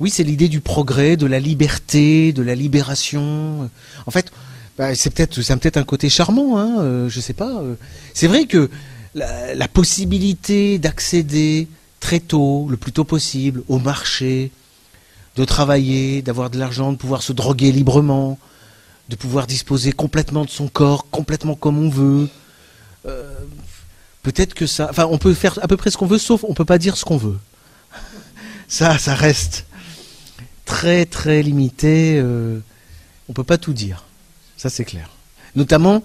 [0.00, 3.70] oui, c'est l'idée du progrès, de la liberté, de la libération.
[4.06, 4.32] En fait,
[4.76, 7.60] bah, c'est peut-être, peut-être un côté charmant, hein, euh, je sais pas.
[7.62, 7.74] Euh.
[8.14, 8.70] C'est vrai que
[9.14, 11.68] la possibilité d'accéder
[12.00, 14.50] très tôt, le plus tôt possible, au marché,
[15.36, 18.38] de travailler, d'avoir de l'argent, de pouvoir se droguer librement,
[19.08, 22.28] de pouvoir disposer complètement de son corps, complètement comme on veut,
[23.06, 23.34] euh,
[24.22, 24.88] peut-être que ça.
[24.90, 26.96] Enfin, on peut faire à peu près ce qu'on veut, sauf on peut pas dire
[26.96, 27.38] ce qu'on veut.
[28.68, 29.66] Ça, ça reste
[30.64, 32.18] très très limité.
[32.18, 32.58] Euh,
[33.28, 34.04] on peut pas tout dire.
[34.56, 35.10] Ça, c'est clair.
[35.56, 36.02] Notamment,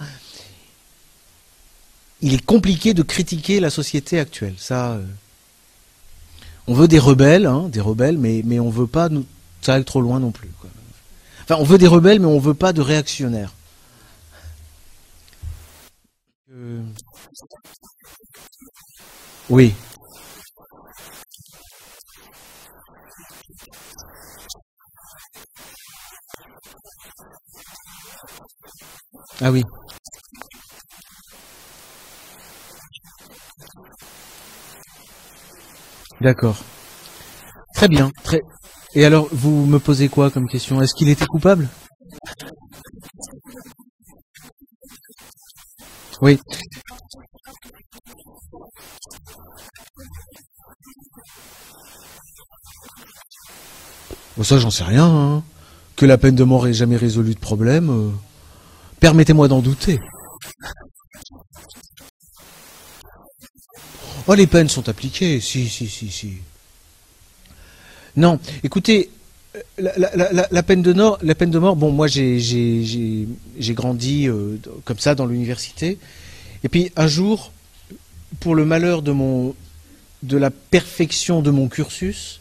[2.21, 4.55] il est compliqué de critiquer la société actuelle.
[4.57, 5.05] Ça, euh,
[6.67, 9.25] on veut des rebelles, hein, des rebelles, mais mais on veut pas nous,
[9.61, 10.49] ça aille trop loin non plus.
[11.43, 13.53] Enfin, on veut des rebelles, mais on veut pas de réactionnaires.
[19.49, 19.73] Oui.
[29.41, 29.63] Ah oui.
[36.19, 36.57] D'accord.
[37.75, 38.11] Très bien.
[38.23, 38.41] Très...
[38.95, 40.81] Et alors, vous me posez quoi comme question?
[40.81, 41.69] Est-ce qu'il était coupable?
[46.21, 46.39] Oui.
[54.35, 55.05] Bon, ça, j'en sais rien.
[55.05, 55.43] Hein.
[55.95, 58.11] Que la peine de mort ait jamais résolu de problème, euh,
[58.99, 59.99] permettez-moi d'en douter.
[64.27, 66.33] Oh, les peines sont appliquées, si, si, si, si.
[68.15, 69.09] Non, écoutez,
[69.77, 73.27] la, peine de mort, la peine de mort, bon, moi j'ai
[73.69, 75.97] grandi euh, comme ça dans l'université,
[76.63, 77.51] et puis un jour,
[78.39, 82.39] pour le malheur de la perfection de mon cursus,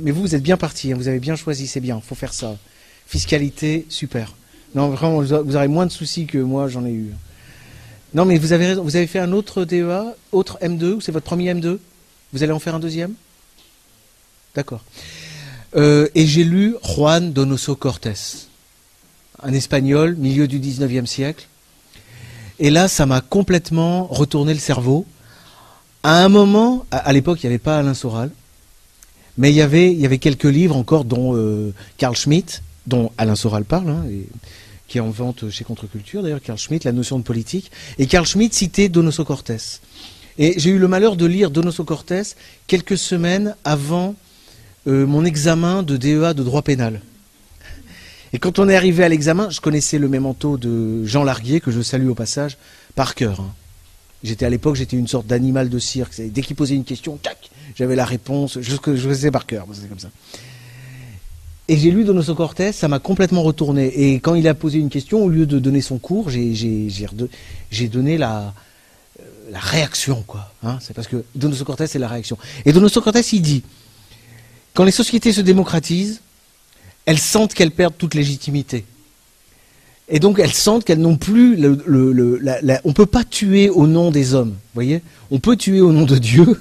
[0.00, 2.32] mais vous, vous êtes bien parti, hein, vous avez bien choisi, c'est bien, faut faire
[2.32, 2.56] ça.
[3.06, 4.34] Fiscalité, super.
[4.74, 7.12] Non, vraiment, vous aurez moins de soucis que moi, j'en ai eu.
[8.14, 11.12] Non, mais vous avez raison, vous avez fait un autre DEA, autre M2, ou c'est
[11.12, 11.78] votre premier M2
[12.32, 13.14] Vous allez en faire un deuxième?
[14.54, 14.82] D'accord.
[15.76, 18.48] Euh, et j'ai lu Juan Donoso Cortés,
[19.42, 21.46] un espagnol, milieu du 19e siècle.
[22.58, 25.04] Et là, ça m'a complètement retourné le cerveau.
[26.02, 28.30] À un moment, à, l'époque, il n'y avait pas Alain Soral.
[29.36, 33.12] Mais il y avait, il y avait quelques livres encore, dont euh, Carl Schmitt, dont
[33.18, 34.06] Alain Soral parle, hein,
[34.88, 37.70] qui est en vente chez Contre-Culture, d'ailleurs, Carl Schmitt, La notion de politique.
[37.98, 39.80] Et Carl Schmitt citait Donoso Cortés.
[40.38, 42.22] Et j'ai eu le malheur de lire Donoso Cortés
[42.66, 44.14] quelques semaines avant
[44.86, 47.00] euh, mon examen de DEA de droit pénal.
[48.32, 51.70] Et quand on est arrivé à l'examen, je connaissais le mémento de Jean Larguier, que
[51.70, 52.58] je salue au passage,
[52.94, 53.40] par cœur.
[53.40, 53.52] Hein.
[54.22, 56.20] J'étais à l'époque, j'étais une sorte d'animal de cirque.
[56.20, 59.88] Dès qu'il posait une question, tac, j'avais la réponse, je, je sais par cœur, c'est
[59.88, 60.08] comme ça.
[61.68, 63.86] Et j'ai lu Donoso Cortés, ça m'a complètement retourné.
[63.86, 68.18] Et quand il a posé une question, au lieu de donner son cours, j'ai donné
[68.18, 68.54] la,
[69.20, 70.24] euh, réaction.
[70.62, 70.78] Hein.
[70.80, 72.38] c'est parce que Donoso Cortés, c'est la réaction.
[72.64, 73.64] Et Donoso Cortés, il dit,
[74.76, 76.20] quand les sociétés se démocratisent,
[77.06, 78.84] elles sentent qu'elles perdent toute légitimité.
[80.10, 82.40] Et donc elles sentent qu'elles n'ont plus le, le,
[82.84, 85.00] on peut pas tuer au nom des hommes, voyez
[85.30, 86.60] On peut tuer au nom de Dieu.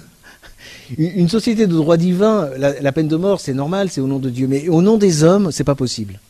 [0.97, 4.29] Une société de droit divin, la, peine de mort, c'est normal, c'est au nom de
[4.29, 6.21] Dieu, mais au nom des hommes, c'est pas possible.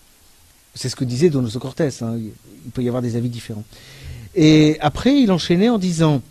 [0.74, 1.90] C'est ce que disait Donoso Cortés.
[2.02, 2.18] Hein.
[2.66, 3.64] Il peut y avoir des avis différents.
[4.34, 6.24] Et après, il enchaînait en disant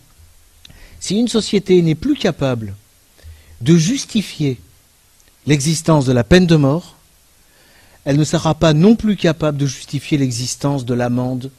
[0.99, 2.75] si une société n'est plus capable
[3.61, 4.59] de justifier
[5.47, 6.95] l'existence de la peine de mort,
[8.03, 11.51] elle ne sera pas non plus capable de justifier l'existence de l'amende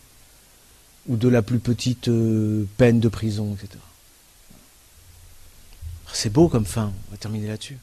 [1.08, 3.78] ou de la plus petite euh, peine de prison, etc.
[6.12, 7.78] C'est beau comme fin, on va terminer là-dessus.